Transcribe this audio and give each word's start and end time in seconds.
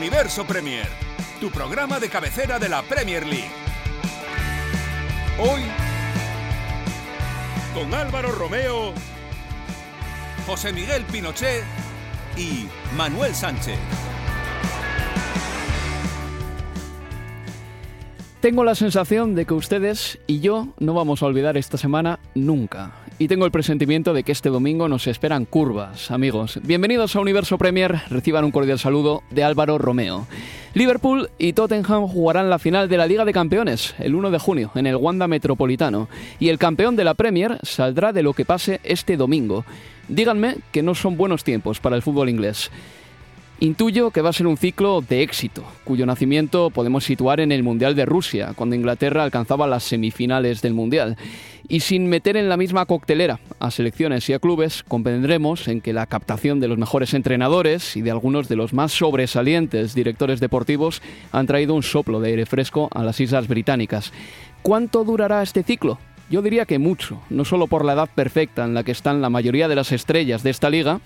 Universo 0.00 0.46
Premier, 0.46 0.86
tu 1.42 1.50
programa 1.50 2.00
de 2.00 2.08
cabecera 2.08 2.58
de 2.58 2.70
la 2.70 2.80
Premier 2.80 3.26
League. 3.26 3.50
Hoy, 5.38 5.60
con 7.74 7.92
Álvaro 7.92 8.32
Romeo, 8.32 8.94
José 10.46 10.72
Miguel 10.72 11.04
Pinochet 11.04 11.64
y 12.38 12.66
Manuel 12.96 13.34
Sánchez. 13.34 13.78
Tengo 18.40 18.64
la 18.64 18.74
sensación 18.74 19.34
de 19.34 19.44
que 19.44 19.52
ustedes 19.52 20.18
y 20.26 20.40
yo 20.40 20.68
no 20.78 20.94
vamos 20.94 21.22
a 21.22 21.26
olvidar 21.26 21.58
esta 21.58 21.76
semana 21.76 22.20
nunca. 22.34 22.92
Y 23.20 23.28
tengo 23.28 23.44
el 23.44 23.52
presentimiento 23.52 24.14
de 24.14 24.22
que 24.22 24.32
este 24.32 24.48
domingo 24.48 24.88
nos 24.88 25.06
esperan 25.06 25.44
curvas, 25.44 26.10
amigos. 26.10 26.58
Bienvenidos 26.62 27.14
a 27.14 27.20
Universo 27.20 27.58
Premier, 27.58 28.00
reciban 28.08 28.46
un 28.46 28.50
cordial 28.50 28.78
saludo 28.78 29.22
de 29.28 29.44
Álvaro 29.44 29.76
Romeo. 29.76 30.26
Liverpool 30.72 31.28
y 31.36 31.52
Tottenham 31.52 32.08
jugarán 32.08 32.48
la 32.48 32.58
final 32.58 32.88
de 32.88 32.96
la 32.96 33.06
Liga 33.06 33.26
de 33.26 33.34
Campeones 33.34 33.94
el 33.98 34.14
1 34.14 34.30
de 34.30 34.38
junio 34.38 34.70
en 34.74 34.86
el 34.86 34.96
Wanda 34.96 35.28
Metropolitano 35.28 36.08
y 36.38 36.48
el 36.48 36.56
campeón 36.56 36.96
de 36.96 37.04
la 37.04 37.12
Premier 37.12 37.58
saldrá 37.62 38.14
de 38.14 38.22
lo 38.22 38.32
que 38.32 38.46
pase 38.46 38.80
este 38.84 39.18
domingo. 39.18 39.66
Díganme 40.08 40.56
que 40.72 40.82
no 40.82 40.94
son 40.94 41.18
buenos 41.18 41.44
tiempos 41.44 41.78
para 41.78 41.96
el 41.96 42.02
fútbol 42.02 42.30
inglés. 42.30 42.70
Intuyo 43.62 44.10
que 44.10 44.22
va 44.22 44.30
a 44.30 44.32
ser 44.32 44.46
un 44.46 44.56
ciclo 44.56 45.02
de 45.06 45.20
éxito, 45.20 45.62
cuyo 45.84 46.06
nacimiento 46.06 46.70
podemos 46.70 47.04
situar 47.04 47.40
en 47.40 47.52
el 47.52 47.62
Mundial 47.62 47.94
de 47.94 48.06
Rusia, 48.06 48.54
cuando 48.56 48.74
Inglaterra 48.74 49.22
alcanzaba 49.22 49.66
las 49.66 49.82
semifinales 49.82 50.62
del 50.62 50.72
Mundial. 50.72 51.18
Y 51.68 51.80
sin 51.80 52.06
meter 52.08 52.38
en 52.38 52.48
la 52.48 52.56
misma 52.56 52.86
coctelera 52.86 53.38
a 53.58 53.70
selecciones 53.70 54.26
y 54.30 54.32
a 54.32 54.38
clubes, 54.38 54.82
convendremos 54.88 55.68
en 55.68 55.82
que 55.82 55.92
la 55.92 56.06
captación 56.06 56.58
de 56.58 56.68
los 56.68 56.78
mejores 56.78 57.12
entrenadores 57.12 57.98
y 57.98 58.00
de 58.00 58.10
algunos 58.10 58.48
de 58.48 58.56
los 58.56 58.72
más 58.72 58.92
sobresalientes 58.92 59.94
directores 59.94 60.40
deportivos 60.40 61.02
han 61.30 61.46
traído 61.46 61.74
un 61.74 61.82
soplo 61.82 62.18
de 62.20 62.30
aire 62.30 62.46
fresco 62.46 62.88
a 62.94 63.04
las 63.04 63.20
Islas 63.20 63.46
Británicas. 63.46 64.10
¿Cuánto 64.62 65.04
durará 65.04 65.42
este 65.42 65.64
ciclo? 65.64 65.98
Yo 66.30 66.40
diría 66.40 66.64
que 66.64 66.78
mucho, 66.78 67.20
no 67.28 67.44
solo 67.44 67.66
por 67.66 67.84
la 67.84 67.92
edad 67.92 68.08
perfecta 68.14 68.64
en 68.64 68.72
la 68.72 68.84
que 68.84 68.92
están 68.92 69.20
la 69.20 69.30
mayoría 69.30 69.68
de 69.68 69.74
las 69.74 69.92
estrellas 69.92 70.42
de 70.44 70.50
esta 70.50 70.70
liga, 70.70 71.00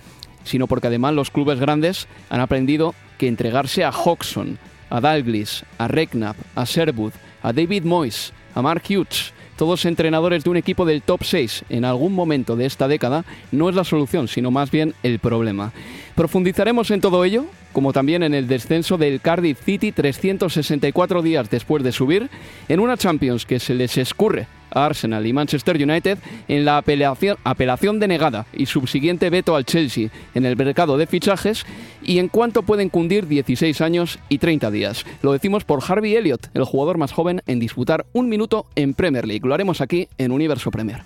sino 0.44 0.66
porque 0.66 0.87
además 0.87 1.15
los 1.15 1.31
clubes 1.31 1.59
grandes 1.59 2.06
han 2.31 2.41
aprendido 2.41 2.94
que 3.19 3.28
entregarse 3.28 3.84
a 3.84 3.91
Hodgson, 3.91 4.59
a 4.91 5.00
Dalglish, 5.00 5.65
a 5.78 5.88
Reknap, 5.88 6.37
a 6.55 6.65
Sherwood, 6.65 7.12
a 7.43 7.53
David 7.53 7.84
Moyes, 7.84 8.32
a 8.55 8.62
Mark 8.62 8.82
Hughes, 8.88 9.32
todos 9.56 9.84
entrenadores 9.84 10.44
de 10.44 10.50
un 10.50 10.56
equipo 10.56 10.84
del 10.84 11.03
top 11.03 11.22
6 11.22 11.65
en 11.69 11.84
algún 11.84 12.12
momento 12.12 12.56
de 12.56 12.66
esta 12.66 12.88
década, 12.88 13.25
no 13.53 13.69
es 13.69 13.75
la 13.75 13.84
solución, 13.84 14.28
sino 14.28 14.50
más 14.50 14.71
bien 14.71 14.94
el 15.03 15.19
problema. 15.19 15.72
Profundizaremos 16.15 16.91
en 16.91 17.00
todo 17.00 17.25
ello, 17.25 17.47
como 17.72 17.93
también 17.93 18.22
en 18.22 18.34
el 18.34 18.49
descenso 18.49 18.99
del 18.99 19.21
Cardiff 19.21 19.61
City 19.65 19.93
364 19.93 21.22
días 21.22 21.50
después 21.50 21.82
de 21.82 21.93
subir, 21.93 22.31
en 22.69 22.81
una 22.81 22.97
Champions 22.97 23.47
que 23.47 23.61
se 23.61 23.75
les 23.75 23.97
escurre 23.97 24.47
Arsenal 24.74 25.26
y 25.26 25.32
Manchester 25.32 25.76
United 25.76 26.18
en 26.48 26.64
la 26.64 26.78
apelación, 26.78 27.36
apelación 27.44 28.00
denegada 28.00 28.46
y 28.52 28.66
subsiguiente 28.66 29.30
veto 29.30 29.56
al 29.56 29.64
Chelsea 29.64 30.10
en 30.34 30.44
el 30.44 30.56
mercado 30.56 30.98
de 30.98 31.06
fichajes 31.06 31.64
y 32.02 32.18
en 32.18 32.28
cuánto 32.28 32.62
pueden 32.62 32.88
cundir 32.88 33.26
16 33.26 33.80
años 33.80 34.18
y 34.28 34.38
30 34.38 34.70
días. 34.70 35.04
Lo 35.22 35.32
decimos 35.32 35.64
por 35.64 35.82
Harvey 35.86 36.16
Elliott, 36.16 36.48
el 36.54 36.64
jugador 36.64 36.98
más 36.98 37.12
joven 37.12 37.42
en 37.46 37.60
disputar 37.60 38.06
un 38.12 38.28
minuto 38.28 38.66
en 38.74 38.94
Premier 38.94 39.26
League. 39.26 39.46
Lo 39.46 39.54
haremos 39.54 39.80
aquí 39.80 40.08
en 40.18 40.32
Universo 40.32 40.70
Premier. 40.70 41.02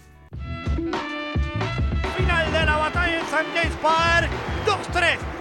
Final 2.17 2.53
de 2.53 2.67
la 2.67 2.77
batalla 2.77 3.19
en 3.19 3.25
St. 3.25 3.47
James 3.55 3.77
Park. 3.83 4.31
2-3. 4.67 5.38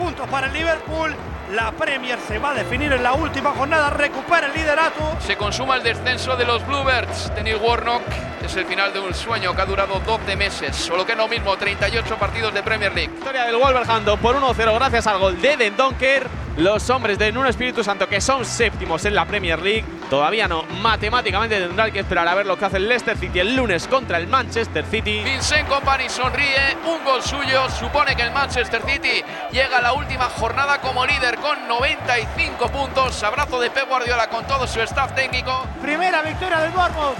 3 0.00 0.06
puntos 0.06 0.28
para 0.28 0.46
el 0.46 0.52
Liverpool. 0.54 1.14
La 1.52 1.72
Premier 1.72 2.18
se 2.26 2.38
va 2.38 2.52
a 2.52 2.54
definir 2.54 2.92
en 2.92 3.02
la 3.02 3.12
última 3.12 3.50
jornada. 3.50 3.90
Recupera 3.90 4.46
el 4.46 4.54
liderato. 4.54 5.16
Se 5.20 5.36
consuma 5.36 5.76
el 5.76 5.82
descenso 5.82 6.36
de 6.36 6.44
los 6.44 6.66
Bluebirds 6.66 7.34
de 7.34 7.42
Neil 7.42 7.56
Warnock. 7.56 8.02
Es 8.44 8.56
el 8.56 8.64
final 8.64 8.92
de 8.92 9.00
un 9.00 9.12
sueño 9.14 9.54
que 9.54 9.60
ha 9.60 9.66
durado 9.66 10.00
12 10.00 10.36
meses. 10.36 10.74
Solo 10.74 11.04
que 11.04 11.14
no 11.14 11.28
mismo, 11.28 11.56
38 11.56 12.16
partidos 12.16 12.54
de 12.54 12.62
Premier 12.62 12.94
League. 12.94 13.10
Victoria 13.12 13.44
del 13.44 13.56
Wolverhampton 13.56 14.18
por 14.18 14.36
1-0 14.36 14.74
gracias 14.74 15.06
al 15.06 15.18
gol 15.18 15.40
de 15.40 15.56
Den 15.56 15.76
Donker. 15.76 16.26
Los 16.56 16.88
hombres 16.90 17.18
de 17.18 17.32
Nuno 17.32 17.48
Espíritu 17.48 17.84
Santo, 17.84 18.08
que 18.08 18.20
son 18.20 18.44
séptimos 18.44 19.04
en 19.04 19.14
la 19.14 19.24
Premier 19.24 19.60
League, 19.60 19.84
todavía 20.10 20.48
no. 20.48 20.64
Matemáticamente 20.64 21.58
tendrán 21.58 21.90
que 21.92 22.00
esperar 22.00 22.28
a 22.28 22.34
ver 22.34 22.44
lo 22.44 22.58
que 22.58 22.66
hace 22.66 22.76
el 22.76 22.88
Leicester 22.88 23.16
City 23.16 23.38
el 23.38 23.56
lunes 23.56 23.86
contra 23.86 24.18
el 24.18 24.26
Manchester 24.26 24.84
City. 24.84 25.22
Vincent 25.22 25.68
Company 25.68 26.08
sonríe, 26.10 26.76
un 26.84 27.02
gol 27.04 27.22
suyo. 27.22 27.70
Supone 27.70 28.14
que 28.16 28.22
el 28.22 28.32
Manchester 28.32 28.82
City 28.84 29.22
llega 29.52 29.78
a 29.78 29.80
la 29.80 29.92
última 29.94 30.24
jornada 30.24 30.80
como 30.80 31.06
líder 31.06 31.36
con 31.36 31.66
95 31.66 32.68
puntos. 32.68 33.22
Abrazo 33.22 33.60
de 33.60 33.70
Pep 33.70 33.88
Guardiola 33.88 34.28
con 34.28 34.46
todo 34.46 34.66
su 34.66 34.82
staff 34.82 35.14
técnico. 35.14 35.66
Primera 35.80 36.20
victoria 36.22 36.58
del 36.58 36.72
Bournemouth 36.72 37.16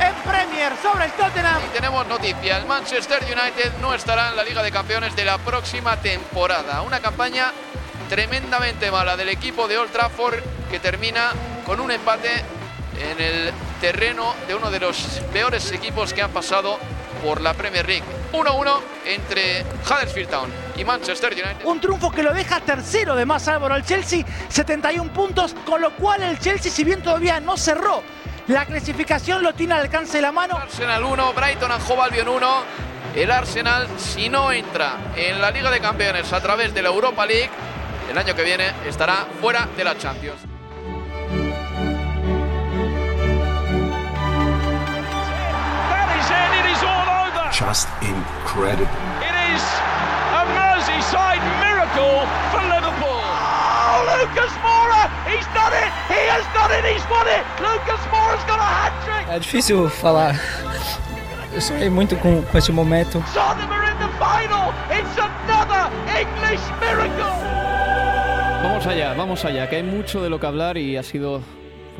en 0.00 0.14
Premier 0.30 0.72
sobre 0.82 1.06
el 1.06 1.12
Tottenham. 1.12 1.62
Y 1.66 1.72
tenemos 1.72 2.06
noticia, 2.06 2.58
el 2.58 2.66
Manchester 2.66 3.22
United 3.24 3.72
no 3.80 3.94
estará 3.94 4.28
en 4.28 4.36
la 4.36 4.44
Liga 4.44 4.62
de 4.62 4.70
Campeones 4.70 5.16
de 5.16 5.24
la 5.24 5.38
próxima 5.38 5.96
temporada. 5.96 6.82
Una 6.82 7.00
campaña 7.00 7.52
tremendamente 8.10 8.90
mala 8.90 9.16
del 9.16 9.30
equipo 9.30 9.66
de 9.66 9.78
Old 9.78 9.90
Trafford 9.90 10.40
que 10.70 10.78
termina 10.78 11.32
con 11.64 11.80
un 11.80 11.90
empate 11.90 12.30
en 12.98 13.20
el 13.20 13.52
terreno 13.80 14.34
de 14.46 14.54
uno 14.54 14.70
de 14.70 14.80
los 14.80 14.96
peores 15.32 15.72
equipos 15.72 16.12
que 16.12 16.22
han 16.22 16.30
pasado 16.30 16.78
por 17.24 17.40
la 17.40 17.54
Premier 17.54 17.86
League. 17.86 18.04
1-1 18.32 18.80
entre 19.06 19.62
Huddersfield 19.84 20.28
Town 20.28 20.50
y 20.76 20.84
Manchester 20.84 21.32
United. 21.32 21.64
Un 21.64 21.80
triunfo 21.80 22.10
que 22.10 22.22
lo 22.22 22.32
deja 22.32 22.60
tercero 22.60 23.14
de 23.14 23.24
más 23.24 23.46
Álvaro 23.48 23.74
al 23.74 23.84
Chelsea, 23.84 24.24
71 24.48 25.12
puntos, 25.12 25.54
con 25.64 25.80
lo 25.80 25.94
cual 25.94 26.22
el 26.22 26.38
Chelsea, 26.38 26.70
si 26.70 26.84
bien 26.84 27.02
todavía 27.02 27.40
no 27.40 27.56
cerró 27.56 28.02
la 28.48 28.66
clasificación, 28.66 29.42
lo 29.42 29.54
tiene 29.54 29.74
al 29.74 29.80
alcance 29.80 30.18
de 30.18 30.22
la 30.22 30.32
mano. 30.32 30.56
Arsenal 30.56 31.02
1, 31.02 31.32
Brighton 31.32 31.72
and 31.72 31.82
Hove 31.88 32.02
Albion 32.02 32.28
1. 32.28 32.62
El 33.14 33.30
Arsenal, 33.30 33.88
si 33.96 34.28
no 34.28 34.50
entra 34.50 34.96
en 35.16 35.40
la 35.40 35.50
Liga 35.52 35.70
de 35.70 35.80
Campeones 35.80 36.32
a 36.32 36.40
través 36.40 36.74
de 36.74 36.82
la 36.82 36.88
Europa 36.88 37.24
League, 37.24 37.50
el 38.10 38.18
año 38.18 38.34
que 38.34 38.42
viene 38.42 38.72
estará 38.86 39.26
fuera 39.40 39.68
de 39.76 39.84
la 39.84 39.96
Champions. 39.96 40.53
Just 47.64 47.88
incredible. 48.02 48.92
It 49.24 49.34
is 49.50 49.64
a 50.36 50.44
Merseyside 50.52 51.42
miracle 51.64 52.22
for 52.52 52.60
Liverpool. 52.60 53.20
Oh, 53.24 54.04
Lucas 54.20 54.52
Moura! 54.60 55.08
He's 55.24 55.46
done 55.56 55.72
it! 55.72 55.90
He 56.06 56.22
has 56.28 56.44
done 56.52 56.70
it! 56.70 56.84
He's 56.84 57.02
won 57.08 57.26
it! 57.26 57.42
Lucas 57.58 58.02
Moura's 58.12 58.44
got 58.44 58.60
a 58.60 58.68
hat-trick! 58.68 59.26
É 59.28 59.38
difícil 59.38 59.88
falar. 59.88 60.34
Eu 61.52 61.60
sonhei 61.60 61.88
muito 61.88 62.14
com, 62.16 62.42
com 62.42 62.58
esse 62.58 62.70
momento. 62.70 63.24
Are 63.34 63.56
in 63.90 63.98
the 63.98 64.08
final! 64.18 64.72
It's 64.90 65.16
another 65.16 65.90
English 66.12 66.62
miracle! 66.80 67.32
Vamos 68.62 68.86
allá, 68.86 69.14
vamos 69.14 69.44
allá, 69.44 69.66
que 69.68 69.76
hay 69.76 69.82
mucho 69.82 70.22
de 70.22 70.28
lo 70.28 70.38
que 70.38 70.46
hablar 70.46 70.76
y 70.76 70.96
ha 70.96 71.02
sido 71.02 71.42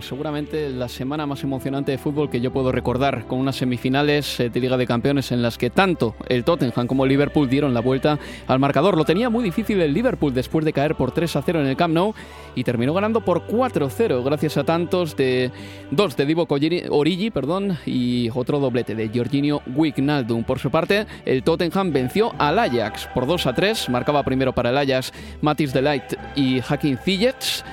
seguramente 0.01 0.69
la 0.71 0.89
semana 0.89 1.27
más 1.27 1.43
emocionante 1.43 1.93
de 1.93 1.99
fútbol 1.99 2.31
que 2.31 2.41
yo 2.41 2.53
puedo 2.53 2.73
recordar, 2.73 3.27
con 3.27 3.39
unas 3.39 3.57
semifinales 3.57 4.41
eh, 4.41 4.51
de 4.51 4.61
Liga 4.61 4.77
de 4.77 4.87
Campeones 4.87 5.33
en 5.33 5.43
las 5.43 5.59
que 5.59 5.71
tanto 5.71 6.15
el 6.29 6.45
Tottenham 6.45 6.87
como 6.87 7.05
el 7.05 7.11
Liverpool 7.11 7.49
dieron 7.49 7.75
la 7.75 7.81
vuelta 7.81 8.19
al 8.47 8.59
marcador. 8.59 8.97
Lo 8.97 9.05
tenía 9.05 9.31
muy 9.31 9.45
difícil 9.45 9.81
el 9.81 9.95
Liverpool 9.95 10.35
después 10.35 10.65
de 10.65 10.73
caer 10.73 10.95
por 10.95 11.13
3 11.13 11.37
a 11.37 11.43
0 11.43 11.61
en 11.61 11.67
el 11.67 11.77
Camp 11.77 11.95
Nou 11.95 12.15
y 12.55 12.65
terminó 12.65 12.95
ganando 12.95 13.21
por 13.21 13.47
4-0 13.47 14.25
gracias 14.25 14.57
a 14.57 14.65
tantos 14.65 15.17
de 15.17 15.51
dos 15.91 16.17
de 16.17 16.27
Divo 16.27 16.47
Origi 16.91 17.31
perdón, 17.31 17.79
y 17.87 18.31
otro 18.35 18.59
doblete 18.59 18.95
de 18.95 19.11
Jorginho 19.15 19.63
Wijnaldum. 19.75 20.45
Por 20.45 20.59
su 20.59 20.71
parte, 20.71 21.07
el 21.25 21.43
Tottenham 21.43 21.93
venció 21.93 22.33
al 22.39 22.59
Ajax 22.59 23.09
por 23.15 23.27
2 23.27 23.47
a 23.47 23.55
3, 23.55 23.89
marcaba 23.91 24.23
primero 24.23 24.53
para 24.53 24.71
el 24.71 24.79
Ajax 24.79 25.13
Matis 25.41 25.73
Delight 25.73 26.15
y 26.37 26.61
Hakim 26.69 26.97
Ziyech 26.97 27.65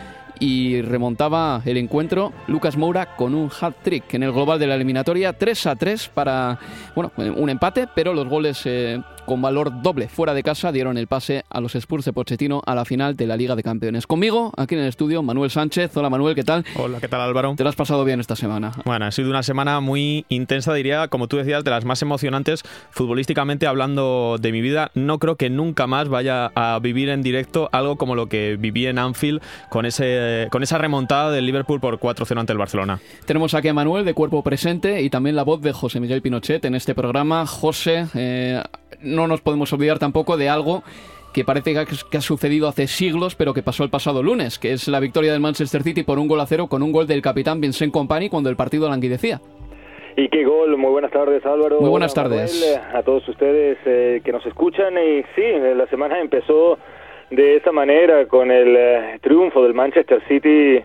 y 0.41 0.81
remontaba 0.81 1.61
el 1.65 1.77
encuentro 1.77 2.33
Lucas 2.47 2.75
Moura 2.75 3.15
con 3.15 3.35
un 3.35 3.49
hat-trick 3.49 4.15
en 4.15 4.23
el 4.23 4.31
global 4.31 4.57
de 4.59 4.65
la 4.65 4.75
eliminatoria 4.75 5.33
3 5.33 5.67
a 5.67 5.75
3 5.75 6.09
para 6.09 6.59
bueno, 6.95 7.11
un 7.37 7.49
empate, 7.49 7.87
pero 7.93 8.13
los 8.15 8.27
goles 8.27 8.59
eh, 8.65 8.99
con 9.31 9.41
valor 9.41 9.81
doble 9.81 10.09
fuera 10.09 10.33
de 10.33 10.43
casa 10.43 10.73
dieron 10.73 10.97
el 10.97 11.07
pase 11.07 11.45
a 11.49 11.61
los 11.61 11.75
Spurs 11.75 12.03
de 12.03 12.11
Pochettino 12.11 12.61
a 12.65 12.75
la 12.75 12.83
final 12.83 13.15
de 13.15 13.27
la 13.27 13.37
Liga 13.37 13.55
de 13.55 13.63
Campeones. 13.63 14.05
Conmigo, 14.05 14.51
aquí 14.57 14.75
en 14.75 14.81
el 14.81 14.87
estudio, 14.89 15.23
Manuel 15.23 15.49
Sánchez. 15.49 15.95
Hola 15.95 16.09
Manuel, 16.09 16.35
¿qué 16.35 16.43
tal? 16.43 16.65
Hola, 16.75 16.99
¿qué 16.99 17.07
tal 17.07 17.21
Álvaro? 17.21 17.53
¿Te 17.55 17.63
lo 17.63 17.69
has 17.69 17.77
pasado 17.77 18.03
bien 18.03 18.19
esta 18.19 18.35
semana? 18.35 18.73
Bueno, 18.83 19.05
ha 19.05 19.11
sido 19.11 19.29
una 19.29 19.41
semana 19.41 19.79
muy 19.79 20.25
intensa, 20.27 20.73
diría, 20.73 21.07
como 21.07 21.29
tú 21.29 21.37
decías, 21.37 21.63
de 21.63 21.71
las 21.71 21.85
más 21.85 22.01
emocionantes 22.01 22.63
futbolísticamente 22.89 23.67
hablando 23.67 24.35
de 24.37 24.51
mi 24.51 24.59
vida. 24.59 24.91
No 24.95 25.17
creo 25.17 25.37
que 25.37 25.49
nunca 25.49 25.87
más 25.87 26.09
vaya 26.09 26.51
a 26.53 26.77
vivir 26.79 27.07
en 27.07 27.21
directo 27.21 27.69
algo 27.71 27.95
como 27.95 28.15
lo 28.15 28.27
que 28.27 28.57
viví 28.59 28.85
en 28.85 28.99
Anfield 28.99 29.41
con, 29.69 29.85
ese, 29.85 30.49
con 30.51 30.61
esa 30.61 30.77
remontada 30.77 31.31
del 31.31 31.45
Liverpool 31.45 31.79
por 31.79 32.01
4-0 32.01 32.37
ante 32.37 32.51
el 32.51 32.59
Barcelona. 32.59 32.99
Tenemos 33.25 33.53
aquí 33.53 33.69
a 33.69 33.73
Manuel 33.73 34.03
de 34.03 34.13
cuerpo 34.13 34.43
presente 34.43 35.01
y 35.01 35.09
también 35.09 35.37
la 35.37 35.43
voz 35.43 35.61
de 35.61 35.71
José 35.71 36.01
Miguel 36.01 36.21
Pinochet 36.21 36.65
en 36.65 36.75
este 36.75 36.93
programa. 36.93 37.45
José, 37.47 38.07
eh, 38.13 38.61
no 39.03 39.20
nos 39.27 39.41
podemos 39.41 39.71
olvidar 39.73 39.99
tampoco 39.99 40.37
de 40.37 40.49
algo 40.49 40.83
que 41.33 41.45
parece 41.45 41.73
que 42.09 42.17
ha 42.17 42.21
sucedido 42.21 42.67
hace 42.67 42.87
siglos, 42.87 43.35
pero 43.35 43.53
que 43.53 43.63
pasó 43.63 43.83
el 43.83 43.89
pasado 43.89 44.21
lunes, 44.21 44.59
que 44.59 44.73
es 44.73 44.87
la 44.87 44.99
victoria 44.99 45.31
del 45.31 45.41
Manchester 45.41 45.81
City 45.83 46.03
por 46.03 46.19
un 46.19 46.27
gol 46.27 46.41
a 46.41 46.45
cero 46.45 46.67
con 46.67 46.83
un 46.83 46.91
gol 46.91 47.07
del 47.07 47.21
capitán 47.21 47.61
Vincent 47.61 47.93
Company 47.93 48.29
cuando 48.29 48.49
el 48.49 48.55
partido 48.55 48.89
languidecía. 48.89 49.39
Y 50.17 50.27
qué 50.27 50.43
gol, 50.43 50.75
muy 50.77 50.91
buenas 50.91 51.11
tardes 51.11 51.45
Álvaro. 51.45 51.79
Muy 51.79 51.89
buenas 51.89 52.13
tardes. 52.13 52.79
a 52.93 53.01
todos 53.03 53.27
ustedes 53.29 53.77
eh, 53.85 54.21
que 54.23 54.31
nos 54.31 54.45
escuchan 54.45 54.93
y 54.97 55.23
sí, 55.35 55.43
la 55.75 55.87
semana 55.87 56.19
empezó 56.19 56.77
de 57.29 57.55
esa 57.55 57.71
manera 57.71 58.27
con 58.27 58.51
el 58.51 58.75
eh, 58.75 59.19
triunfo 59.21 59.63
del 59.63 59.73
Manchester 59.73 60.21
City 60.27 60.81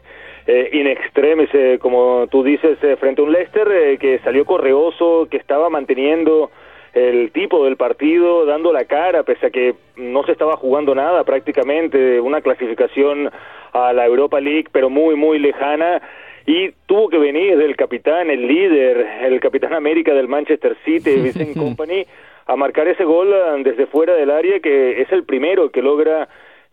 eh, 0.46 0.70
in 0.72 0.86
extremis, 0.86 1.50
como 1.80 2.28
tú 2.30 2.44
dices, 2.44 2.78
frente 3.00 3.20
a 3.20 3.24
un 3.24 3.32
Leicester 3.32 3.98
que 3.98 4.20
salió 4.22 4.44
correoso, 4.44 5.26
que 5.28 5.38
estaba 5.38 5.68
manteniendo 5.70 6.52
el 6.96 7.30
tipo 7.30 7.62
del 7.66 7.76
partido, 7.76 8.46
dando 8.46 8.72
la 8.72 8.86
cara, 8.86 9.22
pese 9.22 9.46
a 9.46 9.50
que 9.50 9.74
no 9.96 10.24
se 10.24 10.32
estaba 10.32 10.56
jugando 10.56 10.94
nada 10.94 11.24
prácticamente, 11.24 12.18
una 12.20 12.40
clasificación 12.40 13.30
a 13.74 13.92
la 13.92 14.06
Europa 14.06 14.40
League, 14.40 14.68
pero 14.72 14.88
muy, 14.88 15.14
muy 15.14 15.38
lejana, 15.38 16.00
y 16.46 16.70
tuvo 16.86 17.10
que 17.10 17.18
venir 17.18 17.58
del 17.58 17.76
capitán, 17.76 18.30
el 18.30 18.46
líder, 18.46 19.06
el 19.24 19.38
capitán 19.40 19.74
América 19.74 20.14
del 20.14 20.26
Manchester 20.26 20.74
City, 20.86 21.16
Vincent 21.22 21.54
Company, 21.54 22.06
a 22.46 22.56
marcar 22.56 22.88
ese 22.88 23.04
gol 23.04 23.30
ah, 23.34 23.56
desde 23.58 23.86
fuera 23.86 24.14
del 24.14 24.30
área, 24.30 24.60
que 24.60 25.02
es 25.02 25.12
el 25.12 25.24
primero 25.24 25.70
que 25.70 25.82
logra 25.82 26.28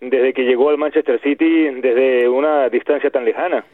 desde 0.09 0.33
que 0.33 0.43
llegó 0.43 0.69
al 0.69 0.77
Manchester 0.77 1.19
City 1.21 1.65
desde 1.81 2.27
una 2.27 2.69
distancia 2.69 3.09
tan 3.09 3.25
lejana. 3.25 3.65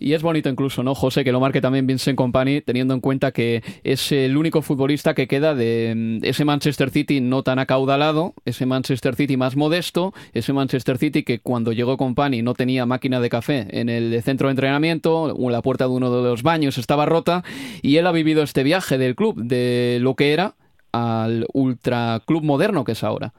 Y 0.00 0.12
es 0.12 0.22
bonito 0.22 0.48
incluso, 0.48 0.82
¿no, 0.82 0.94
José, 0.94 1.24
que 1.24 1.32
lo 1.32 1.40
marque 1.40 1.60
también 1.60 1.86
Vincent 1.86 2.16
Company, 2.16 2.60
teniendo 2.60 2.94
en 2.94 3.00
cuenta 3.00 3.32
que 3.32 3.62
es 3.82 4.12
el 4.12 4.36
único 4.36 4.62
futbolista 4.62 5.14
que 5.14 5.26
queda 5.26 5.54
de 5.54 5.92
mm, 5.96 6.24
ese 6.24 6.44
Manchester 6.44 6.90
City 6.90 7.20
no 7.20 7.42
tan 7.42 7.58
acaudalado, 7.58 8.34
ese 8.44 8.64
Manchester 8.64 9.16
City 9.16 9.36
más 9.36 9.56
modesto, 9.56 10.12
ese 10.34 10.52
Manchester 10.52 10.98
City 10.98 11.24
que 11.24 11.40
cuando 11.40 11.72
llegó 11.72 11.96
Company 11.96 12.42
no 12.42 12.54
tenía 12.54 12.86
máquina 12.86 13.20
de 13.20 13.28
café 13.28 13.66
en 13.70 13.88
el 13.88 14.22
centro 14.22 14.48
de 14.48 14.52
entrenamiento, 14.52 15.34
la 15.50 15.62
puerta 15.62 15.84
de 15.84 15.90
uno 15.90 16.14
de 16.14 16.28
los 16.28 16.42
baños 16.42 16.78
estaba 16.78 17.06
rota, 17.06 17.42
y 17.82 17.96
él 17.96 18.06
ha 18.06 18.12
vivido 18.12 18.42
este 18.42 18.62
viaje 18.62 18.98
del 18.98 19.16
club, 19.16 19.42
de 19.42 19.98
lo 20.00 20.14
que 20.14 20.32
era 20.32 20.54
al 20.92 21.46
ultra 21.52 22.22
club 22.24 22.44
moderno 22.44 22.84
que 22.84 22.92
es 22.92 23.04
ahora. 23.04 23.32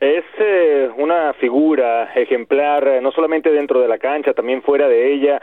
Es 0.00 0.24
eh, 0.38 0.90
una 0.98 1.32
figura 1.34 2.12
ejemplar, 2.14 2.86
eh, 2.86 3.00
no 3.00 3.12
solamente 3.12 3.50
dentro 3.50 3.80
de 3.80 3.88
la 3.88 3.96
cancha, 3.98 4.34
también 4.34 4.60
fuera 4.62 4.88
de 4.88 5.12
ella. 5.12 5.40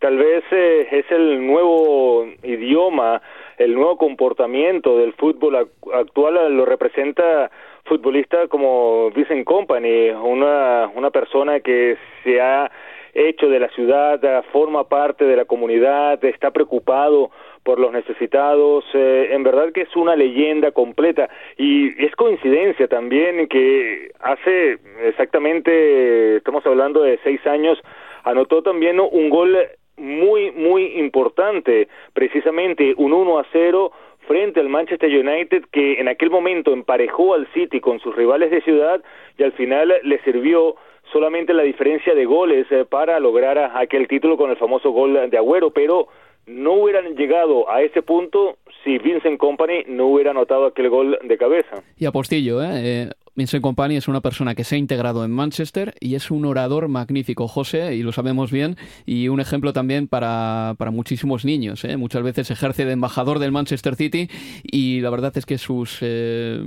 Tal 0.00 0.18
vez 0.18 0.42
eh, 0.50 0.88
es 0.90 1.08
el 1.12 1.46
nuevo 1.46 2.26
idioma, 2.42 3.22
el 3.58 3.74
nuevo 3.74 3.96
comportamiento 3.96 4.98
del 4.98 5.12
fútbol 5.12 5.68
actual, 5.94 6.56
lo 6.56 6.64
representa 6.64 7.48
futbolista 7.84 8.48
como 8.48 9.10
Vincent 9.10 9.44
Company, 9.44 10.10
una, 10.10 10.90
una 10.96 11.10
persona 11.10 11.60
que 11.60 11.96
se 12.24 12.40
ha 12.40 12.68
hecho 13.14 13.48
de 13.48 13.60
la 13.60 13.68
ciudad, 13.68 14.20
forma 14.50 14.88
parte 14.88 15.24
de 15.24 15.36
la 15.36 15.44
comunidad, 15.44 16.24
está 16.24 16.50
preocupado 16.50 17.30
por 17.62 17.78
los 17.78 17.92
necesitados, 17.92 18.84
eh, 18.94 19.28
en 19.30 19.42
verdad 19.42 19.72
que 19.72 19.82
es 19.82 19.96
una 19.96 20.16
leyenda 20.16 20.72
completa. 20.72 21.28
Y 21.56 22.04
es 22.04 22.14
coincidencia 22.16 22.88
también 22.88 23.46
que 23.48 24.10
hace 24.20 24.78
exactamente, 25.04 26.36
estamos 26.36 26.64
hablando 26.66 27.02
de 27.02 27.18
seis 27.22 27.44
años, 27.46 27.80
anotó 28.24 28.62
también 28.62 29.00
un 29.00 29.30
gol 29.30 29.56
muy, 29.96 30.50
muy 30.52 30.98
importante, 30.98 31.88
precisamente 32.12 32.94
un 32.96 33.12
1 33.12 33.38
a 33.38 33.46
0 33.52 33.92
frente 34.26 34.60
al 34.60 34.68
Manchester 34.68 35.10
United 35.10 35.64
que 35.70 36.00
en 36.00 36.08
aquel 36.08 36.30
momento 36.30 36.72
emparejó 36.72 37.34
al 37.34 37.46
City 37.52 37.80
con 37.80 37.98
sus 38.00 38.14
rivales 38.14 38.50
de 38.50 38.62
ciudad 38.62 39.02
y 39.36 39.42
al 39.42 39.52
final 39.52 39.92
le 40.02 40.18
sirvió 40.22 40.76
solamente 41.12 41.52
la 41.52 41.62
diferencia 41.62 42.14
de 42.14 42.24
goles 42.24 42.66
eh, 42.70 42.84
para 42.88 43.20
lograr 43.20 43.58
aquel 43.74 44.08
título 44.08 44.36
con 44.36 44.50
el 44.50 44.56
famoso 44.56 44.90
gol 44.90 45.28
de 45.28 45.36
Agüero, 45.36 45.70
pero 45.70 46.08
no 46.46 46.74
hubieran 46.74 47.14
llegado 47.16 47.70
a 47.70 47.82
ese 47.82 48.02
punto 48.02 48.56
si 48.84 48.98
Vincent 48.98 49.38
Company 49.38 49.84
no 49.86 50.06
hubiera 50.06 50.32
anotado 50.32 50.66
aquel 50.66 50.88
gol 50.88 51.18
de 51.22 51.38
cabeza. 51.38 51.82
Y 51.96 52.06
apostillo, 52.06 52.62
¿eh? 52.62 52.68
eh 52.72 53.10
Vincent 53.34 53.62
Company 53.62 53.96
es 53.96 54.08
una 54.08 54.20
persona 54.20 54.54
que 54.54 54.62
se 54.62 54.74
ha 54.74 54.78
integrado 54.78 55.24
en 55.24 55.30
Manchester 55.30 55.94
y 56.00 56.16
es 56.16 56.30
un 56.30 56.44
orador 56.44 56.88
magnífico, 56.88 57.48
José, 57.48 57.96
y 57.96 58.02
lo 58.02 58.12
sabemos 58.12 58.50
bien, 58.50 58.76
y 59.06 59.28
un 59.28 59.40
ejemplo 59.40 59.72
también 59.72 60.06
para, 60.06 60.74
para 60.76 60.90
muchísimos 60.90 61.46
niños. 61.46 61.82
¿eh? 61.84 61.96
Muchas 61.96 62.22
veces 62.22 62.50
ejerce 62.50 62.84
de 62.84 62.92
embajador 62.92 63.38
del 63.38 63.50
Manchester 63.50 63.96
City 63.96 64.28
y 64.62 65.00
la 65.00 65.08
verdad 65.08 65.32
es 65.34 65.46
que 65.46 65.56
sus 65.56 65.98
eh, 66.02 66.62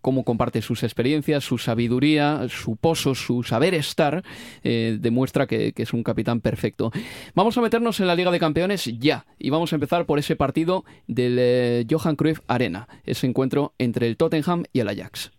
cómo 0.00 0.22
comparte 0.22 0.62
sus 0.62 0.84
experiencias, 0.84 1.42
su 1.42 1.58
sabiduría, 1.58 2.46
su 2.48 2.76
pozo, 2.76 3.16
su 3.16 3.42
saber 3.42 3.74
estar, 3.74 4.22
eh, 4.62 4.96
demuestra 5.00 5.48
que, 5.48 5.72
que, 5.72 5.82
es 5.82 5.92
un 5.92 6.04
capitán 6.04 6.40
perfecto. 6.40 6.92
Vamos 7.34 7.58
a 7.58 7.62
meternos 7.62 7.98
en 7.98 8.06
la 8.06 8.14
Liga 8.14 8.30
de 8.30 8.38
Campeones 8.38 8.84
ya, 9.00 9.26
y 9.40 9.50
vamos 9.50 9.72
a 9.72 9.76
empezar 9.76 10.06
por 10.06 10.20
ese 10.20 10.36
partido 10.36 10.84
del 11.08 11.84
Johan 11.90 12.14
Cruyff 12.14 12.40
Arena, 12.46 12.86
ese 13.04 13.26
encuentro 13.26 13.74
entre 13.78 14.06
el 14.06 14.16
Tottenham 14.16 14.62
y 14.72 14.78
el 14.78 14.88
Ajax. 14.88 15.32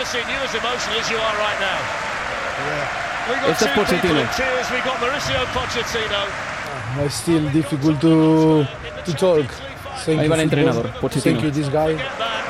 Never 0.00 0.08
seen 0.08 0.28
you 0.32 0.40
as 0.40 0.54
emotional 0.54 0.96
as 0.98 1.10
you 1.10 1.18
are 1.18 1.36
right 1.36 1.60
now. 1.60 1.78
Yeah. 2.64 3.50
Este 3.50 3.64
es 3.66 3.70
Pochettino. 3.72 4.20
We've 4.72 4.84
got 4.84 4.96
Mauricio 5.00 5.44
Pochettino. 5.52 6.22
Uh, 6.96 7.04
it's 7.04 7.14
still 7.16 7.50
difficult 7.50 8.00
to, 8.00 8.66
to 9.04 9.12
talk. 9.14 9.46
Thank 10.04 10.20
Ahí 10.20 10.28
va 10.28 10.36
el 10.36 10.40
entrenador, 10.40 10.90
Pochettino. 11.00 11.40
Thank 11.40 11.44
you, 11.44 11.50
this 11.50 11.68
guy. 11.68 11.96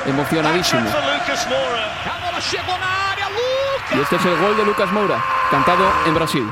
Emocionadísimo. 0.05 0.87
Y 3.93 3.99
este 3.99 4.15
es 4.15 4.25
el 4.25 4.37
gol 4.37 4.55
de 4.55 4.65
Lucas 4.65 4.91
Moura, 4.93 5.21
cantado 5.49 5.83
en 6.05 6.15
Brasil. 6.15 6.49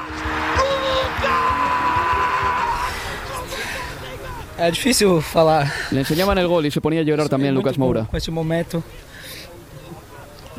É 4.57 4.69
difícil 4.69 5.21
falar. 5.21 5.71
Le 5.89 6.01
enseñaban 6.01 6.37
el 6.37 6.45
gol 6.45 6.65
y 6.65 6.71
se 6.71 6.81
ponía 6.81 6.99
a 6.99 7.03
llorar 7.03 7.29
también 7.29 7.55
Lucas 7.55 7.77
Moura. 7.77 8.03
Com 8.03 8.17
esse 8.17 8.29
momento, 8.29 8.83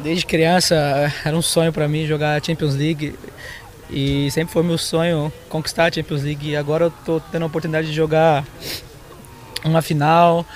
Desde 0.02 0.24
criança 0.24 1.12
era 1.24 1.36
um 1.36 1.42
sonho 1.42 1.72
para 1.72 1.86
mim 1.86 2.06
jogar 2.06 2.42
Champions 2.44 2.74
League 2.74 3.14
e 3.90 4.30
sempre 4.30 4.52
foi 4.52 4.62
meu 4.62 4.78
sonho 4.78 5.32
conquistar 5.48 5.86
a 5.86 5.92
Champions 5.92 6.22
League. 6.22 6.50
E 6.50 6.56
agora 6.56 6.86
eu 6.86 6.88
estou 6.88 7.20
tendo 7.20 7.42
a 7.42 7.46
oportunidade 7.46 7.88
de 7.88 7.92
jogar 7.92 8.44
uma 9.64 9.82
final. 9.82 10.46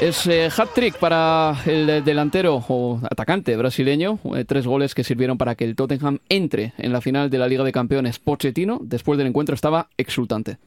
Es 0.00 0.28
eh, 0.28 0.48
hat-trick 0.56 0.96
para 1.00 1.56
el 1.66 2.04
delantero 2.04 2.64
o 2.68 3.00
atacante 3.10 3.56
brasileño, 3.56 4.20
eh, 4.36 4.44
tres 4.44 4.64
goles 4.64 4.94
que 4.94 5.02
sirvieron 5.02 5.36
para 5.36 5.56
que 5.56 5.64
el 5.64 5.74
Tottenham 5.74 6.20
entre 6.28 6.72
en 6.78 6.92
la 6.92 7.00
final 7.00 7.30
de 7.30 7.38
la 7.38 7.48
Liga 7.48 7.64
de 7.64 7.72
Campeones. 7.72 8.20
Pochettino, 8.20 8.78
después 8.80 9.18
del 9.18 9.26
encuentro, 9.26 9.56
estaba 9.56 9.88
exultante. 9.96 10.58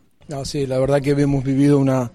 Sí, 0.45 0.65
la 0.65 0.79
verdad 0.79 1.01
que 1.01 1.11
hemos 1.11 1.43
vivido 1.43 1.77
una, 1.77 2.09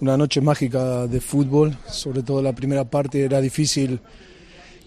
una 0.00 0.18
noche 0.18 0.42
mágica 0.42 1.06
de 1.06 1.20
fútbol, 1.22 1.74
sobre 1.88 2.22
todo 2.22 2.42
la 2.42 2.52
primera 2.52 2.84
parte 2.84 3.24
era 3.24 3.40
difícil 3.40 3.98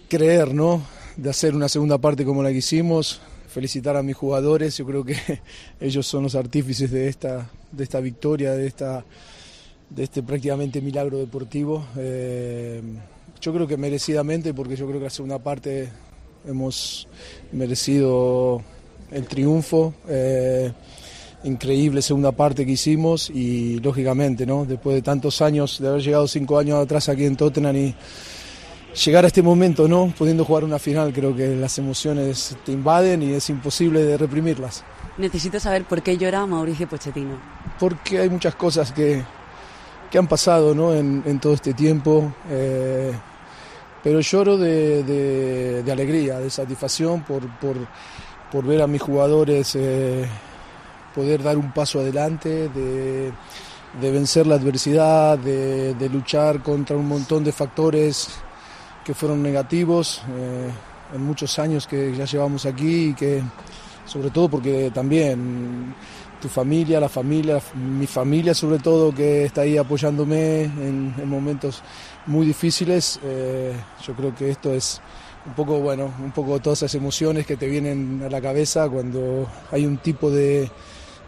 creer, 0.08 0.54
¿no? 0.54 0.82
De 1.16 1.28
hacer 1.28 1.56
una 1.56 1.68
segunda 1.68 1.98
parte 1.98 2.24
como 2.24 2.44
la 2.44 2.50
que 2.50 2.58
hicimos, 2.58 3.20
felicitar 3.48 3.96
a 3.96 4.04
mis 4.04 4.14
jugadores, 4.14 4.76
yo 4.76 4.86
creo 4.86 5.04
que 5.04 5.16
ellos 5.80 6.06
son 6.06 6.22
los 6.22 6.36
artífices 6.36 6.92
de 6.92 7.08
esta, 7.08 7.50
de 7.72 7.82
esta 7.82 7.98
victoria, 7.98 8.52
de, 8.52 8.68
esta, 8.68 9.04
de 9.90 10.04
este 10.04 10.22
prácticamente 10.22 10.80
milagro 10.80 11.18
deportivo. 11.18 11.84
Eh, 11.96 12.80
yo 13.40 13.52
creo 13.52 13.66
que 13.66 13.76
merecidamente, 13.76 14.54
porque 14.54 14.76
yo 14.76 14.86
creo 14.86 15.00
que 15.00 15.04
la 15.06 15.10
segunda 15.10 15.40
parte 15.40 15.88
hemos 16.46 17.08
merecido 17.50 18.62
el 19.10 19.26
triunfo. 19.26 19.92
Eh, 20.08 20.72
increíble 21.46 22.02
segunda 22.02 22.32
parte 22.32 22.66
que 22.66 22.72
hicimos 22.72 23.30
y 23.30 23.78
lógicamente, 23.80 24.44
¿no? 24.44 24.64
Después 24.64 24.96
de 24.96 25.02
tantos 25.02 25.40
años, 25.40 25.78
de 25.80 25.88
haber 25.88 26.02
llegado 26.02 26.28
cinco 26.28 26.58
años 26.58 26.82
atrás 26.82 27.08
aquí 27.08 27.24
en 27.24 27.36
Tottenham 27.36 27.76
y 27.76 27.94
llegar 29.04 29.24
a 29.24 29.28
este 29.28 29.42
momento, 29.42 29.88
¿no? 29.88 30.12
Pudiendo 30.16 30.44
jugar 30.44 30.64
una 30.64 30.78
final, 30.78 31.12
creo 31.12 31.34
que 31.34 31.54
las 31.56 31.78
emociones 31.78 32.56
te 32.64 32.72
invaden 32.72 33.22
y 33.22 33.32
es 33.32 33.48
imposible 33.50 34.02
de 34.02 34.16
reprimirlas. 34.16 34.84
Necesito 35.18 35.60
saber 35.60 35.84
por 35.84 36.02
qué 36.02 36.18
llora 36.18 36.44
Mauricio 36.46 36.88
Pochettino. 36.88 37.38
Porque 37.78 38.18
hay 38.18 38.28
muchas 38.28 38.54
cosas 38.54 38.92
que, 38.92 39.22
que 40.10 40.18
han 40.18 40.26
pasado, 40.26 40.74
¿no? 40.74 40.94
En, 40.94 41.38
todo 41.40 41.54
este 41.54 41.74
tiempo. 41.74 42.34
Eh, 42.50 43.12
pero 44.02 44.20
lloro 44.20 44.56
de, 44.56 45.02
de, 45.82 45.92
alegría, 45.92 46.38
de 46.38 46.50
satisfacción 46.50 47.22
por, 47.22 47.42
por, 47.58 47.76
por, 48.52 48.64
ver 48.64 48.82
a 48.82 48.86
mis 48.86 49.02
jugadores 49.02 49.74
eh, 49.74 50.26
poder 51.16 51.42
dar 51.42 51.56
un 51.56 51.72
paso 51.72 52.00
adelante, 52.00 52.68
de, 52.68 53.32
vencer 53.98 54.46
la 54.46 54.56
adversidad, 54.56 55.38
de, 55.38 56.08
luchar 56.12 56.62
contra 56.62 56.94
un 56.94 57.08
montón 57.08 57.42
de 57.42 57.52
factores 57.52 58.28
que 59.02 59.14
fueron 59.14 59.42
negativos 59.42 60.20
eh, 60.28 60.70
en 61.14 61.22
muchos 61.22 61.58
años 61.58 61.86
que 61.86 62.14
ya 62.14 62.26
llevamos 62.26 62.66
aquí 62.66 63.10
y 63.10 63.14
que 63.14 63.42
sobre 64.04 64.30
todo 64.30 64.48
porque 64.48 64.90
también 64.92 65.94
tu 66.40 66.48
familia, 66.48 67.00
la 67.00 67.08
familia, 67.08 67.60
mi 67.74 68.06
familia 68.06 68.52
sobre 68.52 68.78
todo 68.78 69.14
que 69.14 69.44
está 69.44 69.62
ahí 69.62 69.78
apoyándome 69.78 70.64
en, 70.64 71.28
momentos 71.28 71.82
muy 72.26 72.44
difíciles, 72.46 73.18
eh, 73.24 73.72
yo 74.06 74.14
creo 74.14 74.34
que 74.34 74.50
esto 74.50 74.74
es 74.74 75.00
un 75.46 75.54
poco, 75.54 75.78
bueno, 75.78 76.12
un 76.22 76.32
poco 76.32 76.58
todas 76.60 76.82
esas 76.82 76.94
emociones 76.96 77.46
que 77.46 77.56
te 77.56 77.68
vienen 77.68 78.22
a 78.24 78.28
la 78.28 78.40
cabeza 78.40 78.88
cuando 78.88 79.48
hay 79.70 79.86
un 79.86 79.98
tipo 79.98 80.30
de, 80.30 80.68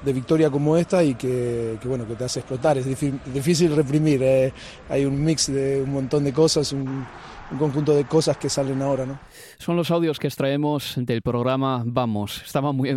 de 0.04 0.12
victoria 0.12 0.50
como 0.50 0.76
esta 0.76 1.02
y 1.02 1.14
que, 1.14 1.78
bueno, 1.84 2.06
que 2.06 2.14
te 2.14 2.24
hace 2.24 2.40
explotar. 2.40 2.78
Es 2.78 2.86
difícil, 2.86 3.74
reprimir, 3.74 4.22
eh. 4.22 4.52
hay 4.88 5.04
un 5.04 5.22
mix 5.22 5.52
de 5.52 5.82
un 5.82 5.92
montón 5.92 6.24
de 6.24 6.32
cosas, 6.32 6.72
un, 6.72 7.06
un 7.50 7.58
conjunto 7.58 7.94
de 7.94 8.04
cosas 8.04 8.36
que 8.36 8.48
salen 8.48 8.82
ahora, 8.82 9.06
¿no? 9.06 9.18
Son 9.58 9.76
los 9.76 9.90
audios 9.90 10.18
que 10.18 10.26
extraemos 10.26 10.94
del 10.96 11.22
programa 11.22 11.82
Vamos. 11.84 12.42
Estaba 12.44 12.72
muy 12.72 12.90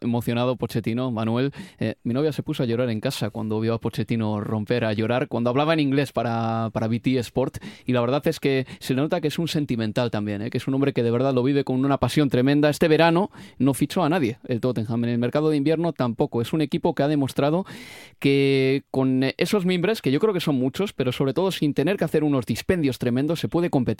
emocionado 0.00 0.56
Pochettino, 0.56 1.10
Manuel. 1.10 1.52
Eh, 1.78 1.96
mi 2.04 2.14
novia 2.14 2.32
se 2.32 2.42
puso 2.42 2.62
a 2.62 2.66
llorar 2.66 2.90
en 2.90 3.00
casa 3.00 3.30
cuando 3.30 3.58
vio 3.60 3.74
a 3.74 3.80
Pochettino 3.80 4.40
romper 4.40 4.84
a 4.84 4.92
llorar, 4.92 5.28
cuando 5.28 5.50
hablaba 5.50 5.72
en 5.72 5.80
inglés 5.80 6.12
para, 6.12 6.70
para 6.72 6.88
BT 6.88 7.18
Sport. 7.18 7.58
Y 7.86 7.92
la 7.92 8.00
verdad 8.00 8.22
es 8.26 8.40
que 8.40 8.66
se 8.78 8.94
nota 8.94 9.20
que 9.20 9.28
es 9.28 9.38
un 9.38 9.48
sentimental 9.48 10.10
también, 10.10 10.42
¿eh? 10.42 10.50
que 10.50 10.58
es 10.58 10.68
un 10.68 10.74
hombre 10.74 10.92
que 10.92 11.02
de 11.02 11.10
verdad 11.10 11.34
lo 11.34 11.42
vive 11.42 11.64
con 11.64 11.84
una 11.84 11.98
pasión 11.98 12.28
tremenda. 12.28 12.68
Este 12.68 12.88
verano 12.88 13.30
no 13.58 13.74
fichó 13.74 14.04
a 14.04 14.08
nadie 14.08 14.38
el 14.46 14.60
Tottenham. 14.60 15.04
En 15.04 15.10
el 15.10 15.18
mercado 15.18 15.50
de 15.50 15.56
invierno 15.56 15.92
tampoco. 15.92 16.42
Es 16.42 16.52
un 16.52 16.60
equipo 16.60 16.94
que 16.94 17.02
ha 17.02 17.08
demostrado 17.08 17.64
que 18.18 18.84
con 18.90 19.24
esos 19.36 19.64
mimbres, 19.64 20.02
que 20.02 20.12
yo 20.12 20.20
creo 20.20 20.34
que 20.34 20.40
son 20.40 20.56
muchos, 20.56 20.92
pero 20.92 21.12
sobre 21.12 21.32
todo 21.32 21.50
sin 21.50 21.74
tener 21.74 21.96
que 21.96 22.04
hacer 22.04 22.24
unos 22.24 22.46
dispendios 22.46 22.98
tremendos, 22.98 23.40
se 23.40 23.48
puede 23.48 23.70
competir 23.70 23.93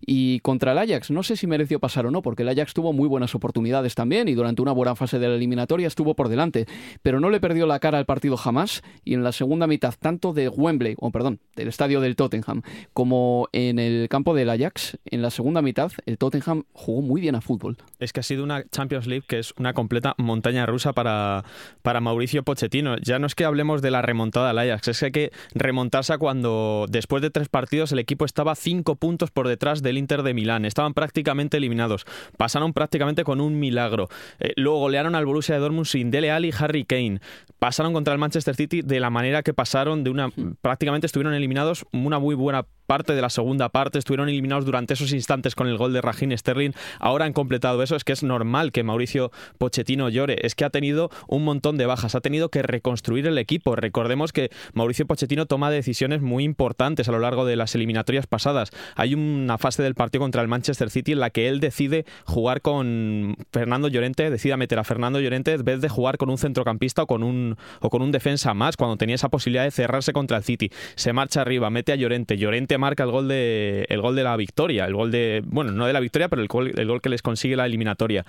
y 0.00 0.40
contra 0.40 0.72
el 0.72 0.78
Ajax, 0.78 1.10
no 1.10 1.22
sé 1.22 1.36
si 1.36 1.46
mereció 1.46 1.80
pasar 1.80 2.06
o 2.06 2.10
no, 2.10 2.22
porque 2.22 2.42
el 2.42 2.48
Ajax 2.48 2.74
tuvo 2.74 2.92
muy 2.92 3.08
buenas 3.08 3.34
oportunidades 3.34 3.94
también 3.94 4.28
y 4.28 4.34
durante 4.34 4.62
una 4.62 4.72
buena 4.72 4.96
fase 4.96 5.18
de 5.18 5.28
la 5.28 5.34
eliminatoria 5.34 5.86
estuvo 5.86 6.14
por 6.14 6.28
delante, 6.28 6.66
pero 7.02 7.20
no 7.20 7.30
le 7.30 7.40
perdió 7.40 7.66
la 7.66 7.78
cara 7.78 7.98
al 7.98 8.06
partido 8.06 8.36
jamás 8.36 8.82
y 9.04 9.14
en 9.14 9.24
la 9.24 9.32
segunda 9.32 9.66
mitad, 9.66 9.94
tanto 9.98 10.32
de 10.32 10.48
Wembley, 10.48 10.94
o 10.98 11.10
perdón, 11.10 11.40
del 11.56 11.68
estadio 11.68 12.00
del 12.00 12.16
Tottenham, 12.16 12.62
como 12.92 13.48
en 13.52 13.78
el 13.78 14.08
campo 14.08 14.34
del 14.34 14.50
Ajax, 14.50 14.98
en 15.04 15.22
la 15.22 15.30
segunda 15.30 15.62
mitad 15.62 15.92
el 16.06 16.18
Tottenham 16.18 16.64
jugó 16.72 17.02
muy 17.02 17.20
bien 17.20 17.34
a 17.34 17.40
fútbol. 17.40 17.76
Es 17.98 18.12
que 18.12 18.20
ha 18.20 18.22
sido 18.22 18.44
una 18.44 18.64
Champions 18.68 19.06
League 19.06 19.24
que 19.26 19.38
es 19.38 19.54
una 19.58 19.72
completa 19.72 20.14
montaña 20.18 20.66
rusa 20.66 20.92
para, 20.92 21.44
para 21.82 22.00
Mauricio 22.00 22.42
Pochettino. 22.42 22.96
Ya 22.98 23.18
no 23.18 23.26
es 23.26 23.34
que 23.34 23.44
hablemos 23.44 23.82
de 23.82 23.90
la 23.90 24.02
remontada 24.02 24.50
al 24.50 24.58
Ajax, 24.58 24.88
es 24.88 25.00
que 25.00 25.06
hay 25.06 25.12
que 25.12 25.32
remontarse 25.54 26.12
a 26.12 26.18
cuando 26.18 26.86
después 26.88 27.22
de 27.22 27.30
tres 27.30 27.48
partidos 27.48 27.92
el 27.92 27.98
equipo 27.98 28.24
estaba 28.24 28.54
cinco 28.54 28.96
puntos 28.96 29.30
por 29.34 29.48
detrás 29.48 29.82
del 29.82 29.98
Inter 29.98 30.22
de 30.22 30.32
Milán. 30.32 30.64
Estaban 30.64 30.94
prácticamente 30.94 31.58
eliminados. 31.58 32.06
Pasaron 32.38 32.72
prácticamente 32.72 33.24
con 33.24 33.40
un 33.40 33.58
milagro. 33.58 34.08
Eh, 34.40 34.52
luego 34.56 34.78
golearon 34.78 35.14
al 35.14 35.26
Borussia 35.26 35.56
de 35.56 35.60
Dortmund 35.60 35.86
sin 35.86 36.10
Dele 36.10 36.30
Alli 36.30 36.48
y 36.48 36.54
Harry 36.58 36.84
Kane. 36.84 37.20
Pasaron 37.58 37.92
contra 37.92 38.12
el 38.12 38.18
Manchester 38.18 38.54
City 38.54 38.82
de 38.82 39.00
la 39.00 39.10
manera 39.10 39.42
que 39.42 39.52
pasaron, 39.52 40.04
de 40.04 40.10
una 40.10 40.30
prácticamente 40.60 41.06
estuvieron 41.06 41.34
eliminados 41.34 41.84
una 41.92 42.18
muy 42.18 42.34
buena 42.34 42.64
parte 42.86 43.14
de 43.14 43.22
la 43.22 43.30
segunda 43.30 43.70
parte, 43.70 43.98
estuvieron 43.98 44.28
eliminados 44.28 44.64
durante 44.64 44.94
esos 44.94 45.12
instantes 45.12 45.54
con 45.54 45.68
el 45.68 45.76
gol 45.76 45.92
de 45.92 46.00
Raheem 46.00 46.36
Sterling. 46.36 46.72
Ahora 47.00 47.24
han 47.24 47.32
completado 47.32 47.82
eso, 47.82 47.96
es 47.96 48.04
que 48.04 48.12
es 48.12 48.22
normal 48.22 48.72
que 48.72 48.82
Mauricio 48.82 49.30
Pochettino 49.58 50.08
llore, 50.08 50.38
es 50.42 50.54
que 50.54 50.64
ha 50.64 50.70
tenido 50.70 51.10
un 51.26 51.44
montón 51.44 51.76
de 51.76 51.86
bajas, 51.86 52.14
ha 52.14 52.20
tenido 52.20 52.50
que 52.50 52.62
reconstruir 52.62 53.26
el 53.26 53.38
equipo. 53.38 53.76
Recordemos 53.76 54.32
que 54.32 54.50
Mauricio 54.74 55.06
Pochettino 55.06 55.46
toma 55.46 55.70
decisiones 55.70 56.20
muy 56.20 56.44
importantes 56.44 57.08
a 57.08 57.12
lo 57.12 57.18
largo 57.18 57.44
de 57.44 57.56
las 57.56 57.74
eliminatorias 57.74 58.26
pasadas. 58.26 58.70
Hay 58.96 59.14
una 59.24 59.58
fase 59.58 59.82
del 59.82 59.94
partido 59.94 60.22
contra 60.22 60.42
el 60.42 60.48
Manchester 60.48 60.90
City 60.90 61.12
en 61.12 61.20
la 61.20 61.30
que 61.30 61.48
él 61.48 61.60
decide 61.60 62.04
jugar 62.24 62.60
con 62.60 63.36
Fernando 63.52 63.88
Llorente, 63.88 64.30
decide 64.30 64.56
meter 64.56 64.78
a 64.78 64.84
Fernando 64.84 65.20
Llorente 65.20 65.52
en 65.52 65.64
vez 65.64 65.80
de 65.80 65.88
jugar 65.88 66.18
con 66.18 66.30
un 66.30 66.38
centrocampista 66.38 67.02
o 67.02 67.06
con 67.06 67.22
un, 67.22 67.56
o 67.80 67.90
con 67.90 68.02
un 68.02 68.12
defensa 68.12 68.54
más, 68.54 68.76
cuando 68.76 68.96
tenía 68.96 69.14
esa 69.14 69.28
posibilidad 69.28 69.64
de 69.64 69.70
cerrarse 69.70 70.12
contra 70.12 70.36
el 70.36 70.44
City. 70.44 70.70
Se 70.94 71.12
marcha 71.12 71.40
arriba, 71.40 71.70
mete 71.70 71.92
a 71.92 71.96
Llorente, 71.96 72.36
Llorente 72.36 72.78
marca 72.78 73.04
el 73.04 73.10
gol 73.10 73.28
de, 73.28 73.86
el 73.88 74.00
gol 74.00 74.16
de 74.16 74.22
la 74.22 74.36
victoria, 74.36 74.84
el 74.84 74.94
gol 74.94 75.10
de, 75.10 75.42
bueno, 75.46 75.72
no 75.72 75.86
de 75.86 75.92
la 75.92 76.00
victoria, 76.00 76.28
pero 76.28 76.42
el 76.42 76.48
gol, 76.48 76.72
el 76.76 76.86
gol 76.86 77.00
que 77.00 77.08
les 77.08 77.22
consigue 77.22 77.56
la 77.56 77.66
eliminatoria. 77.66 78.24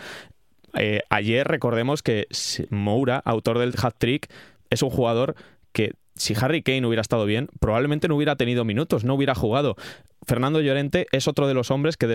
Eh, 0.76 1.02
ayer 1.10 1.48
recordemos 1.48 2.04
que 2.04 2.28
Moura, 2.70 3.22
autor 3.24 3.60
del 3.60 3.74
hat-trick, 3.82 4.30
es 4.70 4.84
un 4.84 4.90
jugador 4.90 5.36
que 5.72 5.94
si 6.16 6.34
Harry 6.40 6.62
Kane 6.62 6.86
hubiera 6.86 7.02
estado 7.02 7.26
bien, 7.26 7.50
probablemente 7.60 8.08
no 8.08 8.16
hubiera 8.16 8.36
tenido 8.36 8.66
minutos, 8.66 9.04
no 9.04 9.16
hubiera 9.16 9.36
jugado. 9.36 9.76
Fernando 10.26 10.60
Llorente 10.60 11.08
es 11.12 11.28
otro 11.28 11.48
de 11.48 11.54
los 11.54 11.72
hombres 11.72 11.98
que 11.98 12.08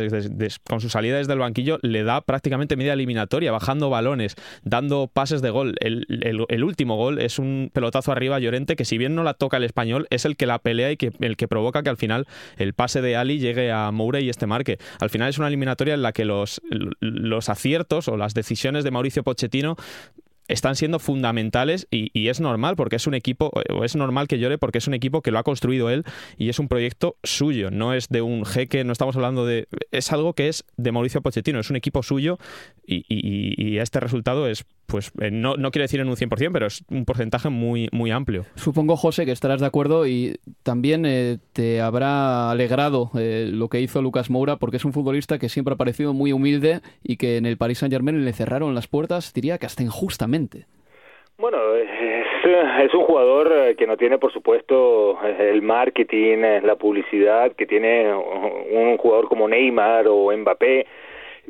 con 0.64 0.80
su 0.80 0.88
salida 0.88 1.18
desde 1.18 1.32
el 1.32 1.38
banquillo 1.38 1.78
le 1.82 2.02
da 2.02 2.20
prácticamente 2.22 2.76
media 2.76 2.94
eliminatoria, 2.94 3.52
bajando 3.52 3.88
balones, 3.88 4.34
dando 4.64 5.08
pases 5.12 5.42
de 5.42 5.50
gol. 5.50 5.76
El, 5.80 6.64
último 6.64 6.96
gol 6.96 7.20
es 7.20 7.38
un 7.38 7.70
pelotazo 7.72 8.10
arriba 8.10 8.36
a 8.36 8.38
Llorente 8.40 8.74
que 8.74 8.84
si 8.84 8.98
bien 8.98 9.14
no 9.14 9.22
la 9.22 9.34
toca 9.34 9.58
el 9.58 9.64
español, 9.64 10.06
es 10.10 10.24
el 10.24 10.36
que 10.36 10.46
la 10.46 10.58
pelea 10.58 10.90
y 10.90 10.96
que, 10.96 11.12
el 11.20 11.36
que 11.36 11.46
provoca 11.46 11.82
que 11.82 11.90
al 11.90 11.96
final 11.96 12.26
el 12.56 12.74
pase 12.74 13.00
de 13.00 13.16
Ali 13.16 13.38
llegue 13.38 13.70
a 13.70 13.90
Moura 13.92 14.20
y 14.20 14.28
este 14.28 14.46
marque. 14.46 14.78
Al 14.98 15.10
final 15.10 15.28
es 15.28 15.38
una 15.38 15.46
eliminatoria 15.46 15.94
en 15.94 16.02
la 16.02 16.12
que 16.12 16.24
los 16.24 16.60
aciertos 17.48 18.08
o 18.08 18.16
las 18.16 18.34
decisiones 18.34 18.82
de 18.82 18.90
Mauricio 18.90 19.22
Pochettino 19.22 19.76
están 20.50 20.76
siendo 20.76 20.98
fundamentales 20.98 21.86
y, 21.90 22.10
es 22.28 22.40
normal 22.40 22.76
porque 22.76 22.96
es 22.96 23.06
un 23.06 23.14
equipo, 23.14 23.50
o 23.70 23.84
es 23.84 23.96
normal 23.96 24.28
que 24.28 24.38
llore 24.38 24.58
porque 24.58 24.78
es 24.78 24.86
un 24.86 24.94
equipo 24.94 25.22
que 25.22 25.30
lo 25.30 25.38
ha 25.38 25.42
construido 25.42 25.90
él 25.90 26.04
y 26.36 26.48
es 26.48 26.58
un 26.58 26.68
proyecto 26.68 27.16
suyo, 27.22 27.70
no 27.70 27.94
es 27.94 28.08
de 28.08 28.22
un 28.22 28.44
jeque, 28.44 28.84
no 28.84 28.92
estamos 28.92 29.16
hablando 29.16 29.46
de... 29.46 29.66
Es 29.90 30.12
algo 30.12 30.34
que 30.34 30.48
es 30.48 30.64
de 30.76 30.92
Mauricio 30.92 31.22
Pochettino, 31.22 31.60
es 31.60 31.70
un 31.70 31.76
equipo 31.76 32.02
suyo 32.02 32.38
y, 32.86 33.78
este 33.78 34.00
resultado 34.00 34.46
es 34.46 34.64
pues 34.90 35.12
eh, 35.20 35.30
no, 35.30 35.56
no 35.56 35.70
quiero 35.70 35.84
decir 35.84 36.00
en 36.00 36.08
un 36.08 36.16
100%, 36.16 36.50
pero 36.52 36.66
es 36.66 36.84
un 36.90 37.04
porcentaje 37.04 37.48
muy, 37.48 37.88
muy 37.92 38.10
amplio. 38.10 38.44
Supongo, 38.56 38.96
José, 38.96 39.24
que 39.24 39.32
estarás 39.32 39.60
de 39.60 39.66
acuerdo 39.66 40.06
y 40.06 40.36
también 40.62 41.06
eh, 41.06 41.38
te 41.52 41.80
habrá 41.80 42.50
alegrado 42.50 43.10
eh, 43.18 43.48
lo 43.50 43.68
que 43.68 43.80
hizo 43.80 44.02
Lucas 44.02 44.30
Moura, 44.30 44.56
porque 44.56 44.76
es 44.76 44.84
un 44.84 44.92
futbolista 44.92 45.38
que 45.38 45.48
siempre 45.48 45.74
ha 45.74 45.76
parecido 45.76 46.12
muy 46.12 46.32
humilde 46.32 46.80
y 47.02 47.16
que 47.16 47.36
en 47.36 47.46
el 47.46 47.56
Paris 47.56 47.78
Saint-Germain 47.78 48.24
le 48.24 48.32
cerraron 48.32 48.74
las 48.74 48.88
puertas, 48.88 49.32
diría 49.32 49.58
que 49.58 49.66
hasta 49.66 49.82
injustamente. 49.82 50.66
Bueno, 51.38 51.74
es, 51.74 51.88
es, 52.84 52.92
un 52.92 53.04
jugador 53.04 53.74
que 53.76 53.86
no 53.86 53.96
tiene, 53.96 54.18
por 54.18 54.30
supuesto, 54.30 55.18
el 55.22 55.62
marketing, 55.62 56.38
la 56.62 56.76
publicidad 56.76 57.52
que 57.52 57.66
tiene 57.66 58.12
un 58.12 58.98
jugador 58.98 59.28
como 59.28 59.48
Neymar 59.48 60.06
o 60.06 60.36
Mbappé 60.36 60.86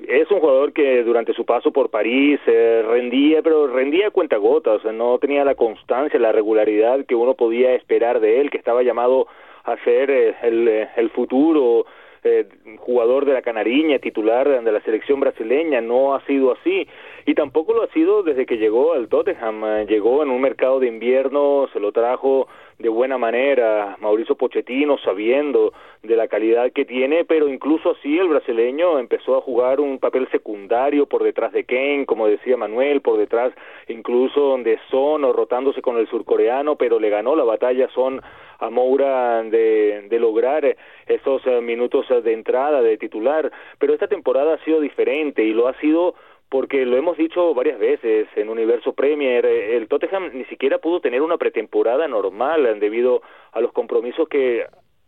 es 0.09 0.31
un 0.31 0.41
jugador 0.41 0.73
que 0.73 1.03
durante 1.03 1.33
su 1.33 1.45
paso 1.45 1.73
por 1.73 1.91
París 1.91 2.41
eh, 2.47 2.83
rendía, 2.87 3.43
pero 3.43 3.67
rendía 3.67 4.09
a 4.09 4.11
cuentagotas, 4.11 4.85
no 4.85 5.19
tenía 5.19 5.45
la 5.45 5.55
constancia, 5.55 6.19
la 6.19 6.33
regularidad 6.33 7.05
que 7.07 7.15
uno 7.15 7.35
podía 7.35 7.75
esperar 7.75 8.21
de 8.21 8.41
él, 8.41 8.51
que 8.51 8.59
estaba 8.59 8.83
llamado 8.83 9.27
a 9.65 9.77
ser 9.85 10.11
eh, 10.11 10.35
el, 10.43 10.69
eh, 10.69 10.89
el 10.97 11.11
futuro 11.11 11.87
eh, 12.23 12.47
jugador 12.79 13.25
de 13.25 13.33
la 13.33 13.41
Canariña, 13.41 13.99
titular 13.99 14.63
de 14.63 14.73
la 14.73 14.81
selección 14.83 15.21
brasileña, 15.21 15.81
no 15.81 16.15
ha 16.15 16.25
sido 16.27 16.53
así 16.53 16.87
y 17.27 17.35
tampoco 17.35 17.75
lo 17.75 17.83
ha 17.83 17.89
sido 17.89 18.23
desde 18.23 18.47
que 18.47 18.59
llegó 18.59 18.93
al 18.93 19.09
Tottenham, 19.09 19.87
llegó 19.87 20.23
en 20.23 20.31
un 20.31 20.41
mercado 20.41 20.81
de 20.81 20.89
invierno, 20.89 21.69
se 21.73 21.81
lo 21.81 21.93
trajo 21.93 22.49
de 22.79 22.89
buena 22.89 23.19
manera 23.19 23.97
Mauricio 24.01 24.37
Pochettino, 24.37 24.97
sabiendo 24.99 25.73
de 26.03 26.17
la 26.17 26.29
calidad 26.29 26.73
que 26.73 26.87
tiene, 26.87 27.25
pero 27.27 27.49
incluso 27.49 27.91
así 27.91 28.19
el 28.19 28.29
brasileño 28.29 28.99
empezó 28.99 29.37
a 29.37 29.43
jugar 29.43 29.81
un 29.81 29.99
papel 29.99 30.29
secundario 30.31 31.07
por 31.07 31.23
detrás 31.23 31.53
de 31.53 31.65
Kane, 31.65 32.07
como 32.07 32.27
decía 32.27 32.57
Manuel, 32.57 33.03
por 33.03 33.19
detrás 33.19 33.53
incluso 33.89 34.57
de 34.59 34.79
Son 34.91 35.25
o 35.25 35.33
rotándose 35.33 35.83
con 35.83 35.99
el 35.99 36.09
surcoreano, 36.09 36.77
pero 36.77 36.99
le 36.99 37.11
ganó 37.11 37.37
la 37.37 37.45
batalla 37.45 37.89
Son 37.95 38.23
a 38.59 38.71
Moura 38.71 39.43
de, 39.43 40.07
de 40.09 40.19
lograr 40.19 40.77
esos 41.07 41.47
eh, 41.47 41.61
minutos 41.61 42.07
de 42.09 42.33
entrada 42.33 42.83
de 42.83 42.99
titular, 42.99 43.51
pero 43.79 43.95
esta 43.95 44.07
temporada 44.07 44.55
ha 44.55 44.65
sido 44.65 44.81
diferente 44.81 45.43
y 45.43 45.53
lo 45.53 45.69
ha 45.69 45.75
sido 45.81 46.15
porque 46.51 46.85
lo 46.85 46.97
hemos 46.97 47.17
dicho 47.17 47.55
varias 47.55 47.79
veces 47.79 48.29
en 48.35 48.49
Universo 48.49 48.93
Premier, 48.93 49.47
eh, 49.47 49.77
el 49.77 49.89
Tottenham 49.89 50.31
ni 50.35 50.45
siquiera 50.47 50.79
pudo 50.79 51.01
tener 51.01 51.23
una 51.23 51.39
pretemporada 51.39 52.09
normal 52.09 52.79
debido 52.81 53.23
a 53.53 53.61
los 53.61 53.73
compromisos 53.73 54.29
que 54.29 54.67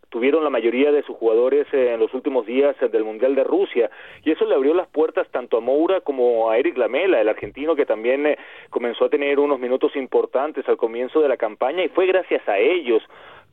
tuvieron 0.09 0.45
la 0.45 0.51
mayoría 0.51 0.93
de 0.93 1.03
sus 1.03 1.17
jugadores 1.17 1.67
en 1.73 1.99
los 1.99 2.15
últimos 2.15 2.47
días 2.47 2.77
del 2.93 3.03
Mundial 3.03 3.35
de 3.35 3.43
Rusia. 3.43 3.91
Y 4.23 4.31
eso 4.31 4.45
le 4.45 4.55
abrió 4.55 4.73
las 4.73 4.87
puertas 4.89 5.27
tanto 5.31 5.57
a 5.57 5.61
Moura 5.61 6.01
como 6.03 6.51
a 6.51 6.59
Eric 6.59 6.77
Lamela, 6.77 7.21
el 7.21 7.29
argentino 7.29 7.75
que 7.75 7.87
también 7.87 8.27
eh, 8.27 8.39
comenzó 8.71 9.07
a 9.07 9.09
tener 9.09 9.41
unos 9.41 9.59
minutos 9.59 9.97
importantes 9.97 10.69
al 10.69 10.77
comienzo 10.77 11.21
de 11.21 11.29
la 11.29 11.39
campaña 11.39 11.83
y 11.83 11.89
fue 11.89 12.07
gracias 12.07 12.47
a 12.49 12.59
ellos. 12.59 13.03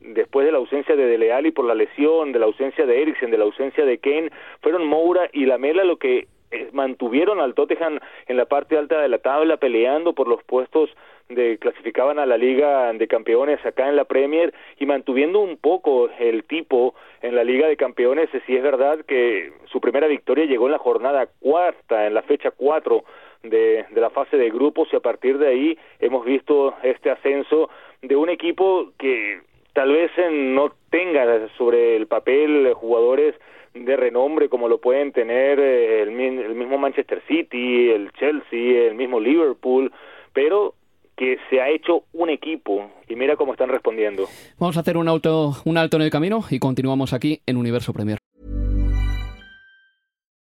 Después 0.01 0.45
de 0.45 0.51
la 0.51 0.59
ausencia 0.59 0.95
de 0.95 1.05
Dele 1.05 1.51
por 1.53 1.65
la 1.65 1.75
lesión, 1.75 2.33
de 2.33 2.39
la 2.39 2.45
ausencia 2.45 2.85
de 2.85 3.01
Eriksen, 3.01 3.31
de 3.31 3.37
la 3.37 3.45
ausencia 3.45 3.83
de 3.83 3.97
Kane, 3.97 4.29
fueron 4.61 4.85
Moura 4.85 5.29
y 5.33 5.45
Lamela 5.45 5.83
lo 5.83 5.97
que 5.97 6.19
eh, 6.19 6.27
mantuvieron 6.71 7.39
al 7.39 7.53
Tottenham 7.53 7.99
en 8.27 8.37
la 8.37 8.45
parte 8.45 8.77
alta 8.77 9.01
de 9.01 9.09
la 9.09 9.19
tabla 9.19 9.57
peleando 9.57 10.13
por 10.13 10.27
los 10.27 10.43
puestos 10.43 10.89
de 11.29 11.59
clasificaban 11.59 12.17
a 12.17 12.25
la 12.25 12.37
Liga 12.37 12.91
de 12.91 13.07
Campeones 13.07 13.63
acá 13.63 13.87
en 13.87 13.95
la 13.95 14.05
Premier 14.05 14.53
y 14.79 14.85
mantuviendo 14.87 15.39
un 15.39 15.57
poco 15.57 16.09
el 16.19 16.43
tipo 16.43 16.95
en 17.21 17.35
la 17.35 17.43
Liga 17.43 17.67
de 17.67 17.77
Campeones, 17.77 18.29
si 18.47 18.55
es 18.55 18.63
verdad 18.63 18.99
que 19.05 19.53
su 19.71 19.79
primera 19.79 20.07
victoria 20.07 20.45
llegó 20.45 20.65
en 20.65 20.71
la 20.71 20.79
jornada 20.79 21.27
cuarta, 21.39 22.07
en 22.07 22.15
la 22.15 22.23
fecha 22.23 22.49
cuatro 22.49 23.03
de, 23.43 23.85
de 23.91 24.01
la 24.01 24.09
fase 24.09 24.37
de 24.37 24.49
grupos 24.49 24.89
y 24.91 24.95
a 24.95 25.01
partir 25.01 25.37
de 25.37 25.47
ahí 25.47 25.77
hemos 25.99 26.25
visto 26.25 26.73
este 26.81 27.11
ascenso 27.11 27.69
de 28.01 28.15
un 28.15 28.29
equipo 28.29 28.91
que 28.97 29.41
tal 29.73 29.91
vez 29.91 30.11
no 30.31 30.73
tenga 30.89 31.47
sobre 31.57 31.95
el 31.95 32.07
papel 32.07 32.73
jugadores 32.73 33.35
de 33.73 33.95
renombre 33.95 34.49
como 34.49 34.67
lo 34.67 34.79
pueden 34.79 35.11
tener 35.11 35.59
eh, 35.59 36.01
el, 36.01 36.11
mismo 36.11 36.77
Manchester 36.77 37.21
City, 37.27 37.89
el 37.89 38.11
Chelsea, 38.13 38.87
el 38.87 38.95
mismo 38.95 39.19
Liverpool, 39.19 39.91
pero 40.33 40.75
que 41.15 41.37
se 41.49 41.59
ha 41.59 41.69
hecho 41.69 42.05
un 42.13 42.29
equipo 42.29 42.89
y 43.07 43.15
mira 43.15 43.35
cómo 43.35 43.51
están 43.51 43.69
respondiendo. 43.69 44.27
Vamos 44.57 44.77
a 44.77 44.79
hacer 44.79 44.95
un, 44.95 45.07
auto, 45.07 45.55
un 45.65 45.77
alto 45.77 45.97
en 45.97 46.03
el 46.03 46.09
camino 46.09 46.43
y 46.49 46.59
continuamos 46.59 47.13
aquí 47.13 47.41
en 47.45 47.57
Universo 47.57 47.93
Premier. 47.93 48.17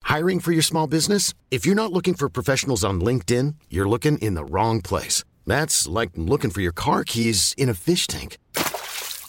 Hiring 0.03 0.39
for 0.39 0.53
your 0.53 0.63
small 0.63 0.87
business? 0.87 1.33
If 1.51 1.65
you're 1.65 1.75
not 1.75 1.91
looking 1.91 2.15
for 2.15 2.29
professionals 2.29 2.83
on 2.83 3.01
LinkedIn, 3.01 3.55
you're 3.69 3.89
looking 3.89 4.17
in 4.19 4.35
the 4.35 4.45
wrong 4.45 4.81
place. 4.81 5.23
That's 5.45 5.87
like 5.87 6.11
looking 6.15 6.49
for 6.49 6.61
your 6.61 6.73
car 6.73 7.03
keys 7.03 7.53
in 7.57 7.69
a 7.69 7.73
fish 7.73 8.07
tank. 8.07 8.37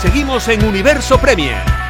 Seguimos 0.00 0.46
en 0.46 0.64
Universo 0.64 1.18
Premier. 1.18 1.87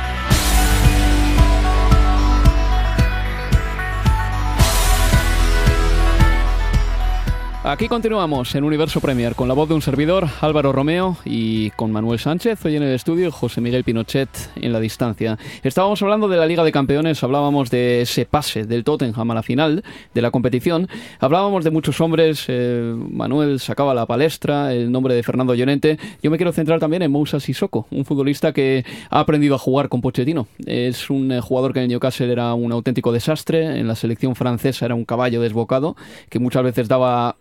Aquí 7.68 7.87
continuamos 7.87 8.54
en 8.54 8.64
Universo 8.64 8.98
Premier 8.98 9.35
con 9.35 9.46
la 9.46 9.52
voz 9.52 9.68
de 9.68 9.74
un 9.74 9.83
servidor, 9.83 10.26
Álvaro 10.40 10.72
Romeo, 10.72 11.18
y 11.26 11.68
con 11.72 11.92
Manuel 11.92 12.18
Sánchez 12.18 12.64
hoy 12.64 12.76
en 12.76 12.83
el 12.83 12.94
estudio, 12.94 13.31
José 13.31 13.61
Miguel 13.61 13.85
Pinochet 13.85 14.31
en 14.57 14.72
la 14.72 14.81
distancia. 14.81 15.38
Estábamos 15.62 16.00
hablando 16.00 16.28
de 16.28 16.38
la 16.38 16.46
Liga 16.46 16.64
de 16.64 16.72
Campeones, 16.72 17.22
hablábamos 17.22 17.68
de 17.68 18.00
ese 18.00 18.24
pase 18.24 18.64
del 18.64 18.85
Tottenham 18.85 19.31
a 19.31 19.35
la 19.35 19.42
final 19.42 19.85
de 20.14 20.22
la 20.22 20.31
competición, 20.31 20.88
hablábamos 21.20 21.62
de 21.62 21.70
muchos 21.70 22.00
hombres, 22.00 22.46
eh, 22.48 22.94
Manuel 22.96 23.61
sacaba 23.61 23.92
la 23.92 24.07
palestra, 24.07 24.72
el 24.72 24.90
nombre 24.90 25.12
de 25.12 25.22
Fernando 25.22 25.54
Llorente. 25.54 25.98
Yo 26.22 26.31
me 26.31 26.38
quiero 26.38 26.52
centrar 26.52 26.81
también 26.81 27.02
en 27.02 27.12
Moussa 27.12 27.38
Sissoko, 27.38 27.87
un 27.90 28.07
futbolista 28.07 28.54
que 28.54 28.87
ha 29.11 29.20
aprendido 29.20 29.54
a 29.57 29.59
jugar 29.59 29.90
con 29.90 30.00
Pochettino. 30.00 30.48
Es 30.64 31.11
un 31.11 31.33
eh, 31.33 31.42
jugador 31.42 31.74
que 31.74 31.81
en 31.81 31.83
el 31.83 31.90
Newcastle 31.90 32.33
era 32.33 32.54
un 32.54 32.72
auténtico 32.72 33.12
desastre, 33.12 33.78
en 33.78 33.87
la 33.87 33.94
selección 33.94 34.35
francesa 34.35 34.87
era 34.87 34.94
un 34.94 35.04
caballo 35.04 35.42
desbocado, 35.42 35.96
que 36.31 36.38
muchas 36.38 36.62
veces 36.62 36.88
daba 36.88 37.37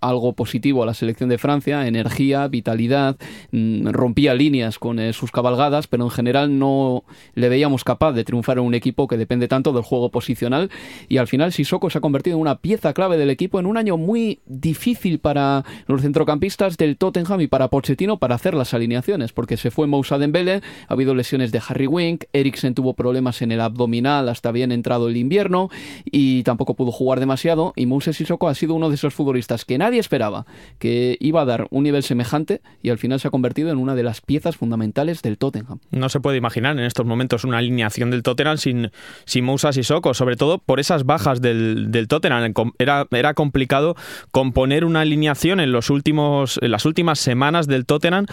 algo 0.00 0.32
positivo 0.32 0.82
a 0.82 0.86
la 0.86 0.94
selección 0.94 1.28
de 1.28 1.38
Francia, 1.38 1.86
energía, 1.86 2.48
vitalidad, 2.48 3.16
mm, 3.52 3.88
rompía 3.88 4.34
líneas 4.34 4.78
con 4.78 4.98
eh, 4.98 5.12
sus 5.12 5.30
cabalgadas, 5.30 5.86
pero 5.86 6.04
en 6.04 6.10
general 6.10 6.58
no 6.58 7.04
le 7.34 7.48
veíamos 7.48 7.84
capaz 7.84 8.12
de 8.12 8.24
triunfar 8.24 8.58
en 8.58 8.64
un 8.64 8.74
equipo 8.74 9.06
que 9.06 9.16
depende 9.16 9.48
tanto 9.48 9.72
del 9.72 9.82
juego 9.82 10.10
posicional. 10.10 10.70
Y 11.08 11.18
al 11.18 11.28
final 11.28 11.52
Sissoko 11.52 11.90
se 11.90 11.98
ha 11.98 12.00
convertido 12.00 12.36
en 12.36 12.42
una 12.42 12.56
pieza 12.56 12.92
clave 12.92 13.16
del 13.16 13.30
equipo 13.30 13.60
en 13.60 13.66
un 13.66 13.76
año 13.76 13.96
muy 13.96 14.40
difícil 14.46 15.18
para 15.18 15.64
los 15.86 16.02
centrocampistas 16.02 16.76
del 16.76 16.96
Tottenham 16.96 17.40
y 17.40 17.46
para 17.46 17.68
Pochettino 17.68 18.18
para 18.18 18.34
hacer 18.34 18.54
las 18.54 18.74
alineaciones, 18.74 19.32
porque 19.32 19.56
se 19.56 19.70
fue 19.70 19.86
Moussa 19.86 20.18
Dembele, 20.18 20.62
ha 20.88 20.92
habido 20.92 21.14
lesiones 21.14 21.52
de 21.52 21.60
Harry 21.66 21.86
Wink, 21.86 22.24
Eriksen 22.32 22.74
tuvo 22.74 22.94
problemas 22.94 23.42
en 23.42 23.52
el 23.52 23.60
abdominal 23.60 24.28
hasta 24.28 24.52
bien 24.52 24.72
entrado 24.72 25.08
el 25.08 25.16
invierno 25.16 25.70
y 26.04 26.42
tampoco 26.42 26.74
pudo 26.74 26.92
jugar 26.92 27.20
demasiado 27.20 27.72
y 27.76 27.86
Moussa 27.86 28.12
Sissoko 28.12 28.48
ha 28.48 28.54
sido 28.54 28.74
uno 28.74 28.88
de 28.88 28.94
esos 28.94 29.14
futbolistas 29.14 29.64
que 29.64 29.74
en 29.74 29.82
nadie 29.86 30.00
esperaba, 30.00 30.46
que 30.78 31.16
iba 31.20 31.42
a 31.42 31.44
dar 31.44 31.68
un 31.70 31.84
nivel 31.84 32.02
semejante 32.02 32.60
y 32.82 32.90
al 32.90 32.98
final 32.98 33.20
se 33.20 33.28
ha 33.28 33.30
convertido 33.30 33.70
en 33.70 33.78
una 33.78 33.94
de 33.94 34.02
las 34.02 34.20
piezas 34.20 34.56
fundamentales 34.56 35.22
del 35.22 35.38
Tottenham. 35.38 35.78
No 35.92 36.08
se 36.08 36.20
puede 36.20 36.36
imaginar 36.36 36.76
en 36.76 36.84
estos 36.84 37.06
momentos 37.06 37.44
una 37.44 37.58
alineación 37.58 38.10
del 38.10 38.22
Tottenham 38.22 38.58
sin, 38.58 38.90
sin 39.24 39.44
Moussa 39.44 39.72
Sissoko, 39.72 40.12
sobre 40.12 40.36
todo 40.36 40.58
por 40.58 40.80
esas 40.80 41.04
bajas 41.04 41.40
del, 41.40 41.92
del 41.92 42.08
Tottenham. 42.08 42.52
Era, 42.78 43.06
era 43.12 43.34
complicado 43.34 43.94
componer 44.32 44.84
una 44.84 45.02
alineación 45.02 45.60
en, 45.60 45.70
los 45.70 45.88
últimos, 45.90 46.58
en 46.60 46.72
las 46.72 46.84
últimas 46.84 47.20
semanas 47.20 47.68
del 47.68 47.86
Tottenham 47.86 48.26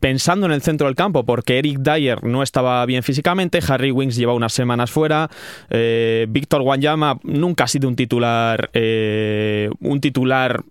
pensando 0.00 0.46
en 0.46 0.52
el 0.52 0.62
centro 0.62 0.86
del 0.86 0.96
campo, 0.96 1.24
porque 1.24 1.58
Eric 1.58 1.78
Dyer 1.78 2.24
no 2.24 2.42
estaba 2.42 2.84
bien 2.86 3.02
físicamente, 3.02 3.60
Harry 3.68 3.90
Wings 3.90 4.16
lleva 4.16 4.34
unas 4.34 4.52
semanas 4.52 4.90
fuera, 4.90 5.30
eh, 5.68 6.26
Víctor 6.28 6.62
Wanyama 6.62 7.18
nunca 7.22 7.64
ha 7.64 7.68
sido 7.68 7.88
un 7.88 7.96
titular, 7.96 8.70
eh, 8.72 9.70
un 9.80 10.00
titular 10.00 10.62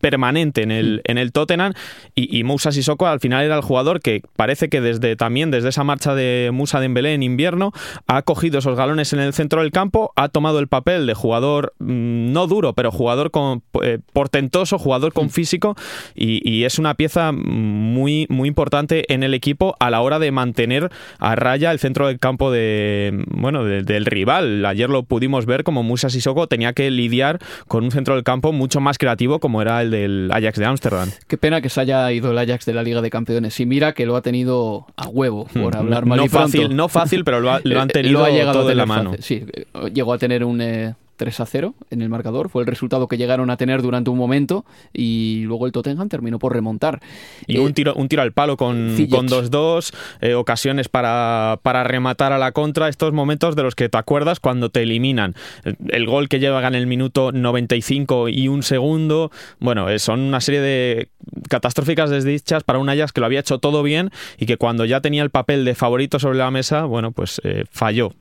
permanente 0.00 0.62
en 0.62 0.70
el, 0.70 1.02
en 1.04 1.18
el 1.18 1.32
Tottenham. 1.32 1.72
Y, 2.14 2.36
y, 2.36 2.44
Moussa 2.44 2.72
Sissoko 2.72 3.06
al 3.06 3.20
final 3.20 3.44
era 3.44 3.56
el 3.56 3.62
jugador 3.62 4.00
que 4.00 4.22
parece 4.36 4.68
que 4.68 4.80
desde 4.80 5.16
también 5.16 5.50
desde 5.50 5.68
esa 5.68 5.84
marcha 5.84 6.14
de 6.14 6.50
Moussa 6.52 6.80
Dembélé 6.80 7.14
en 7.14 7.22
invierno 7.22 7.72
ha 8.06 8.22
cogido 8.22 8.58
esos 8.58 8.76
galones 8.76 9.12
en 9.12 9.20
el 9.20 9.32
centro 9.32 9.62
del 9.62 9.70
campo, 9.70 10.12
ha 10.16 10.28
tomado 10.28 10.58
el 10.58 10.68
papel 10.68 11.06
de 11.06 11.14
jugador 11.14 11.74
mm, 11.78 12.32
no 12.32 12.46
duro, 12.46 12.72
pero 12.74 12.90
jugador 12.90 13.30
con, 13.30 13.62
eh, 13.82 13.98
portentoso, 14.12 14.78
jugador 14.78 15.12
con 15.12 15.30
físico 15.30 15.76
y, 16.14 16.48
y, 16.48 16.64
es 16.64 16.78
una 16.78 16.94
pieza 16.94 17.32
muy, 17.32 18.26
muy 18.28 18.48
importante 18.48 19.12
en 19.12 19.22
el 19.22 19.34
equipo 19.34 19.76
a 19.78 19.90
la 19.90 20.00
hora 20.00 20.18
de 20.18 20.30
mantener 20.30 20.90
a 21.18 21.36
raya 21.36 21.70
el 21.70 21.78
centro 21.78 22.08
del 22.08 22.18
campo 22.18 22.50
de, 22.50 23.24
bueno, 23.28 23.64
de, 23.64 23.82
del 23.82 24.06
rival. 24.06 24.64
Ayer 24.64 24.90
lo 24.90 25.04
pudimos 25.04 25.46
ver 25.46 25.64
como 25.64 25.82
Moussa 25.82 26.10
Sissoko 26.10 26.46
tenía 26.46 26.72
que 26.72 26.90
lidiar 26.90 27.38
con 27.68 27.84
un 27.84 27.90
centro 27.90 28.14
del 28.14 28.24
campo 28.24 28.52
mucho 28.52 28.80
más 28.80 28.98
creativo 28.98 29.38
como 29.38 29.49
era 29.62 29.82
el 29.82 29.90
del 29.90 30.30
Ajax 30.32 30.58
de 30.58 30.64
Ámsterdam. 30.66 31.10
Qué 31.26 31.36
pena 31.36 31.60
que 31.60 31.68
se 31.68 31.80
haya 31.80 32.10
ido 32.12 32.30
el 32.30 32.38
Ajax 32.38 32.66
de 32.66 32.74
la 32.74 32.82
Liga 32.82 33.00
de 33.00 33.10
Campeones. 33.10 33.58
Y 33.60 33.66
mira 33.66 33.92
que 33.92 34.06
lo 34.06 34.16
ha 34.16 34.22
tenido 34.22 34.86
a 34.96 35.08
huevo, 35.08 35.46
por 35.46 35.76
hablar 35.76 36.06
mal 36.06 36.18
no 36.18 36.24
y 36.26 36.28
fácil, 36.28 36.76
No 36.76 36.88
fácil, 36.88 37.24
pero 37.24 37.40
lo, 37.40 37.50
ha, 37.50 37.60
lo 37.64 37.80
han 37.80 37.88
tenido 37.88 38.20
lo 38.20 38.24
ha 38.24 38.30
llegado 38.30 38.60
todo 38.60 38.70
en 38.70 38.76
la 38.76 38.86
mano. 38.86 39.10
Fácil. 39.12 39.56
Sí, 39.56 39.90
llegó 39.92 40.12
a 40.12 40.18
tener 40.18 40.44
un... 40.44 40.60
Eh, 40.60 40.94
3 41.20 41.38
a 41.40 41.44
0 41.44 41.74
en 41.90 42.00
el 42.00 42.08
marcador. 42.08 42.48
Fue 42.48 42.62
el 42.62 42.66
resultado 42.66 43.06
que 43.06 43.18
llegaron 43.18 43.50
a 43.50 43.58
tener 43.58 43.82
durante 43.82 44.08
un 44.08 44.16
momento 44.16 44.64
y 44.94 45.42
luego 45.44 45.66
el 45.66 45.72
Tottenham 45.72 46.08
terminó 46.08 46.38
por 46.38 46.54
remontar. 46.54 47.00
Y 47.46 47.58
eh, 47.58 47.60
un, 47.60 47.74
tiro, 47.74 47.92
un 47.94 48.08
tiro 48.08 48.22
al 48.22 48.32
palo 48.32 48.56
con 48.56 48.96
2-2, 48.96 49.92
eh, 50.22 50.32
ocasiones 50.32 50.88
para, 50.88 51.60
para 51.62 51.84
rematar 51.84 52.32
a 52.32 52.38
la 52.38 52.52
contra. 52.52 52.88
Estos 52.88 53.12
momentos 53.12 53.54
de 53.54 53.62
los 53.62 53.74
que 53.74 53.90
te 53.90 53.98
acuerdas 53.98 54.40
cuando 54.40 54.70
te 54.70 54.82
eliminan. 54.82 55.34
El, 55.62 55.76
el 55.90 56.06
gol 56.06 56.30
que 56.30 56.40
llevan 56.40 56.74
en 56.74 56.80
el 56.80 56.86
minuto 56.86 57.32
95 57.32 58.30
y 58.30 58.48
un 58.48 58.62
segundo. 58.62 59.30
Bueno, 59.58 59.90
eh, 59.90 59.98
son 59.98 60.20
una 60.20 60.40
serie 60.40 60.62
de 60.62 61.10
catastróficas 61.50 62.08
desdichas 62.08 62.64
para 62.64 62.78
un 62.78 62.88
Ajax 62.88 63.12
que 63.12 63.20
lo 63.20 63.26
había 63.26 63.40
hecho 63.40 63.58
todo 63.58 63.82
bien 63.82 64.10
y 64.38 64.46
que 64.46 64.56
cuando 64.56 64.86
ya 64.86 65.02
tenía 65.02 65.22
el 65.22 65.30
papel 65.30 65.66
de 65.66 65.74
favorito 65.74 66.18
sobre 66.18 66.38
la 66.38 66.50
mesa, 66.50 66.84
bueno, 66.84 67.12
pues 67.12 67.42
eh, 67.44 67.64
falló. 67.70 68.14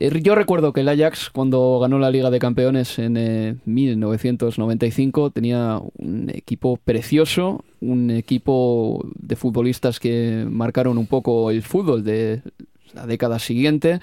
Yo 0.00 0.34
recuerdo 0.34 0.72
que 0.72 0.80
el 0.80 0.88
Ajax, 0.88 1.28
cuando 1.28 1.78
ganó 1.78 1.98
la 1.98 2.10
Liga 2.10 2.30
de 2.30 2.38
Campeones 2.38 2.98
en 2.98 3.18
eh, 3.18 3.56
1995, 3.66 5.30
tenía 5.30 5.78
un 5.98 6.30
equipo 6.30 6.78
precioso, 6.78 7.64
un 7.80 8.10
equipo 8.10 9.04
de 9.14 9.36
futbolistas 9.36 10.00
que 10.00 10.46
marcaron 10.48 10.96
un 10.96 11.06
poco 11.06 11.50
el 11.50 11.62
fútbol 11.62 12.02
de 12.02 12.40
la 12.94 13.06
década 13.06 13.38
siguiente. 13.38 14.00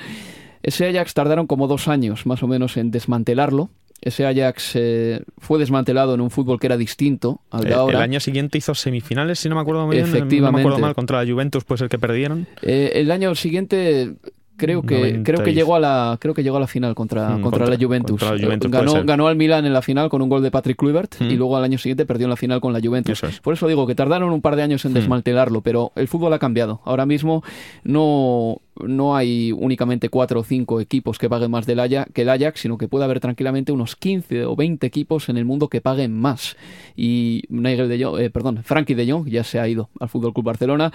Ese 0.62 0.88
Ajax 0.88 1.16
tardaron 1.16 1.48
como 1.48 1.68
dos 1.68 1.88
años 1.88 2.28
más 2.28 2.44
o 2.44 2.48
menos 2.48 2.78
en 2.78 2.92
desmantelarlo. 2.92 3.72
Ese 4.00 4.28
Ajax 4.28 4.74
eh, 4.76 5.24
fue 5.40 5.58
desmantelado 5.58 6.14
en 6.14 6.22
un 6.22 6.30
fútbol 6.30 6.60
que 6.60 6.68
era 6.68 6.78
distinto 6.78 7.42
al 7.50 7.62
de 7.62 7.70
el, 7.70 7.74
ahora. 7.74 7.98
El 7.98 8.04
año 8.04 8.20
siguiente 8.20 8.60
hizo 8.60 8.76
semifinales, 8.76 9.40
si 9.40 9.50
no 9.50 9.56
me 9.56 9.62
acuerdo 9.62 9.88
muy 9.88 9.96
bien. 9.96 10.08
Efectivamente. 10.08 10.42
No 10.42 10.52
me 10.52 10.62
acuerdo 10.62 10.78
mal, 10.78 10.94
contra 10.94 11.24
la 11.24 11.32
Juventus, 11.32 11.64
pues 11.64 11.82
el 11.82 11.90
que 11.90 11.98
perdieron. 11.98 12.46
Eh, 12.62 12.92
el 12.94 13.10
año 13.10 13.34
siguiente 13.34 14.14
creo 14.58 14.82
que 14.82 14.96
90 14.98 15.24
creo 15.24 15.43
que 15.46 15.54
llegó 15.54 15.76
a 15.76 15.80
la 15.80 16.17
creo 16.20 16.34
que 16.34 16.43
llegó 16.43 16.58
a 16.58 16.60
la 16.60 16.67
final 16.67 16.93
contra, 16.96 17.30
Mm, 17.30 17.41
contra, 17.41 17.60
contra- 17.62 17.78
la 17.78 17.84
Juventus, 17.86 18.20
contra 18.20 18.36
la 18.38 18.43
Juventus, 18.46 18.72
ganó 18.72 19.04
ganó 19.06 19.28
al 19.28 19.36
Milan 19.38 19.65
en 19.65 19.74
la 19.74 19.82
final 19.82 20.10
con 20.10 20.22
un 20.22 20.30
gol 20.30 20.41
de 20.43 20.52
Patrick 20.52 20.78
Kluivert 20.78 21.15
Mm. 21.22 21.26
y 21.32 21.36
luego 21.36 21.56
al 21.56 21.63
año 21.63 21.78
siguiente 21.78 22.06
perdió 22.06 22.26
en 22.26 22.32
la 22.32 22.36
final 22.38 22.60
con 22.60 22.74
la 22.74 22.80
Juventus 22.82 23.13
Eso 23.20 23.28
es. 23.28 23.39
por 23.39 23.54
eso 23.54 23.67
digo 23.67 23.88
que 23.88 23.96
tardaron 23.96 24.32
un 24.32 24.41
par 24.41 24.56
de 24.56 24.63
años 24.63 24.84
en 24.86 24.91
Mm. 24.91 24.96
desmantelarlo 24.96 25.62
pero 25.62 25.91
el 25.96 26.08
fútbol 26.08 26.34
ha 26.34 26.39
cambiado 26.39 26.82
ahora 26.86 27.06
mismo 27.06 27.43
no 27.84 28.58
no 28.80 29.15
hay 29.15 29.52
únicamente 29.52 30.10
cuatro 30.10 30.41
o 30.41 30.43
cinco 30.43 30.80
equipos 30.80 31.17
que 31.17 31.28
paguen 31.28 31.50
más 31.50 31.65
del 31.65 31.80
Ajax, 31.80 32.12
que 32.13 32.22
el 32.22 32.30
Ajax, 32.30 32.60
sino 32.62 32.78
que 32.78 32.88
puede 32.88 33.06
haber 33.06 33.20
tranquilamente 33.20 33.72
unos 33.72 33.96
15 33.96 34.46
o 34.46 34.56
20 34.56 34.86
equipos 34.86 35.30
en 35.30 35.38
el 35.38 35.46
mundo 35.46 35.67
que 35.67 35.82
paguen 35.82 36.13
más. 36.13 36.56
Y 36.96 37.41
Nigel 37.50 37.89
de 37.89 38.04
Jong, 38.04 38.20
eh, 38.20 38.30
perdón, 38.30 38.60
Frankie 38.63 38.93
de 38.93 39.12
Jong 39.12 39.28
ya 39.30 39.43
se 39.43 39.60
ha 39.60 39.67
ido 39.67 39.89
al 40.00 40.10
Fútbol 40.10 40.32
Club 40.32 40.46
Barcelona. 40.46 40.91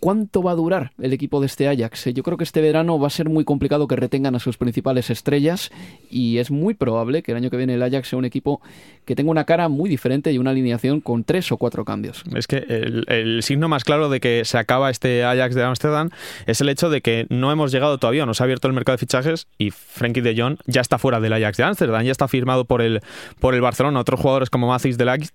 ¿Cuánto 0.00 0.42
va 0.42 0.52
a 0.52 0.54
durar 0.54 0.92
el 1.00 1.12
equipo 1.12 1.40
de 1.40 1.46
este 1.46 1.68
Ajax? 1.68 2.06
Eh, 2.06 2.12
Yo 2.12 2.22
creo 2.22 2.36
que 2.36 2.44
este 2.44 2.60
verano 2.60 2.98
va 3.00 3.08
a 3.08 3.10
ser 3.10 3.28
muy 3.28 3.44
complicado 3.44 3.88
que 3.88 3.96
retengan 3.96 4.34
a 4.36 4.38
sus 4.38 4.56
principales 4.56 5.10
estrellas 5.10 5.70
y 6.08 6.38
es 6.38 6.50
muy 6.50 6.74
probable 6.74 7.22
que 7.22 7.32
el 7.32 7.38
año 7.38 7.50
que 7.50 7.56
viene 7.56 7.74
el 7.74 7.82
Ajax 7.82 8.08
sea 8.08 8.18
un 8.18 8.24
equipo 8.24 8.60
que 9.04 9.16
tenga 9.16 9.30
una 9.30 9.44
cara 9.44 9.68
muy 9.68 9.90
diferente 9.90 10.30
y 10.30 10.38
una 10.38 10.50
alineación 10.50 11.00
con 11.00 11.24
tres 11.24 11.50
o 11.50 11.56
cuatro 11.56 11.84
cambios. 11.84 12.22
Es 12.34 12.46
que 12.46 12.58
el, 12.58 13.42
signo 13.42 13.68
más 13.68 13.84
claro 13.84 14.08
de 14.08 14.20
que 14.20 14.44
se 14.44 14.58
acaba 14.58 14.90
este 14.90 15.24
Ajax 15.24 15.54
de 15.54 15.64
Ámsterdam 15.64 16.10
es 16.46 16.60
el 16.60 16.68
hecho 16.68 16.90
de 16.90 17.00
que 17.00 17.26
no 17.28 17.50
hemos 17.50 17.72
llegado 17.72 17.98
todavía, 17.98 18.26
no 18.26 18.34
se 18.34 18.42
ha 18.42 18.44
abierto 18.44 18.68
el 18.68 18.74
mercado 18.74 18.94
de 18.94 19.00
fichajes 19.00 19.46
y 19.58 19.70
Frenkie 19.70 20.20
de 20.20 20.40
Jong 20.40 20.58
ya 20.66 20.80
está 20.80 20.98
fuera 20.98 21.20
del 21.20 21.32
Ajax 21.32 21.56
de 21.56 21.64
Ámsterdam, 21.64 22.04
ya 22.04 22.12
está 22.12 22.28
firmado 22.28 22.66
por 22.66 22.82
el, 22.82 23.00
por 23.40 23.54
el 23.54 23.60
Barcelona. 23.60 24.00
Otros 24.00 24.20
jugadores 24.20 24.50
como 24.50 24.68
Mathis 24.68 24.98
de 24.98 25.06
Ligt 25.06 25.32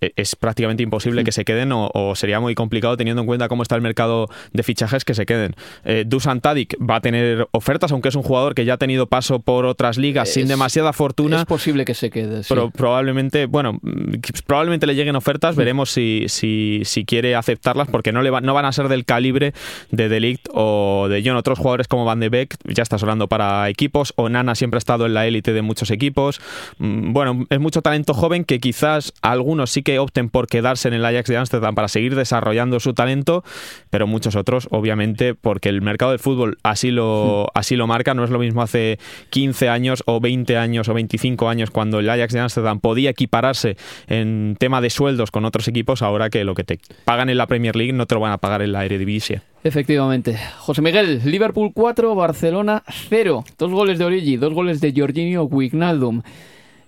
eh, 0.00 0.12
es 0.16 0.36
prácticamente 0.36 0.82
imposible 0.82 1.24
que 1.24 1.32
se 1.32 1.44
queden 1.44 1.72
o, 1.72 1.90
o, 1.92 2.14
sería 2.14 2.38
muy 2.38 2.54
complicado 2.54 2.96
teniendo 2.96 3.20
en 3.22 3.26
cuenta 3.26 3.48
cómo 3.48 3.62
está 3.62 3.74
el 3.74 3.82
mercado 3.82 4.28
de 4.52 4.62
fichajes 4.62 5.04
que 5.04 5.14
se 5.14 5.26
queden. 5.26 5.54
Eh, 5.84 6.04
Dusan 6.06 6.40
Tadic 6.40 6.76
va 6.80 6.96
a 6.96 7.00
tener 7.00 7.48
ofertas, 7.50 7.90
aunque 7.92 8.08
es 8.08 8.14
un 8.14 8.22
jugador 8.22 8.54
que 8.54 8.64
ya 8.64 8.74
ha 8.74 8.78
tenido 8.78 9.06
paso 9.08 9.40
por 9.40 9.66
otras 9.66 9.98
ligas 9.98 10.28
Es- 10.28 10.34
sin 10.34 10.46
demasiada 10.48 10.92
fortuna. 10.92 11.38
Es 11.40 11.44
posible 11.46 11.84
que 11.84 11.94
se 11.94 12.10
quede. 12.10 12.42
sí. 12.44 12.48
Pero 12.48 12.70
probablemente, 12.70 13.46
bueno, 13.46 13.74
mm, 13.82 14.14
probablemente 14.46 14.86
le 14.86 14.94
lleguen 14.94 15.16
ofertas, 15.16 15.56
veremos 15.56 15.90
si, 15.90 16.24
si, 16.28 16.82
si 16.84 17.04
quiere 17.04 17.34
aceptarlas, 17.34 17.88
porque 17.88 18.12
no, 18.12 18.22
le 18.22 18.30
va- 18.30 18.40
no 18.40 18.54
van 18.54 18.66
a 18.66 18.72
ser 18.72 18.88
del 18.88 19.04
calibre 19.04 19.52
de 19.90 20.08
Delict 20.08 20.48
o 20.54 21.08
de 21.10 21.22
John. 21.24 21.36
Otros 21.36 21.58
jugadores 21.58 21.88
como 21.88 22.04
Van 22.04 22.20
de 22.20 22.28
Beek, 22.28 22.54
ya 22.64 22.82
está 22.84 22.98
sonando 22.98 23.26
para 23.28 23.68
equipos, 23.68 24.12
o 24.16 24.28
Nana 24.28 24.54
siempre 24.54 24.76
ha 24.76 24.78
estado 24.78 25.06
en 25.06 25.14
la 25.14 25.26
élite 25.26 25.52
de 25.52 25.62
muchos 25.62 25.90
equipos. 25.90 26.40
Mm, 26.78 27.12
Bueno, 27.12 27.46
es 27.50 27.58
mucho 27.58 27.82
talento 27.82 28.14
joven 28.14 28.44
que 28.44 28.60
quizás 28.68 29.14
algunos 29.22 29.70
sí 29.70 29.82
que 29.82 29.98
opten 29.98 30.28
por 30.28 30.46
quedarse 30.46 30.88
en 30.88 30.94
el 30.94 31.02
Ajax 31.02 31.26
de 31.30 31.38
Ámsterdam 31.38 31.74
para 31.74 31.88
seguir 31.88 32.14
desarrollando 32.14 32.80
su 32.80 32.92
talento, 32.92 33.42
pero 33.88 34.06
muchos 34.06 34.36
otros, 34.36 34.68
obviamente, 34.70 35.32
porque 35.32 35.70
el 35.70 35.80
mercado 35.80 36.10
del 36.10 36.20
fútbol 36.20 36.58
así 36.62 36.90
lo, 36.90 37.48
así 37.54 37.76
lo 37.76 37.86
marca. 37.86 38.12
No 38.12 38.24
es 38.24 38.30
lo 38.30 38.38
mismo 38.38 38.60
hace 38.60 38.98
15 39.30 39.70
años 39.70 40.02
o 40.04 40.20
20 40.20 40.58
años 40.58 40.86
o 40.90 40.92
25 40.92 41.48
años 41.48 41.70
cuando 41.70 41.98
el 41.98 42.10
Ajax 42.10 42.34
de 42.34 42.40
Ámsterdam 42.40 42.78
podía 42.80 43.08
equipararse 43.08 43.78
en 44.06 44.54
tema 44.60 44.82
de 44.82 44.90
sueldos 44.90 45.30
con 45.30 45.46
otros 45.46 45.66
equipos, 45.66 46.02
ahora 46.02 46.28
que 46.28 46.44
lo 46.44 46.54
que 46.54 46.64
te 46.64 46.78
pagan 47.06 47.30
en 47.30 47.38
la 47.38 47.46
Premier 47.46 47.74
League 47.74 47.94
no 47.94 48.04
te 48.04 48.16
lo 48.16 48.20
van 48.20 48.32
a 48.32 48.38
pagar 48.38 48.60
en 48.60 48.72
la 48.72 48.84
Eredivisie. 48.84 49.40
Efectivamente. 49.64 50.38
José 50.58 50.82
Miguel, 50.82 51.22
Liverpool 51.24 51.72
4, 51.72 52.14
Barcelona 52.14 52.82
0. 53.08 53.46
Dos 53.56 53.70
goles 53.72 53.98
de 53.98 54.04
Origi, 54.04 54.36
dos 54.36 54.52
goles 54.52 54.82
de 54.82 54.92
Jorginho 54.94 55.44
Wijnaldum. 55.44 56.20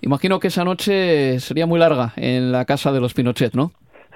Imagino 0.02 0.38
que 0.40 0.48
esa 0.48 0.64
noche 0.64 1.38
sería 1.40 1.66
muy 1.66 1.78
larga 1.78 2.12
en 2.16 2.52
la 2.52 2.64
casa 2.64 2.92
de 2.92 3.00
los 3.00 3.14
Pinochet, 3.14 3.54
¿no? 3.54 3.72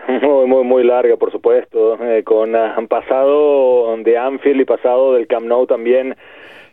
Muy, 0.22 0.46
muy, 0.46 0.64
muy 0.64 0.84
larga, 0.84 1.16
por 1.16 1.32
supuesto, 1.32 1.96
eh, 2.02 2.22
con 2.22 2.54
ah, 2.54 2.76
pasado 2.88 3.96
de 3.96 4.18
Anfield 4.18 4.60
y 4.60 4.64
pasado 4.64 5.14
del 5.14 5.26
Camp 5.26 5.46
Nou 5.46 5.66
también 5.66 6.14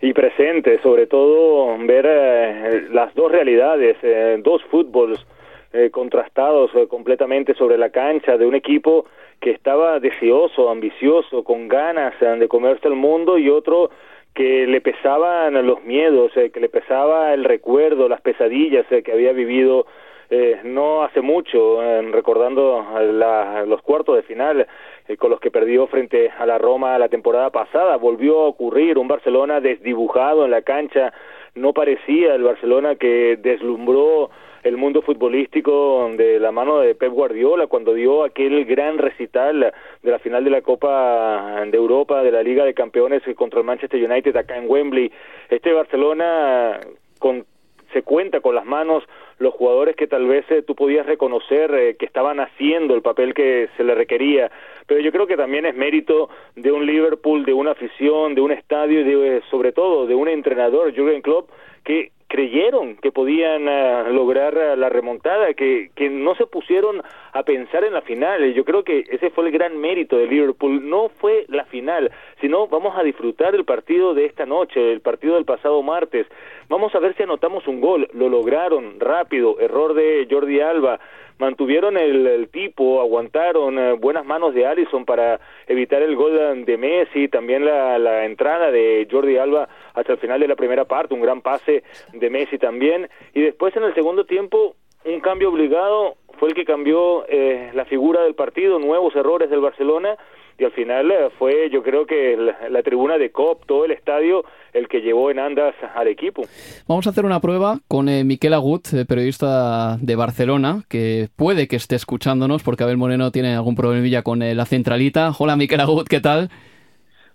y 0.01 0.13
presente, 0.13 0.79
sobre 0.81 1.07
todo 1.07 1.77
ver 1.79 2.05
eh, 2.09 2.87
las 2.91 3.13
dos 3.15 3.31
realidades, 3.31 3.95
eh, 4.01 4.37
dos 4.43 4.61
fútbols 4.69 5.25
eh, 5.73 5.89
contrastados 5.89 6.69
eh, 6.75 6.87
completamente 6.89 7.53
sobre 7.53 7.77
la 7.77 7.91
cancha 7.91 8.37
de 8.37 8.45
un 8.45 8.55
equipo 8.55 9.05
que 9.39 9.51
estaba 9.51 9.99
deseoso, 9.99 10.69
ambicioso, 10.69 11.43
con 11.45 11.69
ganas 11.69 12.13
de 12.19 12.47
comerse 12.49 12.89
el 12.89 12.95
mundo 12.95 13.37
y 13.37 13.49
otro 13.49 13.89
que 14.33 14.65
le 14.67 14.81
pesaban 14.81 15.53
los 15.65 15.83
miedos, 15.83 16.35
eh, 16.37 16.51
que 16.51 16.59
le 16.59 16.69
pesaba 16.69 17.33
el 17.33 17.43
recuerdo, 17.43 18.07
las 18.07 18.21
pesadillas 18.21 18.85
eh, 18.91 19.03
que 19.03 19.11
había 19.11 19.33
vivido 19.33 19.85
eh, 20.33 20.61
no 20.63 21.03
hace 21.03 21.19
mucho, 21.19 21.81
recordando 22.11 22.85
la- 23.11 23.65
los 23.65 23.81
cuartos 23.81 24.15
de 24.15 24.23
final 24.23 24.65
eh, 25.09 25.17
con 25.17 25.29
los 25.29 25.41
que 25.41 25.51
perdió 25.51 25.87
frente 25.87 26.29
a 26.29 26.45
la 26.45 26.57
Roma 26.57 26.97
la 26.97 27.09
temporada 27.09 27.49
pasada. 27.49 27.97
Volvió 27.97 28.39
a 28.39 28.47
ocurrir 28.47 28.97
un 28.97 29.09
Barcelona 29.09 29.59
desdibujado 29.59 30.45
en 30.45 30.51
la 30.51 30.61
cancha, 30.61 31.11
no 31.55 31.73
parecía 31.73 32.35
el 32.35 32.43
Barcelona 32.43 32.95
que 32.95 33.37
deslumbró 33.41 34.29
el 34.63 34.77
mundo 34.77 35.01
futbolístico 35.01 36.09
de 36.15 36.39
la 36.39 36.51
mano 36.51 36.79
de 36.79 36.95
Pep 36.95 37.11
Guardiola 37.11 37.67
cuando 37.67 37.93
dio 37.93 38.23
aquel 38.23 38.65
gran 38.65 38.97
recital 38.97 39.73
de 40.01 40.11
la 40.11 40.19
final 40.19 40.43
de 40.43 40.49
la 40.49 40.61
Copa 40.61 41.63
de 41.65 41.77
Europa 41.77 42.23
de 42.23 42.31
la 42.31 42.43
Liga 42.43 42.65
de 42.65 42.73
Campeones 42.73 43.23
contra 43.35 43.59
el 43.59 43.65
Manchester 43.65 44.03
United 44.03 44.35
acá 44.35 44.57
en 44.57 44.69
Wembley. 44.69 45.11
Este 45.49 45.73
Barcelona 45.73 46.79
con 47.19 47.45
se 47.93 48.03
cuenta 48.03 48.39
con 48.39 48.55
las 48.55 48.65
manos 48.65 49.03
los 49.37 49.53
jugadores 49.53 49.97
que 49.97 50.07
tal 50.07 50.25
vez 50.25 50.45
tú 50.65 50.75
podías 50.75 51.05
reconocer 51.05 51.97
que 51.97 52.05
estaban 52.05 52.39
haciendo 52.39 52.95
el 52.95 53.01
papel 53.01 53.33
que 53.33 53.67
se 53.75 53.83
le 53.83 53.95
requería 53.95 54.49
pero 54.91 54.99
yo 54.99 55.13
creo 55.13 55.25
que 55.25 55.37
también 55.37 55.65
es 55.65 55.73
mérito 55.73 56.29
de 56.57 56.69
un 56.69 56.85
Liverpool, 56.85 57.45
de 57.45 57.53
una 57.53 57.71
afición, 57.71 58.35
de 58.35 58.41
un 58.41 58.51
estadio 58.51 58.99
y 58.99 59.03
de, 59.05 59.41
sobre 59.49 59.71
todo 59.71 60.05
de 60.05 60.15
un 60.15 60.27
entrenador, 60.27 60.93
Jürgen 60.93 61.21
Klopp, 61.21 61.49
que 61.85 62.11
creyeron 62.31 62.95
que 62.95 63.11
podían 63.11 63.67
uh, 63.67 64.09
lograr 64.13 64.55
uh, 64.55 64.77
la 64.77 64.87
remontada, 64.87 65.53
que, 65.53 65.91
que 65.95 66.09
no 66.09 66.33
se 66.35 66.45
pusieron 66.45 67.03
a 67.33 67.43
pensar 67.43 67.83
en 67.83 67.93
la 67.93 68.01
final. 68.03 68.53
Yo 68.53 68.63
creo 68.63 68.85
que 68.85 69.03
ese 69.11 69.31
fue 69.31 69.47
el 69.47 69.51
gran 69.51 69.77
mérito 69.77 70.15
de 70.15 70.27
Liverpool. 70.27 70.89
No 70.89 71.09
fue 71.09 71.43
la 71.49 71.65
final, 71.65 72.09
sino 72.39 72.67
vamos 72.67 72.97
a 72.97 73.03
disfrutar 73.03 73.53
el 73.53 73.65
partido 73.65 74.13
de 74.13 74.23
esta 74.27 74.45
noche, 74.45 74.93
el 74.93 75.01
partido 75.01 75.35
del 75.35 75.43
pasado 75.43 75.83
martes. 75.83 76.25
Vamos 76.69 76.95
a 76.95 76.99
ver 76.99 77.17
si 77.17 77.23
anotamos 77.23 77.67
un 77.67 77.81
gol. 77.81 78.07
Lo 78.13 78.29
lograron 78.29 79.01
rápido, 79.01 79.59
error 79.59 79.93
de 79.93 80.25
Jordi 80.31 80.61
Alba 80.61 81.01
mantuvieron 81.41 81.97
el, 81.97 82.49
tipo, 82.49 83.01
aguantaron 83.01 83.79
eh, 83.79 83.93
buenas 83.93 84.23
manos 84.23 84.53
de 84.53 84.67
Allison 84.67 85.05
para 85.05 85.39
evitar 85.65 86.03
el 86.03 86.15
gol 86.15 86.65
de 86.65 86.77
Messi, 86.77 87.27
también 87.29 87.65
la, 87.65 87.97
la, 87.97 88.25
entrada 88.25 88.69
de 88.69 89.07
Jordi 89.09 89.37
Alba 89.37 89.67
hasta 89.95 90.13
el 90.13 90.19
final 90.19 90.39
de 90.39 90.47
la 90.47 90.55
primera 90.55 90.85
parte, 90.85 91.15
un 91.15 91.21
gran 91.21 91.41
pase 91.41 91.83
de 92.13 92.29
Messi 92.29 92.59
también, 92.59 93.09
y 93.33 93.41
después 93.41 93.75
en 93.75 93.83
el 93.83 93.95
segundo 93.95 94.25
tiempo 94.25 94.75
un 95.03 95.19
cambio 95.19 95.49
obligado 95.49 96.15
fue 96.37 96.49
el 96.49 96.53
que 96.53 96.63
cambió 96.63 97.25
eh, 97.27 97.71
la 97.73 97.85
figura 97.85 98.21
del 98.21 98.35
partido, 98.35 98.77
nuevos 98.77 99.15
errores 99.15 99.49
del 99.49 99.61
Barcelona, 99.61 100.17
y 100.61 100.63
al 100.63 100.71
final 100.73 101.09
eh, 101.09 101.29
fue 101.39 101.71
yo 101.71 101.81
creo 101.81 102.05
que 102.05 102.37
la, 102.69 102.83
tribuna 102.83 103.17
de 103.17 103.31
COP, 103.31 103.65
todo 103.65 103.85
el 103.85 103.91
estadio, 103.91 104.45
el 104.73 104.87
que 104.87 105.01
llevó 105.01 105.31
en 105.31 105.39
andas 105.39 105.73
al 105.95 106.07
equipo. 106.07 106.43
Vamos 106.87 107.07
a 107.07 107.09
hacer 107.09 107.25
una 107.25 107.39
prueba 107.39 107.79
con 107.87 108.07
eh, 108.07 108.23
Miquel 108.23 108.53
Agut, 108.53 108.93
eh, 108.93 109.05
periodista 109.05 109.97
de 109.99 110.15
Barcelona, 110.15 110.83
que 110.87 111.29
puede 111.35 111.67
que 111.67 111.77
esté 111.77 111.95
escuchándonos 111.95 112.61
porque 112.61 112.83
Abel 112.83 112.97
Moreno 112.97 113.31
tiene 113.31 113.55
algún 113.55 113.75
problemilla 113.75 114.21
con 114.21 114.39
la 114.39 114.65
centralita. 114.65 115.31
Hola 115.39 115.55
Miquel 115.55 115.79
Agut, 115.79 116.07
¿qué 116.07 116.19
tal? 116.19 116.51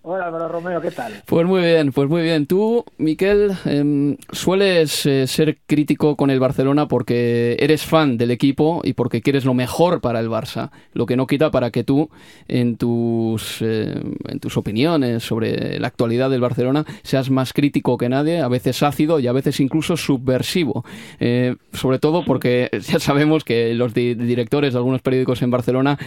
Hola, 0.08 0.30
Romeo, 0.30 0.80
¿qué 0.80 0.92
tal? 0.92 1.14
Pues 1.26 1.44
muy 1.48 1.62
bien, 1.62 1.90
pues 1.90 2.08
muy 2.08 2.22
bien. 2.22 2.46
Tú, 2.46 2.84
Miquel, 2.96 3.50
em, 3.64 4.16
sueles 4.30 5.04
eh, 5.04 5.26
ser 5.26 5.58
crítico 5.66 6.14
con 6.14 6.30
el 6.30 6.38
Barcelona 6.38 6.86
porque 6.86 7.56
eres 7.58 7.84
fan 7.84 8.16
del 8.16 8.30
equipo 8.30 8.82
y 8.84 8.92
porque 8.92 9.20
quieres 9.20 9.44
lo 9.44 9.52
mejor 9.52 10.00
para 10.00 10.20
el 10.20 10.28
Barça, 10.28 10.70
lo 10.92 11.06
que 11.06 11.16
no 11.16 11.26
quita 11.26 11.50
para 11.50 11.72
que 11.72 11.82
tú, 11.82 12.08
en 12.46 12.76
tus, 12.76 13.60
em, 13.62 14.14
en 14.28 14.38
tus 14.38 14.56
opiniones 14.56 15.24
sobre 15.24 15.80
la 15.80 15.88
actualidad 15.88 16.30
del 16.30 16.40
Barcelona, 16.40 16.84
seas 17.02 17.28
más 17.28 17.52
crítico 17.52 17.98
que 17.98 18.08
nadie, 18.08 18.40
a 18.40 18.46
veces 18.46 18.84
ácido 18.84 19.18
y 19.18 19.26
a 19.26 19.32
veces 19.32 19.58
incluso 19.58 19.96
subversivo. 19.96 20.84
Eh, 21.18 21.56
sobre 21.72 21.98
todo 21.98 22.24
porque 22.24 22.70
ya 22.88 23.00
sabemos 23.00 23.42
que 23.42 23.74
los 23.74 23.92
directores 23.92 24.72
de 24.72 24.78
algunos 24.78 25.02
periódicos 25.02 25.42
en 25.42 25.50
Barcelona 25.50 25.98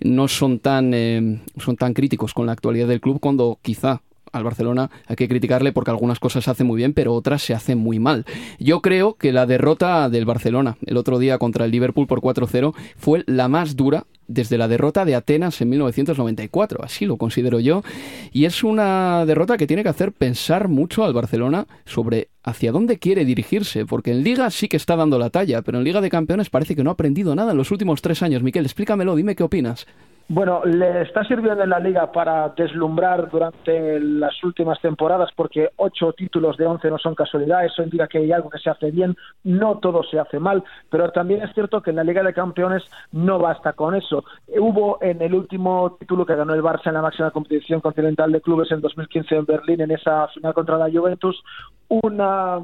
no 0.00 0.26
son 0.26 0.58
tan, 0.58 0.92
em, 0.92 1.38
son 1.56 1.76
tan 1.76 1.94
críticos 1.94 2.34
con 2.34 2.46
la 2.46 2.52
actualidad 2.52 2.88
del 2.88 3.00
club 3.00 3.20
cuando 3.20 3.43
quizá 3.62 4.02
al 4.34 4.44
Barcelona 4.44 4.90
hay 5.06 5.16
que 5.16 5.28
criticarle 5.28 5.72
porque 5.72 5.90
algunas 5.90 6.18
cosas 6.18 6.44
se 6.44 6.50
hacen 6.50 6.66
muy 6.66 6.76
bien, 6.76 6.92
pero 6.92 7.14
otras 7.14 7.42
se 7.42 7.54
hacen 7.54 7.78
muy 7.78 7.98
mal. 7.98 8.24
Yo 8.58 8.82
creo 8.82 9.14
que 9.14 9.32
la 9.32 9.46
derrota 9.46 10.08
del 10.10 10.24
Barcelona 10.24 10.76
el 10.84 10.96
otro 10.96 11.18
día 11.18 11.38
contra 11.38 11.64
el 11.64 11.70
Liverpool 11.70 12.06
por 12.06 12.20
4-0 12.20 12.74
fue 12.96 13.22
la 13.26 13.48
más 13.48 13.76
dura 13.76 14.06
desde 14.26 14.58
la 14.58 14.68
derrota 14.68 15.04
de 15.04 15.14
Atenas 15.14 15.60
en 15.60 15.68
1994, 15.68 16.82
así 16.82 17.04
lo 17.04 17.18
considero 17.18 17.60
yo, 17.60 17.82
y 18.32 18.46
es 18.46 18.64
una 18.64 19.26
derrota 19.26 19.58
que 19.58 19.66
tiene 19.66 19.82
que 19.82 19.90
hacer 19.90 20.12
pensar 20.12 20.68
mucho 20.68 21.04
al 21.04 21.12
Barcelona 21.12 21.66
sobre 21.84 22.28
hacia 22.42 22.72
dónde 22.72 22.98
quiere 22.98 23.26
dirigirse, 23.26 23.84
porque 23.84 24.12
en 24.12 24.24
Liga 24.24 24.50
sí 24.50 24.68
que 24.68 24.78
está 24.78 24.96
dando 24.96 25.18
la 25.18 25.28
talla, 25.28 25.60
pero 25.60 25.76
en 25.78 25.84
Liga 25.84 26.00
de 26.00 26.08
Campeones 26.08 26.48
parece 26.48 26.74
que 26.74 26.82
no 26.82 26.90
ha 26.90 26.94
aprendido 26.94 27.34
nada 27.34 27.52
en 27.52 27.58
los 27.58 27.70
últimos 27.70 28.00
tres 28.00 28.22
años. 28.22 28.42
Miquel, 28.42 28.64
explícamelo, 28.64 29.14
dime 29.14 29.36
qué 29.36 29.42
opinas. 29.42 29.86
Bueno, 30.26 30.62
le 30.64 31.02
está 31.02 31.22
sirviendo 31.24 31.62
en 31.62 31.68
la 31.68 31.78
liga 31.78 32.10
para 32.10 32.48
deslumbrar 32.56 33.30
durante 33.30 34.00
las 34.00 34.42
últimas 34.42 34.80
temporadas 34.80 35.28
porque 35.36 35.68
ocho 35.76 36.14
títulos 36.14 36.56
de 36.56 36.66
once 36.66 36.88
no 36.88 36.96
son 36.96 37.14
casualidad, 37.14 37.66
eso 37.66 37.82
indica 37.82 38.08
que 38.08 38.18
hay 38.18 38.32
algo 38.32 38.48
que 38.48 38.58
se 38.58 38.70
hace 38.70 38.90
bien, 38.90 39.14
no 39.42 39.80
todo 39.80 40.02
se 40.02 40.18
hace 40.18 40.38
mal, 40.38 40.64
pero 40.88 41.10
también 41.10 41.42
es 41.42 41.52
cierto 41.52 41.82
que 41.82 41.90
en 41.90 41.96
la 41.96 42.04
Liga 42.04 42.22
de 42.22 42.32
Campeones 42.32 42.82
no 43.12 43.38
basta 43.38 43.74
con 43.74 43.94
eso. 43.94 44.24
Hubo 44.48 44.96
en 45.02 45.20
el 45.20 45.34
último 45.34 45.98
título 46.00 46.24
que 46.24 46.36
ganó 46.36 46.54
el 46.54 46.62
Barça 46.62 46.86
en 46.86 46.94
la 46.94 47.02
máxima 47.02 47.30
competición 47.30 47.82
continental 47.82 48.32
de 48.32 48.40
clubes 48.40 48.72
en 48.72 48.80
2015 48.80 49.36
en 49.36 49.44
Berlín, 49.44 49.82
en 49.82 49.90
esa 49.90 50.28
final 50.28 50.54
contra 50.54 50.78
la 50.78 50.90
Juventus, 50.90 51.44
una 51.88 52.60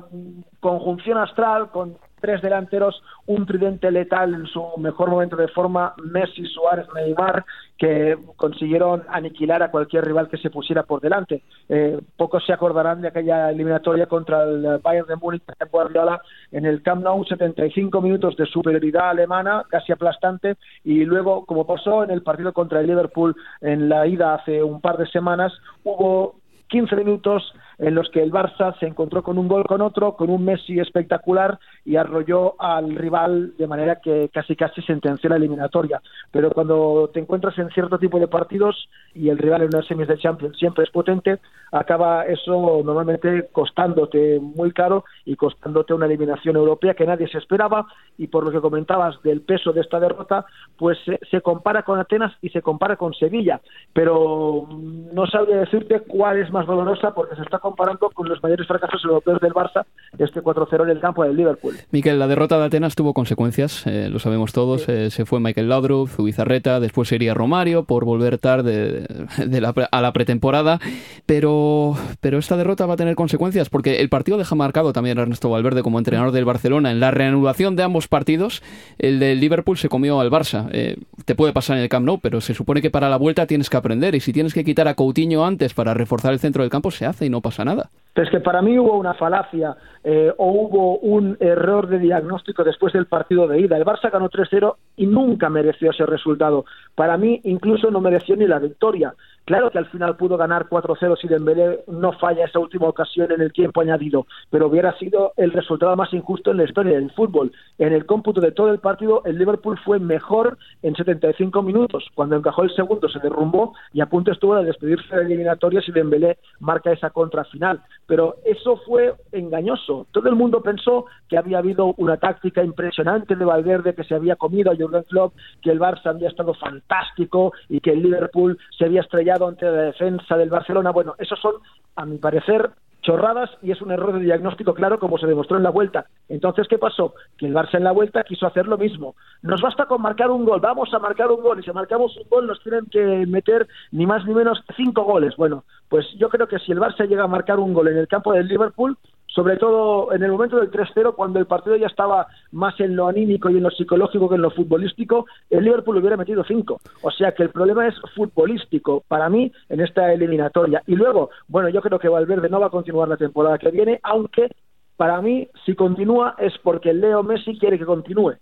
conjunción 0.60 1.18
astral 1.18 1.70
con 1.70 1.98
tres 2.20 2.42
delanteros, 2.42 3.02
un 3.26 3.46
tridente 3.46 3.90
letal 3.90 4.34
en 4.34 4.46
su 4.46 4.62
mejor 4.78 5.10
momento 5.10 5.36
de 5.36 5.48
forma, 5.48 5.94
Messi, 6.04 6.44
Suárez, 6.46 6.86
Neymar, 6.94 7.44
que 7.78 8.18
consiguieron 8.36 9.04
aniquilar 9.08 9.62
a 9.62 9.70
cualquier 9.70 10.04
rival 10.04 10.28
que 10.28 10.36
se 10.36 10.50
pusiera 10.50 10.82
por 10.82 11.00
delante. 11.00 11.42
Eh, 11.68 11.98
pocos 12.16 12.44
se 12.44 12.52
acordarán 12.52 13.00
de 13.00 13.08
aquella 13.08 13.50
eliminatoria 13.50 14.06
contra 14.06 14.44
el 14.44 14.78
Bayern 14.82 15.08
de 15.08 15.16
Múnich 15.16 15.42
en 15.58 15.68
Guardiola 15.68 16.20
en 16.52 16.66
el 16.66 16.82
Camp 16.82 17.02
Nou, 17.02 17.24
75 17.24 18.00
minutos 18.02 18.36
de 18.36 18.46
superioridad 18.46 19.10
alemana, 19.10 19.64
casi 19.68 19.92
aplastante, 19.92 20.56
y 20.84 21.04
luego, 21.04 21.46
como 21.46 21.66
pasó 21.66 22.04
en 22.04 22.10
el 22.10 22.22
partido 22.22 22.52
contra 22.52 22.80
el 22.80 22.86
Liverpool 22.86 23.34
en 23.60 23.88
la 23.88 24.06
ida 24.06 24.34
hace 24.34 24.62
un 24.62 24.80
par 24.80 24.98
de 24.98 25.06
semanas, 25.06 25.52
hubo 25.84 26.34
15 26.68 26.96
minutos 26.96 27.52
en 27.80 27.94
los 27.94 28.10
que 28.10 28.22
el 28.22 28.30
Barça 28.30 28.78
se 28.78 28.86
encontró 28.86 29.22
con 29.22 29.38
un 29.38 29.48
gol 29.48 29.64
con 29.64 29.80
otro, 29.80 30.14
con 30.14 30.28
un 30.30 30.44
Messi 30.44 30.78
espectacular 30.78 31.58
y 31.84 31.96
arrolló 31.96 32.54
al 32.60 32.94
rival 32.94 33.56
de 33.56 33.66
manera 33.66 34.00
que 34.00 34.28
casi 34.32 34.54
casi 34.54 34.82
sentenció 34.82 35.30
la 35.30 35.36
eliminatoria. 35.36 36.00
Pero 36.30 36.50
cuando 36.50 37.10
te 37.12 37.20
encuentras 37.20 37.58
en 37.58 37.70
cierto 37.70 37.98
tipo 37.98 38.20
de 38.20 38.28
partidos 38.28 38.88
y 39.14 39.30
el 39.30 39.38
rival 39.38 39.62
en 39.62 39.68
una 39.68 39.82
semis 39.82 40.08
de 40.08 40.18
Champions 40.18 40.58
siempre 40.58 40.84
es 40.84 40.90
potente, 40.90 41.38
acaba 41.72 42.24
eso 42.24 42.82
normalmente 42.84 43.48
costándote 43.50 44.38
muy 44.40 44.72
caro 44.72 45.04
y 45.24 45.36
costándote 45.36 45.94
una 45.94 46.06
eliminación 46.06 46.56
europea 46.56 46.94
que 46.94 47.06
nadie 47.06 47.28
se 47.28 47.38
esperaba 47.38 47.86
y 48.18 48.26
por 48.26 48.44
lo 48.44 48.50
que 48.50 48.60
comentabas 48.60 49.22
del 49.22 49.40
peso 49.40 49.72
de 49.72 49.80
esta 49.80 49.98
derrota, 49.98 50.44
pues 50.76 50.98
se, 51.06 51.18
se 51.30 51.40
compara 51.40 51.82
con 51.82 51.98
Atenas 51.98 52.36
y 52.42 52.50
se 52.50 52.60
compara 52.60 52.96
con 52.96 53.14
Sevilla, 53.14 53.60
pero 53.94 54.68
no 54.70 55.26
sabría 55.26 55.56
decirte 55.56 56.00
cuál 56.00 56.38
es 56.38 56.50
más 56.50 56.66
dolorosa 56.66 57.14
porque 57.14 57.36
se 57.36 57.42
está 57.42 57.58
comparando 57.70 58.10
con 58.10 58.28
los 58.28 58.42
mayores 58.42 58.66
fracasos 58.66 59.04
europeos 59.04 59.40
del 59.40 59.52
Barça, 59.52 59.84
este 60.18 60.42
4-0 60.42 60.82
en 60.82 60.90
el 60.90 61.00
campo 61.00 61.22
del 61.22 61.36
Liverpool. 61.36 61.76
Miquel, 61.92 62.18
la 62.18 62.26
derrota 62.26 62.58
de 62.58 62.64
Atenas 62.64 62.96
tuvo 62.96 63.14
consecuencias, 63.14 63.86
eh, 63.86 64.08
lo 64.10 64.18
sabemos 64.18 64.52
todos. 64.52 64.88
Eh, 64.88 65.10
se 65.10 65.24
fue 65.24 65.38
Michael 65.38 65.68
Laudrup, 65.68 66.08
Zubizarreta, 66.08 66.80
después 66.80 67.08
sería 67.08 67.32
Romario 67.32 67.84
por 67.84 68.04
volver 68.04 68.38
tarde 68.38 69.06
de, 69.38 69.60
la, 69.60 69.72
a 69.90 70.00
la 70.00 70.12
pretemporada. 70.12 70.80
Pero, 71.26 71.94
pero 72.20 72.38
esta 72.38 72.56
derrota 72.56 72.86
va 72.86 72.94
a 72.94 72.96
tener 72.96 73.14
consecuencias 73.14 73.70
porque 73.70 74.00
el 74.00 74.08
partido 74.08 74.36
deja 74.36 74.56
marcado 74.56 74.92
también 74.92 75.18
a 75.18 75.22
Ernesto 75.22 75.48
Valverde 75.48 75.82
como 75.82 75.98
entrenador 75.98 76.32
del 76.32 76.44
Barcelona. 76.44 76.90
En 76.90 76.98
la 76.98 77.12
reanudación 77.12 77.76
de 77.76 77.84
ambos 77.84 78.08
partidos, 78.08 78.62
el 78.98 79.20
del 79.20 79.38
Liverpool 79.38 79.78
se 79.78 79.88
comió 79.88 80.20
al 80.20 80.30
Barça. 80.30 80.68
Eh, 80.72 80.96
te 81.24 81.36
puede 81.36 81.52
pasar 81.52 81.76
en 81.76 81.84
el 81.84 81.88
Camp 81.88 82.04
Nou, 82.04 82.18
pero 82.20 82.40
se 82.40 82.52
supone 82.52 82.82
que 82.82 82.90
para 82.90 83.08
la 83.08 83.16
vuelta 83.16 83.46
tienes 83.46 83.70
que 83.70 83.76
aprender. 83.76 84.16
Y 84.16 84.20
si 84.20 84.32
tienes 84.32 84.54
que 84.54 84.64
quitar 84.64 84.88
a 84.88 84.94
Coutinho 84.94 85.44
antes 85.44 85.72
para 85.72 85.94
reforzar 85.94 86.32
el 86.32 86.40
centro 86.40 86.64
del 86.64 86.70
campo, 86.70 86.90
se 86.90 87.06
hace 87.06 87.26
y 87.26 87.30
no 87.30 87.40
pasa 87.40 87.59
nada. 87.64 87.90
Pero 88.12 88.26
es 88.26 88.30
que 88.30 88.40
para 88.40 88.62
mí 88.62 88.78
hubo 88.78 88.96
una 88.96 89.14
falacia 89.14 89.76
eh, 90.02 90.32
o 90.36 90.50
hubo 90.50 90.98
un 90.98 91.36
error 91.40 91.86
de 91.88 91.98
diagnóstico 91.98 92.64
después 92.64 92.92
del 92.92 93.06
partido 93.06 93.46
de 93.46 93.60
ida. 93.60 93.76
El 93.76 93.84
Barça 93.84 94.10
ganó 94.10 94.28
3-0 94.28 94.74
y 94.96 95.06
nunca 95.06 95.48
mereció 95.48 95.90
ese 95.90 96.06
resultado. 96.06 96.64
Para 96.94 97.16
mí 97.16 97.40
incluso 97.44 97.90
no 97.90 98.00
mereció 98.00 98.36
ni 98.36 98.46
la 98.46 98.58
victoria. 98.58 99.14
Claro 99.44 99.70
que 99.70 99.78
al 99.78 99.86
final 99.86 100.16
pudo 100.16 100.36
ganar 100.36 100.68
4-0 100.68 101.16
si 101.20 101.26
Dembélé 101.26 101.80
no 101.88 102.12
falla 102.12 102.44
esa 102.44 102.60
última 102.60 102.86
ocasión 102.86 103.32
en 103.32 103.40
el 103.40 103.52
tiempo 103.52 103.80
añadido, 103.80 104.26
pero 104.48 104.68
hubiera 104.68 104.96
sido 104.98 105.32
el 105.36 105.50
resultado 105.52 105.96
más 105.96 106.12
injusto 106.12 106.50
en 106.50 106.58
la 106.58 106.64
historia 106.64 106.94
del 106.94 107.10
fútbol. 107.10 107.50
En 107.78 107.92
el 107.92 108.06
cómputo 108.06 108.40
de 108.40 108.52
todo 108.52 108.70
el 108.70 108.78
partido, 108.78 109.22
el 109.24 109.38
Liverpool 109.38 109.78
fue 109.84 109.98
mejor 109.98 110.56
en 110.82 110.94
75 110.94 111.62
minutos. 111.62 112.08
Cuando 112.14 112.36
encajó 112.36 112.62
el 112.62 112.74
segundo 112.74 113.08
se 113.08 113.18
derrumbó 113.18 113.74
y 113.92 114.00
a 114.00 114.06
punto 114.06 114.30
estuvo 114.30 114.54
de 114.56 114.64
despedirse 114.64 115.16
de 115.16 115.22
eliminatorias 115.22 115.88
y 115.88 115.92
Dembélé 115.92 116.38
marca 116.60 116.92
esa 116.92 117.10
contra 117.10 117.44
final. 117.44 117.82
Pero 118.06 118.36
eso 118.44 118.76
fue 118.78 119.14
engañoso. 119.30 120.06
Todo 120.10 120.28
el 120.28 120.34
mundo 120.34 120.62
pensó 120.62 121.06
que 121.28 121.38
había 121.38 121.58
habido 121.58 121.94
una 121.96 122.16
táctica 122.16 122.64
impresionante 122.64 123.36
de 123.36 123.44
Valverde, 123.44 123.94
que 123.94 124.04
se 124.04 124.14
había 124.14 124.36
comido 124.36 124.72
a 124.72 124.76
Jurgen 124.76 125.04
Klopp, 125.04 125.34
que 125.62 125.70
el 125.70 125.78
Barça 125.78 126.06
había 126.06 126.28
estado 126.28 126.54
fantástico 126.54 127.52
y 127.68 127.80
que 127.80 127.92
el 127.92 128.02
Liverpool 128.02 128.58
se 128.76 128.86
había 128.86 129.02
estrellado 129.02 129.46
ante 129.46 129.64
la 129.64 129.82
defensa 129.82 130.36
del 130.36 130.50
Barcelona. 130.50 130.90
Bueno, 130.90 131.14
esos 131.18 131.38
son, 131.38 131.54
a 131.94 132.04
mi 132.04 132.18
parecer, 132.18 132.70
chorradas 133.02 133.50
y 133.62 133.70
es 133.70 133.80
un 133.82 133.90
error 133.90 134.12
de 134.12 134.20
diagnóstico 134.20 134.74
claro 134.74 134.98
como 134.98 135.18
se 135.18 135.26
demostró 135.26 135.56
en 135.56 135.62
la 135.62 135.70
vuelta. 135.70 136.06
Entonces, 136.28 136.68
¿qué 136.68 136.78
pasó? 136.78 137.14
Que 137.36 137.46
el 137.46 137.54
Barça 137.54 137.74
en 137.76 137.84
la 137.84 137.92
vuelta 137.92 138.24
quiso 138.24 138.46
hacer 138.46 138.66
lo 138.66 138.78
mismo. 138.78 139.14
Nos 139.42 139.60
basta 139.60 139.86
con 139.86 140.02
marcar 140.02 140.30
un 140.30 140.44
gol, 140.44 140.60
vamos 140.60 140.92
a 140.92 140.98
marcar 140.98 141.30
un 141.30 141.42
gol 141.42 141.58
y 141.58 141.62
si 141.62 141.72
marcamos 141.72 142.16
un 142.16 142.28
gol 142.28 142.46
nos 142.46 142.62
tienen 142.62 142.86
que 142.86 143.26
meter 143.26 143.66
ni 143.92 144.06
más 144.06 144.24
ni 144.26 144.34
menos 144.34 144.62
cinco 144.76 145.04
goles. 145.04 145.36
Bueno, 145.36 145.64
pues 145.88 146.06
yo 146.18 146.28
creo 146.28 146.46
que 146.46 146.58
si 146.58 146.72
el 146.72 146.80
Barça 146.80 147.06
llega 147.08 147.24
a 147.24 147.28
marcar 147.28 147.58
un 147.58 147.72
gol 147.72 147.88
en 147.88 147.96
el 147.96 148.08
campo 148.08 148.32
del 148.32 148.48
Liverpool, 148.48 148.96
sobre 149.34 149.56
todo 149.56 150.12
en 150.12 150.22
el 150.22 150.32
momento 150.32 150.56
del 150.56 150.70
3-0, 150.70 151.14
cuando 151.14 151.38
el 151.38 151.46
partido 151.46 151.76
ya 151.76 151.86
estaba 151.86 152.26
más 152.52 152.78
en 152.80 152.96
lo 152.96 153.06
anímico 153.08 153.48
y 153.48 153.56
en 153.56 153.62
lo 153.62 153.70
psicológico 153.70 154.28
que 154.28 154.34
en 154.34 154.42
lo 154.42 154.50
futbolístico, 154.50 155.26
el 155.48 155.64
Liverpool 155.64 155.98
hubiera 155.98 156.16
metido 156.16 156.44
cinco. 156.44 156.80
O 157.02 157.10
sea 157.10 157.32
que 157.32 157.44
el 157.44 157.50
problema 157.50 157.86
es 157.86 157.94
futbolístico 158.14 159.04
para 159.06 159.28
mí 159.28 159.52
en 159.68 159.80
esta 159.80 160.12
eliminatoria. 160.12 160.82
Y 160.86 160.96
luego, 160.96 161.30
bueno, 161.48 161.68
yo 161.68 161.80
creo 161.80 161.98
que 161.98 162.08
Valverde 162.08 162.48
no 162.48 162.60
va 162.60 162.66
a 162.66 162.70
continuar 162.70 163.08
la 163.08 163.16
temporada 163.16 163.58
que 163.58 163.70
viene, 163.70 164.00
aunque 164.02 164.48
para 164.96 165.22
mí, 165.22 165.48
si 165.64 165.74
continúa 165.74 166.34
es 166.38 166.52
porque 166.62 166.92
Leo 166.92 167.22
Messi 167.22 167.58
quiere 167.58 167.78
que 167.78 167.86
continúe. 167.86 168.34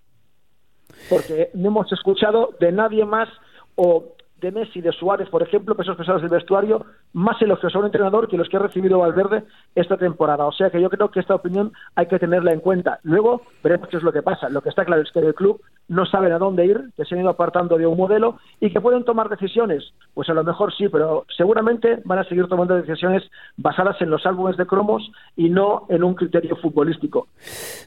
Porque 1.08 1.50
no 1.54 1.68
hemos 1.68 1.92
escuchado 1.92 2.50
de 2.58 2.72
nadie 2.72 3.04
más 3.04 3.28
o 3.76 4.16
de 4.40 4.52
Messi, 4.52 4.80
de 4.80 4.92
Suárez, 4.92 5.28
por 5.28 5.42
ejemplo, 5.42 5.74
pesos 5.74 5.96
pesados 5.96 6.22
del 6.22 6.30
vestuario, 6.30 6.86
más 7.12 7.40
elogios 7.42 7.74
a 7.74 7.78
un 7.78 7.86
entrenador 7.86 8.28
que 8.28 8.36
los 8.36 8.48
que 8.48 8.56
ha 8.56 8.60
recibido 8.60 8.98
Valverde 8.98 9.44
esta 9.74 9.96
temporada. 9.96 10.46
O 10.46 10.52
sea 10.52 10.70
que 10.70 10.80
yo 10.80 10.90
creo 10.90 11.10
que 11.10 11.20
esta 11.20 11.34
opinión 11.34 11.72
hay 11.94 12.06
que 12.06 12.18
tenerla 12.18 12.52
en 12.52 12.60
cuenta. 12.60 13.00
Luego 13.02 13.42
veremos 13.62 13.88
qué 13.88 13.96
es 13.96 14.02
lo 14.02 14.12
que 14.12 14.22
pasa. 14.22 14.48
Lo 14.48 14.62
que 14.62 14.68
está 14.68 14.84
claro 14.84 15.02
es 15.02 15.10
que 15.12 15.20
el 15.20 15.34
club 15.34 15.60
no 15.88 16.06
saben 16.06 16.32
a 16.32 16.38
dónde 16.38 16.66
ir, 16.66 16.90
que 16.96 17.04
se 17.04 17.14
han 17.14 17.22
ido 17.22 17.30
apartando 17.30 17.78
de 17.78 17.86
un 17.86 17.96
modelo 17.96 18.38
y 18.60 18.70
que 18.70 18.80
pueden 18.80 19.04
tomar 19.04 19.28
decisiones. 19.28 19.84
Pues 20.14 20.28
a 20.28 20.34
lo 20.34 20.44
mejor 20.44 20.74
sí, 20.74 20.88
pero 20.88 21.24
seguramente 21.36 22.00
van 22.04 22.18
a 22.18 22.24
seguir 22.24 22.46
tomando 22.46 22.74
decisiones 22.74 23.22
basadas 23.56 24.00
en 24.00 24.10
los 24.10 24.24
álbumes 24.26 24.56
de 24.56 24.66
cromos 24.66 25.10
y 25.36 25.48
no 25.48 25.86
en 25.88 26.04
un 26.04 26.14
criterio 26.14 26.56
futbolístico. 26.56 27.28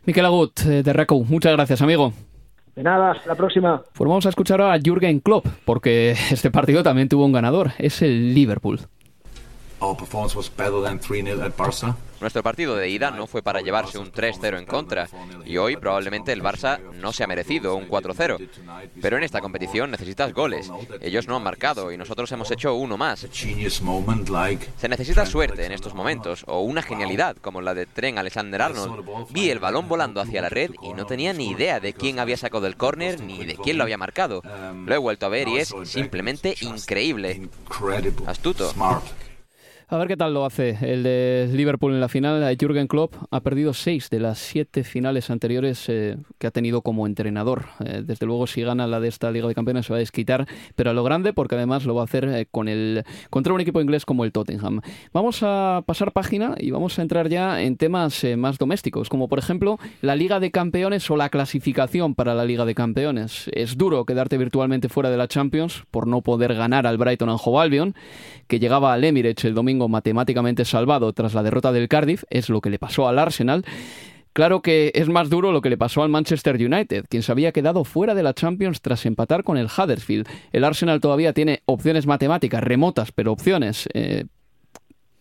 Miquel 0.05 0.25
Agut, 0.25 0.59
eh, 0.65 0.83
de 0.83 0.93
RACO, 0.93 1.23
muchas 1.23 1.53
gracias, 1.53 1.81
amigo. 1.81 2.11
De 2.75 2.84
nada, 2.84 3.12
hasta 3.12 3.29
la 3.29 3.36
próxima. 3.36 3.81
Pues 3.93 4.07
vamos 4.07 4.25
a 4.25 4.29
escuchar 4.29 4.62
a 4.62 4.79
Jürgen 4.79 5.19
Klopp, 5.19 5.45
porque 5.65 6.12
este 6.31 6.51
partido 6.51 6.84
también 6.84 7.10
tuvo 7.10 7.25
un 7.25 7.34
ganador, 7.34 7.71
es 7.77 8.01
el 8.01 8.34
Liverpool. 8.34 8.79
Nuestro 12.22 12.44
partido 12.44 12.76
de 12.76 12.88
ida 12.88 13.10
no 13.10 13.26
fue 13.26 13.41
para 13.41 13.62
llevarse 13.62 13.98
un 13.98 14.12
3-0 14.12 14.60
en 14.60 14.65
contra 14.67 15.10
y 15.44 15.58
hoy 15.58 15.76
probablemente 15.76 16.32
el 16.32 16.44
Barça 16.44 16.80
no 16.94 17.12
se 17.12 17.24
ha 17.24 17.28
merecido 17.28 17.76
un 17.76 17.89
4-0. 17.89 18.48
Pero 19.02 19.17
en 19.17 19.24
esta 19.24 19.41
competición 19.41 19.89
necesitas 19.89 20.32
goles. 20.34 20.72
Ellos 21.02 21.28
no 21.28 21.36
han 21.36 21.41
marcado 21.41 21.91
y 21.91 21.98
nosotros 21.98 22.32
hemos 22.32 22.52
hecho 22.52 22.76
uno 22.76 22.96
más. 22.96 23.28
Se 24.78 24.88
necesita 24.88 25.26
suerte 25.26 25.65
en 25.65 25.72
estos 25.72 25.96
momentos 25.96 26.44
o 26.48 26.60
una 26.60 26.84
genialidad 26.84 27.36
como 27.38 27.60
la 27.62 27.74
de 27.74 27.88
Tren 27.88 28.20
Alexander-Arnold. 28.20 29.32
Vi 29.32 29.50
el 29.50 29.58
balón 29.58 29.89
volando 29.89 30.22
hacia 30.22 30.44
la 30.44 30.50
red 30.50 30.70
y 30.84 30.94
no 30.94 31.08
tenía 31.08 31.34
ni 31.34 31.50
idea 31.50 31.80
de 31.80 31.94
quién 31.94 32.20
había 32.20 32.38
sacado 32.38 32.67
el 32.67 32.78
córner 32.78 33.20
ni 33.20 33.46
de 33.46 33.56
quién 33.56 33.80
lo 33.80 33.84
había 33.84 33.98
marcado. 33.98 34.44
Lo 34.86 34.94
he 34.94 35.00
vuelto 35.00 35.26
a 35.26 35.30
ver 35.30 35.48
y 35.48 35.58
es 35.58 35.74
simplemente 35.86 36.54
increíble. 36.62 37.50
Astuto. 38.28 38.72
A 39.93 39.97
ver 39.97 40.08
qué 40.08 40.15
tal 40.15 40.34
lo 40.34 40.45
hace 40.45 40.77
el 40.84 41.04
de 41.04 41.49
Liverpool 41.51 41.91
en 41.93 41.99
la 41.99 42.08
final. 42.08 42.56
Jürgen 42.58 42.88
Klopp 42.88 43.13
ha 43.30 43.41
perdido 43.41 43.73
seis 43.73 44.10
de 44.10 44.21
las 44.21 44.39
siete 44.39 44.86
finales 44.86 45.30
anteriores 45.30 45.84
eh, 45.89 46.15
que 46.38 46.47
ha 46.47 46.51
tenido 46.51 46.82
como 46.82 47.06
entrenador. 47.06 47.65
Eh, 47.84 48.01
desde 48.01 48.25
luego, 48.25 48.47
si 48.47 48.62
gana 48.62 48.88
la 48.88 49.01
de 49.01 49.10
esta 49.10 49.30
Liga 49.32 49.49
de 49.49 49.54
Campeones 49.54 49.88
se 49.88 49.91
va 49.91 49.97
a 49.97 49.99
desquitar, 49.99 50.47
pero 50.77 50.91
a 50.91 50.93
lo 50.93 51.04
grande, 51.04 51.34
porque 51.34 51.56
además 51.56 51.84
lo 51.84 51.93
va 51.93 52.04
a 52.04 52.06
hacer 52.06 52.23
eh, 52.23 52.47
con 52.49 52.69
el 52.69 53.04
contra 53.30 53.51
un 53.51 53.60
equipo 53.60 53.82
inglés 53.82 54.06
como 54.06 54.23
el 54.23 54.32
Tottenham. 54.32 54.80
Vamos 55.12 55.43
a 55.43 55.84
pasar 55.86 56.13
página 56.13 56.56
y 56.58 56.71
vamos 56.71 56.97
a 56.97 57.01
entrar 57.01 57.27
ya 57.27 57.62
en 57.62 57.75
temas 57.75 58.25
más 58.38 58.58
domésticos, 58.58 59.10
como 59.10 59.27
por 59.27 59.39
ejemplo 59.39 59.77
la 60.01 60.15
Liga 60.15 60.39
de 60.39 60.51
Campeones 60.51 61.12
o 61.12 61.17
la 61.17 61.27
clasificación 61.27 62.15
para 62.15 62.34
la 62.34 62.45
Liga 62.45 62.63
de 62.63 62.75
Campeones. 62.75 63.49
Es 63.51 63.75
duro 63.77 64.06
quedarte 64.06 64.38
virtualmente 64.38 64.88
fuera 64.88 65.10
de 65.10 65.17
la 65.17 65.27
Champions 65.27 65.84
por 65.91 66.08
no 66.08 66.21
poder 66.21 66.54
ganar 66.54 66.88
al 66.88 66.97
Brighton 66.97 67.27
and 67.27 67.39
Hove 67.43 67.62
Albion, 67.62 67.93
que 68.47 68.58
llegaba 68.58 68.93
al 68.93 69.04
Emirates 69.04 69.43
el 69.43 69.54
domingo 69.54 69.81
matemáticamente 69.88 70.65
salvado 70.65 71.13
tras 71.13 71.34
la 71.34 71.44
derrota 71.44 71.72
del 71.72 71.88
Cardiff, 71.88 72.24
es 72.30 72.50
lo 72.50 72.62
que 72.62 72.70
le 72.70 72.80
pasó 72.80 73.08
al 73.08 73.20
Arsenal. 73.20 73.65
Claro 74.34 74.62
que 74.62 74.91
es 74.96 75.10
más 75.10 75.30
duro 75.30 75.52
lo 75.52 75.62
que 75.62 75.70
le 75.70 75.78
pasó 75.78 76.04
al 76.04 76.10
Manchester 76.10 76.56
United, 76.56 77.06
quien 77.10 77.22
se 77.22 77.32
había 77.32 77.52
quedado 77.52 77.84
fuera 77.84 78.15
de 78.15 78.24
la 78.24 78.34
Champions 78.34 78.82
tras 78.82 79.06
empatar 79.06 79.44
con 79.44 79.58
el 79.58 79.67
Huddersfield. 79.67 80.28
El 80.54 80.63
Arsenal 80.63 81.02
todavía 81.02 81.34
tiene 81.34 81.62
opciones 81.65 82.06
matemáticas 82.08 82.63
remotas, 82.63 83.12
pero 83.12 83.34
opciones 83.34 83.89
eh, 83.94 84.26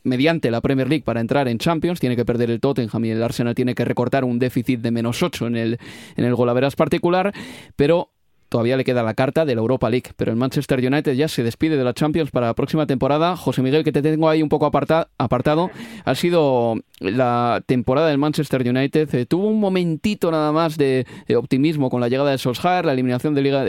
mediante 0.05 0.53
la 0.53 0.61
Premier 0.61 0.88
League 0.88 1.05
para 1.05 1.20
entrar 1.20 1.49
en 1.49 1.59
Champions. 1.59 1.99
Tiene 1.99 2.14
que 2.14 2.25
perder 2.25 2.51
el 2.51 2.61
Tottenham 2.61 3.05
y 3.05 3.11
el 3.11 3.23
Arsenal 3.23 3.57
tiene 3.57 3.75
que 3.75 3.85
recortar 3.85 4.23
un 4.23 4.38
déficit 4.38 4.81
de 4.81 4.92
menos 4.92 5.23
8 5.25 5.49
en 5.49 5.57
el, 5.57 5.79
en 6.16 6.25
el 6.25 6.35
golaveras 6.37 6.77
particular, 6.77 7.33
pero 7.75 8.12
todavía 8.50 8.76
le 8.76 8.84
queda 8.84 9.02
la 9.02 9.14
carta 9.14 9.46
de 9.46 9.54
la 9.54 9.62
Europa 9.62 9.88
League, 9.88 10.10
pero 10.16 10.30
el 10.30 10.36
Manchester 10.36 10.78
United 10.80 11.14
ya 11.14 11.28
se 11.28 11.42
despide 11.42 11.78
de 11.78 11.84
la 11.84 11.94
Champions 11.94 12.30
para 12.30 12.48
la 12.48 12.54
próxima 12.54 12.86
temporada. 12.86 13.36
José 13.36 13.62
Miguel, 13.62 13.84
que 13.84 13.92
te 13.92 14.02
tengo 14.02 14.28
ahí 14.28 14.42
un 14.42 14.48
poco 14.48 14.66
apartado, 14.66 15.70
ha 16.04 16.14
sido 16.14 16.74
la 16.98 17.62
temporada 17.64 18.08
del 18.08 18.18
Manchester 18.18 18.68
United. 18.68 19.14
Eh, 19.14 19.26
tuvo 19.26 19.46
un 19.46 19.60
momentito 19.60 20.30
nada 20.30 20.52
más 20.52 20.76
de, 20.76 21.06
optimismo 21.34 21.88
con 21.88 22.00
la 22.00 22.08
llegada 22.08 22.32
de 22.32 22.38
Solskjaer, 22.38 22.84
la 22.84 22.92
eliminación 22.92 23.34
de 23.34 23.42
Liga 23.42 23.64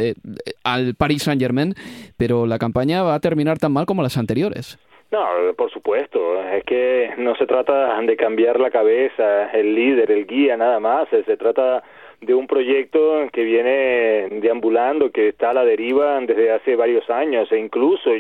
al 0.63 0.95
Paris 0.95 1.23
Saint-Germain, 1.23 1.75
pero 2.17 2.45
la 2.45 2.57
campaña 2.57 3.03
va 3.03 3.13
a 3.13 3.19
terminar 3.19 3.59
tan 3.59 3.71
mal 3.71 3.85
como 3.85 4.01
las 4.01 4.17
anteriores. 4.17 4.77
No, 5.11 5.27
por 5.57 5.69
supuesto, 5.71 6.41
es 6.41 6.63
que 6.63 7.11
no 7.17 7.35
se 7.35 7.45
trata 7.45 7.99
de 8.01 8.15
cambiar 8.15 8.59
la 8.59 8.71
cabeza, 8.71 9.51
el 9.51 9.75
líder, 9.75 10.09
el 10.09 10.25
guía, 10.25 10.55
nada 10.55 10.79
más, 10.79 11.09
se 11.09 11.35
trata 11.35 11.83
de 12.21 12.35
un 12.35 12.45
proyecto 12.45 13.27
que 13.33 13.43
viene 13.43 14.27
deambulando, 14.41 15.11
que 15.11 15.29
está 15.29 15.49
a 15.49 15.53
la 15.53 15.65
deriva 15.65 16.19
desde 16.21 16.51
hace 16.51 16.75
varios 16.75 17.09
años 17.09 17.51
e 17.51 17.57
incluso 17.57 18.11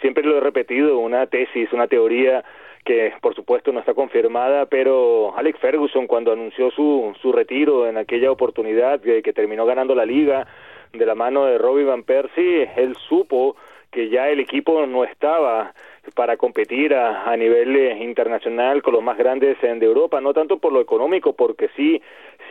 siempre 0.00 0.24
lo 0.24 0.36
he 0.36 0.40
repetido, 0.40 0.98
una 0.98 1.26
tesis, 1.26 1.72
una 1.72 1.88
teoría 1.88 2.44
que 2.84 3.14
por 3.20 3.34
supuesto 3.34 3.72
no 3.72 3.80
está 3.80 3.94
confirmada, 3.94 4.66
pero 4.66 5.36
Alex 5.36 5.58
Ferguson 5.58 6.06
cuando 6.06 6.32
anunció 6.32 6.70
su, 6.70 7.14
su 7.20 7.32
retiro 7.32 7.88
en 7.88 7.96
aquella 7.96 8.30
oportunidad 8.30 9.00
que, 9.00 9.22
que 9.22 9.32
terminó 9.32 9.64
ganando 9.64 9.94
la 9.94 10.04
liga 10.04 10.46
de 10.92 11.06
la 11.06 11.14
mano 11.14 11.46
de 11.46 11.58
Robbie 11.58 11.84
Van 11.84 12.04
Persie, 12.04 12.70
él 12.76 12.94
supo 13.08 13.56
que 13.90 14.10
ya 14.10 14.28
el 14.28 14.38
equipo 14.38 14.86
no 14.86 15.04
estaba 15.04 15.72
para 16.14 16.36
competir 16.36 16.94
a, 16.94 17.30
a 17.30 17.36
nivel 17.36 17.76
eh, 17.76 18.02
internacional 18.02 18.82
con 18.82 18.94
los 18.94 19.02
más 19.02 19.18
grandes 19.18 19.60
de 19.60 19.84
Europa, 19.84 20.20
no 20.20 20.32
tanto 20.32 20.58
por 20.58 20.72
lo 20.72 20.80
económico, 20.80 21.32
porque 21.34 21.68
sí 21.76 22.00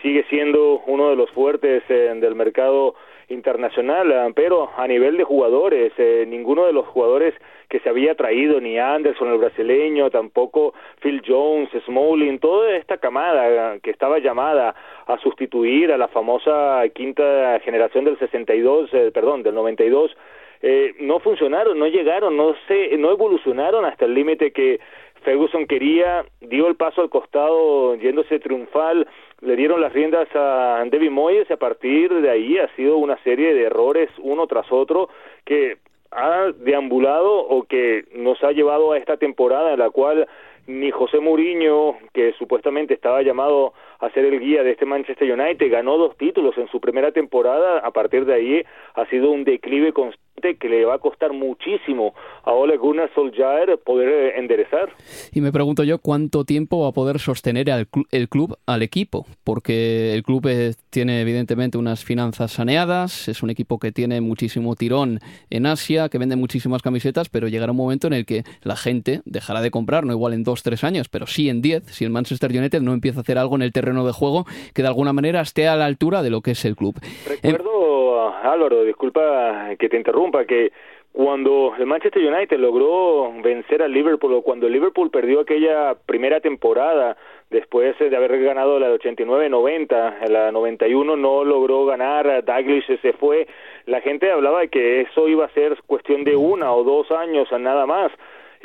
sigue 0.02 0.26
siendo 0.30 0.82
uno 0.88 1.10
de 1.10 1.16
los 1.16 1.32
fuertes 1.32 1.84
eh, 1.90 2.14
del 2.16 2.36
mercado 2.36 2.96
internacional, 3.30 4.34
pero 4.36 4.70
a 4.78 4.88
nivel 4.88 5.18
de 5.18 5.24
jugadores, 5.24 5.92
eh, 5.98 6.26
ninguno 6.28 6.66
de 6.66 6.74
los 6.74 6.86
jugadores 6.88 7.34
que 7.70 7.80
se 7.80 7.90
había 7.90 8.16
traído, 8.16 8.62
ni 8.62 8.78
Anderson 8.78 9.32
el 9.32 9.40
brasileño, 9.40 10.12
tampoco 10.12 10.74
Phil 11.02 11.22
Jones, 11.26 11.70
Smalling, 11.86 12.40
toda 12.40 12.76
esta 12.76 12.98
camada 12.98 13.80
que 13.80 13.90
estaba 13.90 14.20
llamada 14.20 14.76
a 15.08 15.18
sustituir 15.20 15.92
a 15.92 15.98
la 15.98 16.08
famosa 16.08 16.84
quinta 16.94 17.60
generación 17.62 18.06
del 18.06 18.20
62, 18.20 18.94
eh, 18.94 19.12
perdón, 19.12 19.42
del 19.42 19.56
92, 19.56 20.16
eh, 20.62 20.96
no 21.00 21.20
funcionaron, 21.20 21.78
no 21.78 21.88
llegaron, 21.88 22.38
no 22.38 22.56
se, 22.68 22.98
no 22.98 23.12
evolucionaron 23.12 23.86
hasta 23.86 24.06
el 24.06 24.14
límite 24.14 24.52
que 24.52 24.80
Ferguson 25.24 25.66
quería, 25.66 26.24
dio 26.40 26.68
el 26.68 26.76
paso 26.76 27.02
al 27.02 27.10
costado 27.10 27.96
yéndose 27.96 28.40
triunfal, 28.40 29.08
le 29.42 29.56
dieron 29.56 29.82
las 29.82 29.92
riendas 29.92 30.28
a 30.36 30.84
David 30.86 31.10
Moyes 31.10 31.50
y 31.50 31.54
a 31.54 31.58
partir 31.58 32.14
de 32.14 32.30
ahí 32.30 32.58
ha 32.58 32.68
sido 32.76 32.98
una 32.98 33.18
serie 33.24 33.54
de 33.54 33.64
errores 33.64 34.10
uno 34.20 34.46
tras 34.48 34.72
otro 34.72 35.10
que 35.44 35.78
ha 36.12 36.52
deambulado 36.58 37.40
o 37.40 37.64
que 37.64 38.06
nos 38.14 38.42
ha 38.44 38.52
llevado 38.52 38.92
a 38.92 38.98
esta 38.98 39.18
temporada 39.18 39.74
en 39.74 39.80
la 39.80 39.90
cual 39.90 40.28
ni 40.68 40.90
José 40.90 41.20
Mourinho, 41.20 41.98
que 42.14 42.34
supuestamente 42.34 42.94
estaba 42.94 43.22
llamado 43.22 43.74
a 44.00 44.10
ser 44.12 44.26
el 44.26 44.40
guía 44.40 44.64
de 44.64 44.72
este 44.72 44.86
Manchester 44.86 45.32
United, 45.32 45.72
ganó 45.72 45.98
dos 45.98 46.18
títulos 46.18 46.58
en 46.58 46.68
su 46.70 46.80
primera 46.80 47.12
temporada, 47.12 47.80
a 47.80 47.92
partir 47.92 48.26
de 48.26 48.34
ahí 48.34 48.64
ha 48.96 49.06
sido 49.08 49.32
un 49.32 49.44
declive 49.44 49.94
constante 49.94 50.25
que 50.60 50.70
le 50.70 50.86
va 50.86 50.96
a 50.96 51.00
costar 51.00 51.34
muchísimo 51.34 52.14
a 52.44 52.52
Ole 52.52 52.78
Gunnar 52.78 53.10
Solskjaer 53.16 53.80
poder 53.80 54.10
eh, 54.10 54.40
enderezar. 54.40 54.90
Y 55.32 55.42
me 55.42 55.52
pregunto 55.52 55.84
yo 55.84 56.00
cuánto 56.00 56.46
tiempo 56.46 56.82
va 56.82 56.90
a 56.90 56.92
poder 56.92 57.20
sostener 57.20 57.68
el 57.70 58.30
club 58.30 58.58
al 58.66 58.84
equipo, 58.84 59.26
porque 59.44 60.14
el 60.14 60.24
club 60.24 60.48
tiene 60.90 61.22
evidentemente 61.22 61.78
unas 61.78 62.04
finanzas 62.04 62.52
saneadas, 62.52 63.28
es 63.28 63.42
un 63.42 63.50
equipo 63.50 63.80
que 63.80 63.92
tiene 63.92 64.22
muchísimo 64.22 64.76
tirón 64.76 65.20
en 65.50 65.66
Asia, 65.66 66.10
que 66.10 66.18
vende 66.18 66.36
muchísimas 66.36 66.82
camisetas, 66.82 67.30
pero 67.30 67.48
llegará 67.48 67.72
un 67.72 67.78
momento 67.78 68.08
en 68.08 68.14
el 68.14 68.26
que 68.26 68.44
la 68.62 68.76
gente 68.76 69.22
dejará 69.26 69.62
de 69.62 69.72
comprar, 69.72 70.06
no 70.06 70.14
igual 70.14 70.34
en 70.34 70.44
dos, 70.44 70.64
tres 70.64 70.84
años, 70.84 71.10
pero 71.10 71.28
sí 71.28 71.50
en 71.50 71.62
diez, 71.62 71.84
si 71.86 72.04
el 72.04 72.12
Manchester 72.12 72.52
United 72.52 72.82
no 72.82 72.94
empieza 72.94 73.20
a 73.20 73.22
hacer 73.22 73.38
algo 73.38 73.56
en 73.56 73.62
el 73.62 73.72
terreno 73.72 74.06
de 74.06 74.12
juego 74.12 74.46
que 74.74 74.82
de 74.82 74.88
alguna 74.88 75.14
manera 75.14 75.42
esté 75.42 75.68
a 75.68 75.76
la 75.76 75.86
altura 75.86 76.22
de 76.22 76.30
lo 76.30 76.42
que 76.42 76.52
es 76.52 76.66
el 76.66 76.76
club. 76.76 77.00
Recuerdo, 77.28 77.85
Álvaro, 78.30 78.84
disculpa 78.84 79.76
que 79.78 79.90
te 79.90 79.98
interrumpa, 79.98 80.46
que 80.46 80.72
cuando 81.16 81.74
el 81.78 81.86
Manchester 81.86 82.22
United 82.22 82.58
logró 82.58 83.32
vencer 83.42 83.82
al 83.82 83.94
Liverpool 83.94 84.34
o 84.34 84.42
cuando 84.42 84.68
el 84.68 84.74
Liverpool 84.74 85.10
perdió 85.10 85.40
aquella 85.40 85.96
primera 86.06 86.42
temporada 86.42 87.16
después 87.50 87.98
de 87.98 88.16
haber 88.16 88.38
ganado 88.44 88.80
la 88.80 88.90
de 88.90 89.00
89-90, 89.00 90.28
la 90.28 90.52
91 90.52 91.16
no 91.16 91.46
logró 91.46 91.86
ganar, 91.86 92.44
Douglas 92.44 92.84
se 93.02 93.14
fue, 93.14 93.48
la 93.86 94.02
gente 94.02 94.30
hablaba 94.30 94.60
de 94.60 94.68
que 94.68 95.02
eso 95.02 95.30
iba 95.30 95.46
a 95.46 95.54
ser 95.54 95.78
cuestión 95.88 96.26
de 96.26 96.36
una 96.36 96.74
o 96.74 96.84
dos 96.84 97.10
años, 97.12 97.48
nada 97.60 97.86
más. 97.86 98.12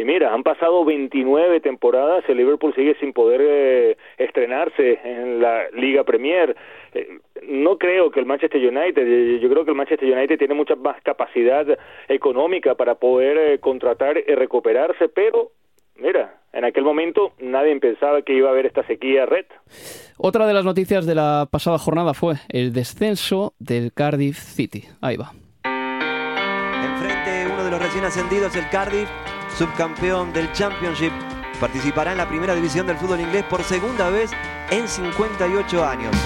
Y 0.00 0.04
mira, 0.04 0.32
han 0.32 0.42
pasado 0.42 0.84
29 0.84 1.60
temporadas, 1.60 2.24
el 2.28 2.38
Liverpool 2.38 2.74
sigue 2.74 2.96
sin 3.00 3.12
poder 3.12 3.40
eh, 3.44 3.96
posicionarse 4.16 4.98
en 5.04 5.40
la 5.40 5.68
Liga 5.74 6.04
Premier. 6.04 6.56
Eh, 6.94 7.18
no 7.46 7.76
creo 7.76 8.10
que 8.10 8.20
el 8.20 8.26
Manchester 8.26 8.60
United, 8.66 9.40
yo 9.40 9.48
creo 9.50 9.64
que 9.64 9.72
el 9.72 9.76
Manchester 9.76 10.10
United 10.10 10.38
tiene 10.38 10.54
mucha 10.54 10.74
más 10.76 11.00
capacidad 11.02 11.66
económica 12.08 12.74
para 12.74 12.94
poder 12.94 13.60
contratar 13.60 14.18
y 14.26 14.34
recuperarse, 14.34 15.08
pero 15.08 15.50
mira, 15.96 16.40
en 16.52 16.64
aquel 16.64 16.84
momento 16.84 17.32
nadie 17.38 17.78
pensaba 17.78 18.22
que 18.22 18.34
iba 18.34 18.48
a 18.48 18.52
haber 18.52 18.66
esta 18.66 18.86
sequía 18.86 19.26
red. 19.26 19.46
Otra 20.16 20.46
de 20.46 20.54
las 20.54 20.64
noticias 20.64 21.06
de 21.06 21.14
la 21.14 21.46
pasada 21.50 21.78
jornada 21.78 22.14
fue 22.14 22.34
el 22.48 22.72
descenso 22.72 23.54
del 23.58 23.92
Cardiff 23.92 24.38
City. 24.38 24.84
Ahí 25.00 25.16
va. 25.16 25.32
Enfrente 26.84 27.52
uno 27.52 27.64
de 27.64 27.70
los 27.70 27.82
recién 27.82 28.04
ascendidos, 28.04 28.56
el 28.56 28.68
Cardiff, 28.70 29.08
subcampeón 29.56 30.32
del 30.32 30.52
Championship, 30.52 31.12
participará 31.60 32.12
en 32.12 32.18
la 32.18 32.28
primera 32.28 32.54
división 32.54 32.86
del 32.86 32.96
fútbol 32.96 33.20
inglés 33.20 33.44
por 33.44 33.62
segunda 33.64 34.10
vez 34.10 34.30
en 34.70 34.88
58 34.88 35.84
años. 35.84 36.16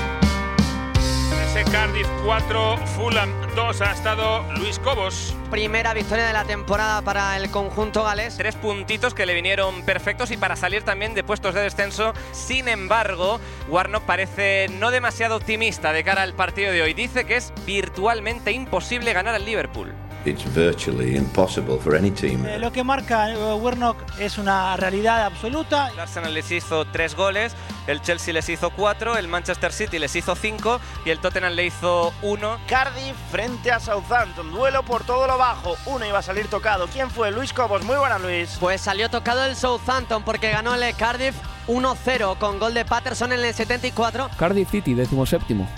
Cardiff 1.75 2.09
4, 2.25 2.79
Fulham 2.97 3.31
2 3.55 3.81
ha 3.81 3.93
estado 3.93 4.45
Luis 4.55 4.79
Cobos. 4.79 5.37
Primera 5.51 5.95
victoria 5.95 6.27
de 6.27 6.33
la 6.33 6.45
temporada 6.45 7.03
para 7.03 7.37
el 7.37 7.51
conjunto 7.51 8.03
galés. 8.05 8.37
Tres 8.37 8.57
puntitos 8.57 9.14
que 9.14 9.27
le 9.27 9.35
vinieron 9.35 9.83
perfectos 9.83 10.31
y 10.31 10.37
para 10.37 10.57
salir 10.57 10.83
también 10.83 11.14
de 11.14 11.25
puestos 11.25 11.55
de 11.55 11.62
descenso. 11.62 12.12
Sin 12.33 12.68
embargo, 12.68 13.41
Warnock 13.68 14.05
parece 14.05 14.68
no 14.68 14.91
demasiado 14.91 15.37
optimista 15.37 15.93
de 15.93 16.05
cara 16.05 16.22
al 16.22 16.35
partido 16.35 16.72
de 16.72 16.83
hoy. 16.83 16.95
Dice 16.95 17.25
que 17.25 17.37
es 17.37 17.53
virtualmente 17.66 18.53
imposible 18.53 19.12
ganar 19.12 19.35
al 19.35 19.45
Liverpool. 19.45 19.95
It's 20.25 20.43
virtually 20.55 21.16
impossible 21.16 21.79
for 21.79 21.95
any 21.95 22.11
team. 22.11 22.47
Eh, 22.47 22.59
lo 22.59 22.72
que 22.72 22.83
marca 22.83 23.31
eh, 23.31 23.37
Warnock 23.37 23.99
es 24.18 24.39
una 24.39 24.75
realidad 24.77 25.27
absoluta. 25.27 25.89
El 25.89 26.01
Arsenal 26.01 26.33
les 26.33 26.51
hizo 26.51 26.87
tres 26.87 27.14
goles, 27.14 27.55
el 27.87 28.01
Chelsea 28.01 28.33
les 28.33 28.49
hizo 28.49 28.70
cuatro, 28.70 29.18
el 29.18 29.29
Manchester 29.29 29.70
City 29.70 29.99
les 29.99 30.16
hizo 30.16 30.35
cinco 30.35 30.81
y 31.05 31.11
el 31.11 31.18
Tottenham 31.18 31.53
le 31.53 31.66
hizo 31.66 32.14
uno. 32.22 32.57
Cardiff 32.66 33.14
frente 33.31 33.70
a 33.70 33.79
Southampton, 33.81 34.51
duelo 34.51 34.83
por 34.83 35.05
todo 35.05 35.27
lo 35.27 35.37
bajo. 35.37 35.77
Uno 35.85 36.07
iba 36.07 36.20
a 36.20 36.22
salir 36.22 36.49
tocado. 36.49 36.87
¿Quién 36.87 37.11
fue? 37.11 37.31
Luis 37.31 37.53
Cobos. 37.53 37.85
Muy 37.85 37.97
buena, 37.97 38.18
Luis. 38.18 38.57
Pues 38.59 38.81
salió 38.81 39.11
tocado 39.11 39.45
el 39.45 39.57
Southampton 39.57 40.22
porque 40.22 40.51
ganó 40.51 40.75
el 40.75 40.97
Cardiff 40.97 41.35
1-0 41.68 42.39
con 42.39 42.59
gol 42.59 42.72
de 42.72 42.87
Patterson 42.87 43.31
en 43.33 43.45
el 43.45 43.53
74. 43.53 44.31
Cardiff 44.39 44.70
City, 44.70 44.95
décimo 44.95 45.27
séptimo. 45.27 45.68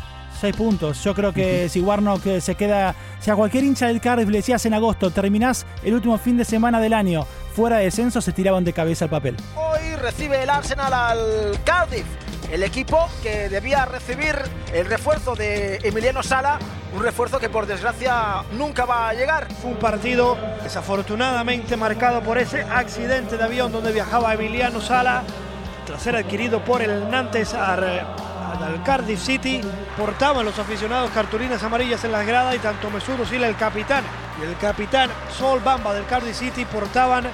Seis 0.40 0.54
puntos. 0.54 1.02
Yo 1.02 1.14
creo 1.14 1.32
que 1.32 1.68
si 1.68 1.80
Warnock 1.80 2.26
eh, 2.26 2.40
se 2.40 2.54
queda. 2.54 2.94
Si 3.20 3.30
a 3.30 3.34
cualquier 3.34 3.64
hincha 3.64 3.86
del 3.86 4.00
Cardiff 4.00 4.28
le 4.28 4.38
decías 4.38 4.64
en 4.66 4.74
agosto, 4.74 5.10
terminás 5.10 5.64
el 5.82 5.94
último 5.94 6.18
fin 6.18 6.36
de 6.36 6.44
semana 6.44 6.80
del 6.80 6.92
año 6.92 7.26
fuera 7.56 7.78
de 7.78 7.84
descenso, 7.84 8.20
se 8.20 8.32
tiraban 8.32 8.64
de 8.64 8.74
cabeza 8.74 9.06
al 9.06 9.10
papel. 9.10 9.34
Hoy 9.56 9.96
recibe 9.96 10.42
el 10.42 10.50
Arsenal 10.50 10.92
al 10.92 11.58
Cardiff. 11.64 12.04
El 12.52 12.62
equipo 12.62 13.08
que 13.22 13.48
debía 13.48 13.86
recibir 13.86 14.36
el 14.74 14.86
refuerzo 14.86 15.34
de 15.34 15.76
Emiliano 15.82 16.22
Sala, 16.22 16.58
un 16.94 17.02
refuerzo 17.02 17.40
que 17.40 17.48
por 17.48 17.66
desgracia 17.66 18.44
nunca 18.52 18.84
va 18.84 19.08
a 19.08 19.14
llegar. 19.14 19.48
Fue 19.54 19.70
un 19.70 19.78
partido 19.78 20.36
desafortunadamente 20.62 21.76
marcado 21.78 22.20
por 22.20 22.36
ese 22.36 22.60
accidente 22.62 23.38
de 23.38 23.42
avión 23.42 23.72
donde 23.72 23.90
viajaba 23.90 24.34
Emiliano 24.34 24.80
Sala, 24.82 25.24
tras 25.86 26.02
ser 26.02 26.14
adquirido 26.14 26.62
por 26.62 26.82
el 26.82 27.10
Nantes 27.10 27.54
al 28.62 28.82
Cardiff 28.82 29.22
City. 29.22 29.60
Portaban 29.96 30.44
los 30.44 30.58
aficionados 30.58 31.10
cartulinas 31.10 31.62
amarillas 31.62 32.04
en 32.04 32.12
las 32.12 32.26
gradas 32.26 32.54
y 32.54 32.58
tanto 32.58 32.90
Mesut 32.90 33.20
Özil, 33.20 33.44
el 33.44 33.56
capitán, 33.56 34.04
y 34.40 34.46
el 34.46 34.56
capitán 34.56 35.10
Sol 35.36 35.60
Bamba 35.64 35.94
del 35.94 36.04
Cardiff 36.06 36.36
City 36.36 36.64
portaban 36.64 37.24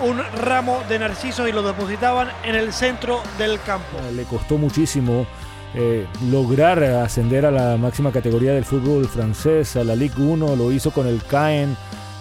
un 0.00 0.20
ramo 0.42 0.82
de 0.88 0.98
narcisos 0.98 1.48
y 1.48 1.52
lo 1.52 1.62
depositaban 1.62 2.28
en 2.44 2.54
el 2.54 2.72
centro 2.72 3.22
del 3.38 3.60
campo. 3.60 3.98
Le 4.14 4.24
costó 4.24 4.58
muchísimo 4.58 5.26
eh, 5.74 6.06
lograr 6.30 6.82
ascender 6.82 7.46
a 7.46 7.50
la 7.50 7.76
máxima 7.76 8.10
categoría 8.10 8.52
del 8.52 8.64
fútbol 8.64 9.06
francés, 9.06 9.76
a 9.76 9.84
la 9.84 9.94
Ligue 9.94 10.22
1, 10.22 10.56
lo 10.56 10.72
hizo 10.72 10.90
con 10.90 11.06
el 11.06 11.22
Caen 11.24 11.76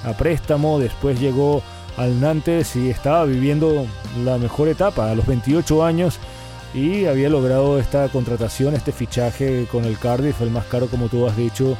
a 0.05 0.13
préstamo, 0.13 0.79
después 0.79 1.19
llegó 1.19 1.61
al 1.97 2.19
Nantes 2.19 2.75
y 2.75 2.89
estaba 2.89 3.25
viviendo 3.25 3.85
la 4.23 4.37
mejor 4.37 4.67
etapa 4.67 5.11
a 5.11 5.15
los 5.15 5.25
28 5.25 5.83
años 5.83 6.19
y 6.73 7.05
había 7.05 7.29
logrado 7.29 7.79
esta 7.79 8.07
contratación, 8.09 8.75
este 8.75 8.91
fichaje 8.91 9.67
con 9.71 9.85
el 9.85 9.97
Cardiff, 9.97 10.41
el 10.41 10.51
más 10.51 10.65
caro 10.65 10.87
como 10.87 11.09
tú 11.09 11.27
has 11.27 11.35
dicho 11.35 11.77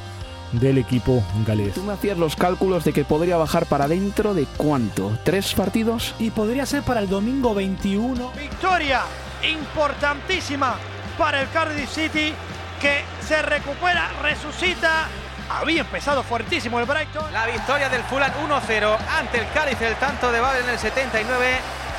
del 0.51 0.77
equipo 0.77 1.23
galés. 1.45 1.73
Tú 1.73 1.83
me 1.83 1.93
hacías 1.93 2.17
los 2.17 2.35
cálculos 2.35 2.83
de 2.83 2.91
que 2.91 3.05
podría 3.05 3.37
bajar 3.37 3.65
para 3.65 3.87
dentro 3.87 4.33
de 4.33 4.45
cuánto, 4.57 5.17
tres 5.23 5.53
partidos. 5.53 6.13
Y 6.19 6.31
podría 6.31 6.65
ser 6.65 6.83
para 6.83 6.99
el 6.99 7.09
domingo 7.09 7.53
21. 7.53 8.31
Victoria 8.37 9.01
importantísima 9.49 10.75
para 11.17 11.41
el 11.41 11.49
Cardiff 11.49 11.89
City 11.89 12.33
que 12.81 13.01
se 13.25 13.41
recupera, 13.41 14.09
resucita. 14.21 15.07
Había 15.49 15.81
empezado 15.81 16.23
fuertísimo 16.23 16.79
el 16.79 16.85
Brighton. 16.85 17.31
La 17.31 17.45
victoria 17.45 17.89
del 17.89 18.03
Fulham 18.03 18.31
1-0 18.47 18.97
ante 19.17 19.39
el 19.39 19.49
Cádiz, 19.53 19.81
el 19.81 19.95
tanto 19.95 20.31
de 20.31 20.39
Babel 20.39 20.63
en 20.63 20.69
el 20.69 20.79
79 20.79 21.47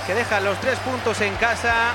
que 0.06 0.14
deja 0.14 0.40
los 0.40 0.58
tres 0.60 0.78
puntos 0.80 1.20
en 1.20 1.34
casa 1.36 1.94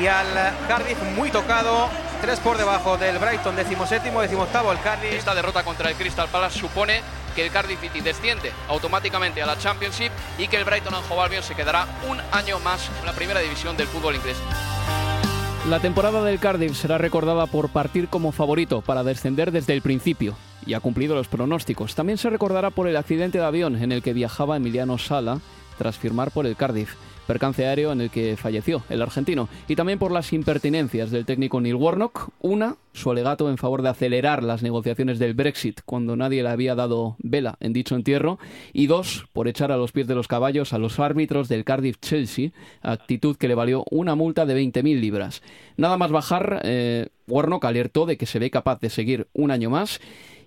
y 0.00 0.06
al 0.06 0.26
Cardiff 0.66 1.02
muy 1.16 1.30
tocado. 1.30 1.88
Tres 2.20 2.40
por 2.40 2.58
debajo 2.58 2.96
del 2.96 3.18
Brighton, 3.18 3.54
decimoséptimo, 3.54 4.20
decimoctavo 4.20 4.72
el 4.72 4.80
Cardiff. 4.80 5.12
Esta 5.12 5.34
derrota 5.34 5.62
contra 5.62 5.88
el 5.88 5.96
Crystal 5.96 6.28
Palace 6.28 6.58
supone 6.58 7.00
que 7.34 7.44
el 7.44 7.52
Cardiff 7.52 7.80
City 7.80 8.00
desciende 8.00 8.52
automáticamente 8.68 9.40
a 9.40 9.46
la 9.46 9.56
Championship 9.56 10.10
y 10.36 10.48
que 10.48 10.56
el 10.56 10.64
Brighton 10.64 10.94
and 10.94 11.04
Hove 11.08 11.22
Albion 11.22 11.42
se 11.42 11.54
quedará 11.54 11.86
un 12.08 12.18
año 12.32 12.58
más 12.60 12.90
en 12.98 13.06
la 13.06 13.12
primera 13.12 13.40
división 13.40 13.76
del 13.76 13.86
fútbol 13.86 14.16
inglés. 14.16 14.36
La 15.68 15.80
temporada 15.80 16.24
del 16.24 16.40
Cardiff 16.40 16.76
será 16.76 16.98
recordada 16.98 17.46
por 17.46 17.68
partir 17.68 18.08
como 18.08 18.32
favorito 18.32 18.80
para 18.80 19.04
descender 19.04 19.52
desde 19.52 19.74
el 19.74 19.82
principio 19.82 20.34
y 20.66 20.74
ha 20.74 20.80
cumplido 20.80 21.14
los 21.14 21.28
pronósticos. 21.28 21.94
También 21.94 22.18
se 22.18 22.30
recordará 22.30 22.70
por 22.70 22.88
el 22.88 22.96
accidente 22.96 23.38
de 23.38 23.44
avión 23.44 23.76
en 23.76 23.92
el 23.92 24.02
que 24.02 24.12
viajaba 24.12 24.56
Emiliano 24.56 24.98
Sala 24.98 25.38
tras 25.76 25.96
firmar 25.98 26.30
por 26.30 26.46
el 26.46 26.56
Cardiff 26.56 26.94
percance 27.28 27.66
aéreo 27.66 27.92
en 27.92 28.00
el 28.00 28.10
que 28.10 28.38
falleció 28.38 28.82
el 28.88 29.02
argentino, 29.02 29.50
y 29.68 29.76
también 29.76 29.98
por 29.98 30.10
las 30.10 30.32
impertinencias 30.32 31.10
del 31.10 31.26
técnico 31.26 31.60
Neil 31.60 31.74
Warnock, 31.74 32.30
una, 32.40 32.76
su 32.94 33.10
alegato 33.10 33.50
en 33.50 33.58
favor 33.58 33.82
de 33.82 33.90
acelerar 33.90 34.42
las 34.42 34.62
negociaciones 34.62 35.18
del 35.18 35.34
Brexit 35.34 35.82
cuando 35.84 36.16
nadie 36.16 36.42
le 36.42 36.48
había 36.48 36.74
dado 36.74 37.16
vela 37.18 37.56
en 37.60 37.74
dicho 37.74 37.94
entierro, 37.94 38.38
y 38.72 38.86
dos, 38.86 39.26
por 39.34 39.46
echar 39.46 39.70
a 39.70 39.76
los 39.76 39.92
pies 39.92 40.06
de 40.06 40.14
los 40.14 40.26
caballos 40.26 40.72
a 40.72 40.78
los 40.78 40.98
árbitros 40.98 41.48
del 41.48 41.64
Cardiff 41.64 41.98
Chelsea, 42.00 42.52
actitud 42.80 43.36
que 43.36 43.46
le 43.46 43.54
valió 43.54 43.84
una 43.90 44.14
multa 44.14 44.46
de 44.46 44.58
20.000 44.58 44.98
libras. 44.98 45.42
Nada 45.76 45.98
más 45.98 46.10
bajar, 46.10 46.62
eh, 46.64 47.08
Warnock 47.26 47.66
alertó 47.66 48.06
de 48.06 48.16
que 48.16 48.24
se 48.24 48.38
ve 48.38 48.50
capaz 48.50 48.80
de 48.80 48.88
seguir 48.88 49.28
un 49.34 49.50
año 49.50 49.68
más 49.68 50.00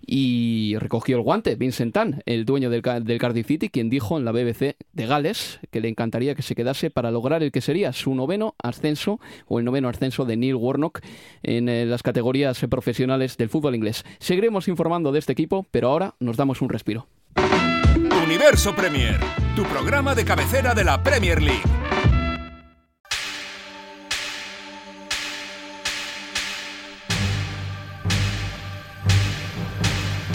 y 0.05 0.75
recogió 0.77 1.17
el 1.17 1.23
guante 1.23 1.55
Vincent 1.55 1.93
Tan, 1.93 2.21
el 2.25 2.45
dueño 2.45 2.69
del, 2.69 2.81
Cardiff 2.81 3.47
City, 3.47 3.69
quien 3.69 3.89
dijo 3.89 4.17
en 4.17 4.25
la 4.25 4.31
BBC 4.31 4.75
de 4.93 5.05
Gales 5.05 5.59
que 5.69 5.81
le 5.81 5.89
encantaría 5.89 6.35
que 6.35 6.41
se 6.41 6.55
quedase 6.55 6.89
para 6.89 7.11
lograr 7.11 7.43
el 7.43 7.51
que 7.51 7.61
sería 7.61 7.93
su 7.93 8.15
noveno 8.15 8.55
ascenso 8.61 9.19
o 9.47 9.59
el 9.59 9.65
noveno 9.65 9.89
ascenso 9.89 10.25
de 10.25 10.37
Neil 10.37 10.55
Warnock 10.55 10.99
en 11.43 11.69
eh, 11.69 11.85
las 11.85 12.03
categorías 12.03 12.59
profesionales 12.69 13.37
del 13.37 13.49
fútbol 13.49 13.75
inglés. 13.75 14.03
Seguiremos 14.19 14.67
informando 14.67 15.11
de 15.11 15.19
este 15.19 15.33
equipo, 15.33 15.65
pero 15.71 15.89
ahora 15.89 16.15
nos 16.19 16.37
damos 16.37 16.61
un 16.61 16.69
respiro. 16.69 17.07
Universo 18.23 18.75
Premier, 18.75 19.19
tu 19.55 19.63
programa 19.63 20.15
de 20.15 20.25
cabecera 20.25 20.73
de 20.73 20.83
la 20.83 21.03
Premier 21.03 21.41
League. 21.41 21.80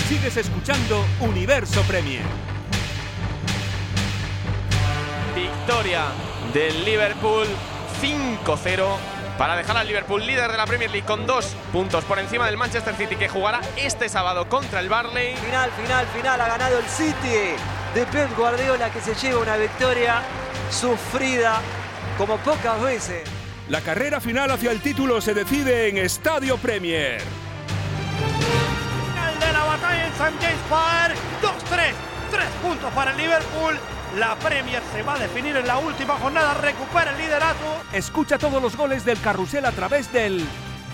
Sigues 0.09 0.37
escuchando 0.37 1.05
Universo 1.19 1.83
Premier. 1.83 2.23
Victoria 5.35 6.05
del 6.55 6.85
Liverpool 6.85 7.45
5-0 8.01 8.87
para 9.37 9.57
dejar 9.57 9.77
al 9.77 9.89
Liverpool 9.89 10.25
líder 10.25 10.53
de 10.53 10.59
la 10.59 10.65
Premier 10.65 10.93
League 10.93 11.05
con 11.05 11.27
dos 11.27 11.57
puntos 11.73 12.05
por 12.05 12.21
encima 12.21 12.47
del 12.47 12.57
Manchester 12.57 12.95
City 12.95 13.17
que 13.17 13.29
jugará 13.29 13.61
este 13.77 14.09
sábado 14.09 14.49
contra 14.49 14.79
el 14.79 14.89
Barley. 14.89 15.35
Final, 15.39 15.73
final, 15.73 16.07
final 16.07 16.41
ha 16.41 16.49
ganado 16.51 16.79
el 16.79 16.85
City 16.85 17.57
de 17.93 18.07
Pep 18.07 18.37
Guardiola 18.37 18.91
que 18.91 19.01
se 19.01 19.13
lleva 19.17 19.41
una 19.41 19.57
victoria 19.57 20.23
sufrida 20.71 21.61
como 22.17 22.37
pocas 22.37 22.81
veces. 22.81 23.29
La 23.69 23.81
carrera 23.81 24.21
final 24.21 24.53
hacia 24.53 24.71
el 24.71 24.81
título 24.81 25.21
se 25.21 25.35
decide 25.35 25.89
en 25.89 25.99
Estadio 25.99 26.59
Premier 26.59 27.46
St. 30.17 30.33
James 30.41 30.63
Park. 30.71 31.15
2-3, 31.43 31.93
3 32.31 32.45
puntos 32.63 32.93
para 32.95 33.11
el 33.11 33.19
Liverpool. 33.19 33.79
La 34.17 34.35
Premier 34.37 34.83
se 34.93 35.03
va 35.03 35.15
a 35.15 35.19
definir 35.19 35.57
en 35.57 35.67
la 35.67 35.77
última 35.77 36.15
jornada, 36.15 36.55
recupera 36.55 37.11
el 37.11 37.19
liderato. 37.19 37.83
Escucha 37.93 38.39
todos 38.39 38.63
los 38.63 38.75
goles 38.77 39.05
del 39.05 39.21
carrusel 39.21 39.67
a 39.67 39.73
través 39.73 40.11
del 40.11 40.43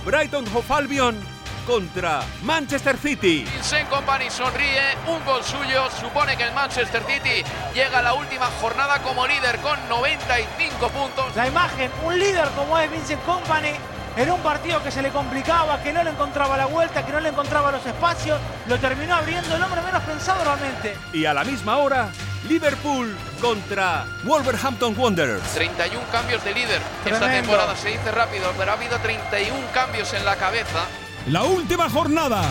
Brighton 0.05 0.45
Hove 0.53 0.75
Albion 0.75 1.17
contra 1.65 2.23
Manchester 2.43 2.97
City. 2.97 3.45
Vincent 3.45 3.89
Company 3.89 4.29
sonríe, 4.29 4.97
un 5.07 5.25
gol 5.25 5.45
suyo 5.45 5.89
supone 6.01 6.37
que 6.37 6.43
el 6.43 6.53
Manchester 6.53 7.05
City 7.07 7.45
llega 7.73 8.01
a 8.01 8.03
la 8.03 8.15
última 8.15 8.47
jornada 8.61 8.99
como 9.03 9.25
líder 9.29 9.59
con 9.59 9.79
95 9.89 10.89
puntos. 10.89 11.37
La 11.37 11.47
imagen, 11.47 11.93
un 12.03 12.19
líder 12.19 12.49
como 12.57 12.77
es 12.77 12.91
Vincent 12.91 13.23
Company 13.23 13.71
en 14.17 14.31
un 14.31 14.41
partido 14.41 14.83
que 14.83 14.91
se 14.91 15.03
le 15.03 15.11
complicaba, 15.11 15.83
que 15.83 15.93
no 15.93 16.03
le 16.03 16.11
encontraba 16.11 16.57
la 16.57 16.67
vuelta, 16.67 17.05
que 17.05 17.13
no 17.13 17.21
le 17.21 17.31
encontraba 17.31 17.73
los 17.73 17.85
espacios, 17.87 18.39
lo 18.67 18.79
terminó 18.79 19.15
abriendo 19.15 19.55
el 19.55 19.63
hombre 19.63 19.81
menos 19.83 20.03
pensado 20.03 20.45
realmente. 20.45 20.97
Y 21.13 21.25
a 21.25 21.33
la 21.35 21.45
misma 21.45 21.79
hora, 21.79 22.11
Liverpool 22.49 23.17
contra 23.41 24.05
Wolverhampton 24.25 24.95
Wanderers. 24.99 25.43
31 25.55 26.01
cambios 26.11 26.45
de 26.45 26.55
líder 26.55 26.81
esta 27.05 27.19
Tremendo. 27.19 27.49
temporada, 27.49 27.77
se 27.77 27.89
dice 27.89 28.11
rápido, 28.11 28.53
pero 28.59 28.71
ha 28.73 28.75
habido 28.75 28.99
31 28.99 29.59
cambios 29.73 30.13
en 30.15 30.25
la 30.25 30.37
cabeza. 30.37 30.87
La 31.29 31.43
última 31.45 31.89
jornada. 31.89 32.43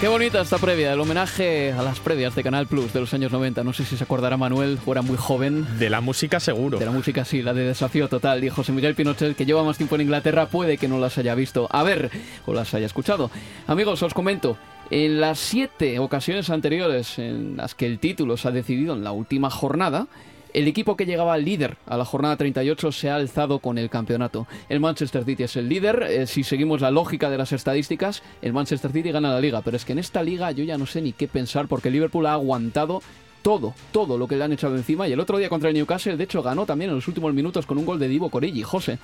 Qué 0.00 0.08
bonita 0.08 0.40
esta 0.40 0.56
previa, 0.56 0.94
el 0.94 1.00
homenaje 1.00 1.72
a 1.72 1.82
las 1.82 2.00
previas 2.00 2.34
de 2.34 2.42
Canal 2.42 2.66
Plus 2.66 2.90
de 2.94 3.00
los 3.00 3.12
años 3.12 3.32
90. 3.32 3.62
No 3.62 3.74
sé 3.74 3.84
si 3.84 3.98
se 3.98 4.04
acordará 4.04 4.38
Manuel, 4.38 4.78
o 4.86 4.92
era 4.92 5.02
muy 5.02 5.18
joven. 5.18 5.66
De 5.78 5.90
la 5.90 6.00
música 6.00 6.40
seguro. 6.40 6.78
De 6.78 6.86
la 6.86 6.90
música 6.90 7.26
sí, 7.26 7.42
la 7.42 7.52
de 7.52 7.64
Desafío 7.64 8.08
Total. 8.08 8.42
Y 8.42 8.48
José 8.48 8.72
Miguel 8.72 8.94
Pinochet, 8.94 9.36
que 9.36 9.44
lleva 9.44 9.62
más 9.62 9.76
tiempo 9.76 9.96
en 9.96 10.00
Inglaterra, 10.00 10.46
puede 10.46 10.78
que 10.78 10.88
no 10.88 10.98
las 10.98 11.18
haya 11.18 11.34
visto. 11.34 11.68
A 11.70 11.82
ver, 11.82 12.10
o 12.46 12.54
las 12.54 12.72
haya 12.72 12.86
escuchado. 12.86 13.30
Amigos, 13.66 14.02
os 14.02 14.14
comento. 14.14 14.56
En 14.90 15.20
las 15.20 15.38
siete 15.38 15.98
ocasiones 15.98 16.48
anteriores 16.48 17.18
en 17.18 17.58
las 17.58 17.74
que 17.74 17.84
el 17.84 17.98
título 17.98 18.38
se 18.38 18.48
ha 18.48 18.52
decidido 18.52 18.94
en 18.94 19.04
la 19.04 19.12
última 19.12 19.50
jornada, 19.50 20.06
el 20.54 20.68
equipo 20.68 20.96
que 20.96 21.06
llegaba 21.06 21.36
líder 21.38 21.76
a 21.86 21.96
la 21.96 22.04
jornada 22.04 22.36
38 22.36 22.92
se 22.92 23.10
ha 23.10 23.16
alzado 23.16 23.58
con 23.58 23.78
el 23.78 23.90
campeonato. 23.90 24.46
El 24.68 24.80
Manchester 24.80 25.24
City 25.24 25.44
es 25.44 25.56
el 25.56 25.68
líder. 25.68 26.02
eh, 26.08 26.26
si 26.26 26.44
seguimos 26.44 26.80
la 26.80 26.90
lógica 26.90 27.30
de 27.30 27.38
las 27.38 27.52
estadísticas, 27.52 28.22
el 28.42 28.52
Manchester 28.52 28.92
City 28.92 29.12
gana 29.12 29.32
la 29.32 29.40
liga. 29.40 29.62
Pero 29.62 29.76
es 29.76 29.84
que 29.84 29.92
en 29.92 29.98
esta 29.98 30.22
liga 30.22 30.50
yo 30.52 30.64
ya 30.64 30.78
no 30.78 30.86
sé 30.86 31.02
ni 31.02 31.12
qué 31.12 31.28
pensar 31.28 31.68
porque 31.68 31.90
Liverpool 31.90 32.26
ha 32.26 32.34
aguantado 32.34 33.02
todo, 33.42 33.74
todo 33.92 34.18
lo 34.18 34.26
que 34.26 34.36
le 34.36 34.44
han 34.44 34.52
echado 34.52 34.76
encima. 34.76 35.08
Y 35.08 35.12
el 35.12 35.20
otro 35.20 35.38
día 35.38 35.48
contra 35.48 35.68
el 35.68 35.74
Newcastle, 35.74 36.16
de 36.16 36.24
hecho, 36.24 36.42
ganó 36.42 36.66
también 36.66 36.90
en 36.90 36.96
los 36.96 37.08
últimos 37.08 37.32
minutos 37.32 37.66
con 37.66 37.78
un 37.78 37.86
gol 37.86 37.98
de 37.98 38.08
Divo 38.08 38.30
Corelli. 38.30 38.62
José. 38.62 38.98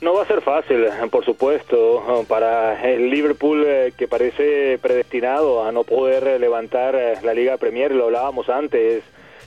No 0.00 0.14
va 0.14 0.22
a 0.22 0.26
ser 0.26 0.42
fácil, 0.42 0.86
por 1.10 1.24
supuesto, 1.24 2.24
para 2.28 2.88
el 2.88 3.10
Liverpool 3.10 3.64
eh, 3.66 3.92
que 3.96 4.06
parece 4.06 4.78
predestinado 4.80 5.64
a 5.64 5.72
no 5.72 5.82
poder 5.82 6.24
eh, 6.28 6.38
levantar 6.38 6.94
eh, 6.94 7.14
la 7.24 7.34
Liga 7.34 7.56
Premier, 7.56 7.92
lo 7.92 8.04
hablábamos 8.04 8.48
antes. 8.48 9.02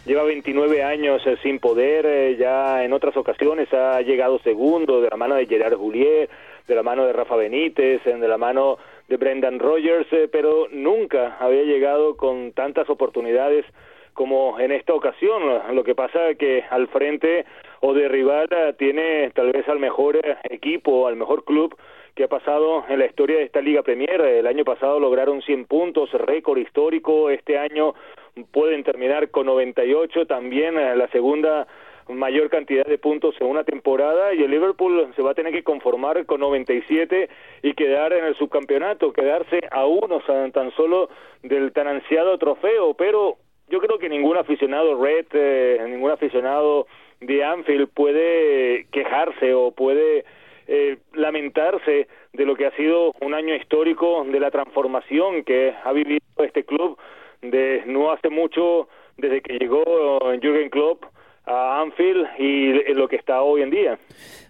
Lleva 0.06 0.24
29 0.24 0.84
años 0.84 1.22
eh, 1.28 1.38
sin 1.44 1.60
poder, 1.60 2.06
eh, 2.08 2.36
ya 2.36 2.84
en 2.84 2.92
otras 2.92 3.16
ocasiones 3.16 3.72
ha 3.72 4.02
llegado 4.02 4.40
segundo 4.40 5.00
de 5.00 5.10
la 5.10 5.18
mano 5.18 5.36
de 5.36 5.46
Gerard 5.46 5.76
Houllier, 5.76 6.28
de 6.68 6.76
la 6.76 6.82
mano 6.82 7.06
de 7.06 7.14
Rafa 7.14 7.36
Benítez, 7.36 8.04
de 8.04 8.28
la 8.28 8.38
mano 8.38 8.78
de 9.08 9.18
Brendan 9.18 9.60
Rodgers, 9.60 10.08
eh, 10.12 10.30
pero 10.32 10.68
nunca 10.72 11.38
había 11.40 11.64
llegado 11.64 12.16
con 12.16 12.54
tantas 12.54 12.90
oportunidades 12.90 13.66
como 14.14 14.60
en 14.60 14.72
esta 14.72 14.94
ocasión. 14.94 15.44
Lo 15.76 15.84
que 15.84 15.96
pasa 15.96 16.30
es 16.30 16.38
que 16.38 16.64
al 16.70 16.88
frente 16.88 17.46
o 17.82 17.94
de 17.94 18.08
rival 18.08 18.48
eh, 18.52 18.74
tiene 18.78 19.32
tal 19.32 19.52
vez 19.52 19.68
al 19.68 19.80
mejor 19.80 20.20
equipo, 20.44 21.08
al 21.08 21.16
mejor 21.16 21.44
club 21.44 21.78
que 22.16 22.26
ha 22.26 22.28
pasado 22.28 22.86
en 22.90 23.00
la 23.00 23.06
historia 23.06 23.38
de 23.38 23.44
esta 23.44 23.62
Liga 23.62 23.84
Premier. 23.84 24.22
El 24.22 24.48
año 24.48 24.64
pasado 24.64 25.00
lograron 25.00 25.42
100 25.42 25.66
puntos, 25.66 26.12
récord 26.14 26.60
histórico. 26.60 27.30
Este 27.30 27.58
año 27.58 27.94
pueden 28.52 28.84
terminar 28.84 29.30
con 29.30 29.46
98, 29.46 30.26
también 30.26 30.78
eh, 30.78 30.96
la 30.96 31.08
segunda 31.10 31.68
mayor 32.10 32.50
cantidad 32.50 32.86
de 32.86 32.98
puntos 32.98 33.36
en 33.40 33.48
una 33.48 33.64
temporada 33.64 34.34
y 34.34 34.44
el 34.44 34.52
Liverpool 34.52 35.12
se 35.16 35.22
va 35.22 35.32
a 35.32 35.36
tener 35.36 35.54
que 35.54 35.64
conformar 35.64 36.26
con 36.26 36.40
97 36.42 37.30
y 37.64 37.74
quedar 37.74 38.14
en 38.14 38.26
el 38.26 38.36
subcampeonato, 38.36 39.14
quedarse 39.14 39.62
a 39.72 39.86
uno 39.86 40.22
tan, 40.52 40.72
solo 40.72 41.10
del 41.44 41.72
tan 41.72 41.88
ansiado 41.88 42.38
trofeo, 42.38 42.94
pero 42.96 43.38
yo 43.70 43.80
creo 43.80 43.98
que 44.00 44.10
ningún 44.10 44.38
aficionado 44.38 45.02
Red, 45.02 45.28
eh, 45.34 45.86
ningún 45.88 46.12
aficionado 46.12 46.88
de 47.22 47.44
Anfield 47.44 47.90
puede 47.94 48.88
quejarse 48.92 49.54
o 49.54 49.72
puede 49.72 50.26
eh, 50.68 50.98
lamentarse 51.14 52.08
de 52.34 52.46
lo 52.46 52.56
que 52.56 52.66
ha 52.66 52.76
sido 52.76 53.14
un 53.22 53.34
año 53.34 53.56
histórico 53.56 54.24
de 54.26 54.40
la 54.40 54.52
transformación 54.52 55.44
que 55.44 55.74
ha 55.84 55.92
vivido 55.94 56.22
este 56.40 56.64
club 56.64 56.98
de 57.42 57.84
no 57.86 58.12
hace 58.12 58.30
mucho 58.30 58.88
desde 59.18 59.42
que 59.42 59.58
llegó 59.58 59.84
Jürgen 60.42 60.70
Klopp 60.70 61.06
a 61.46 61.82
Anfield 61.82 62.28
y 62.38 62.94
lo 62.94 63.08
que 63.08 63.16
está 63.16 63.42
hoy 63.42 63.62
en 63.62 63.72
día. 63.72 64.00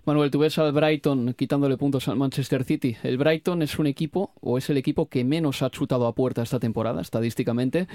Manuel, 0.04 0.32
tú 0.32 0.40
ves 0.40 0.58
al 0.58 0.72
Brighton 0.72 1.34
quitándole 1.38 1.78
puntos 1.78 2.08
al 2.08 2.16
Manchester 2.16 2.64
City. 2.64 2.98
El 3.04 3.18
Brighton 3.18 3.62
es 3.62 3.78
un 3.78 3.88
equipo, 3.88 4.34
o 4.42 4.58
es 4.58 4.70
el 4.70 4.78
equipo 4.78 5.10
que 5.10 5.24
menos 5.24 5.62
ha 5.62 5.70
chutado 5.70 6.08
a 6.08 6.16
puerta 6.16 6.42
esta 6.42 6.60
temporada, 6.60 7.02
estadísticamente, 7.02 7.88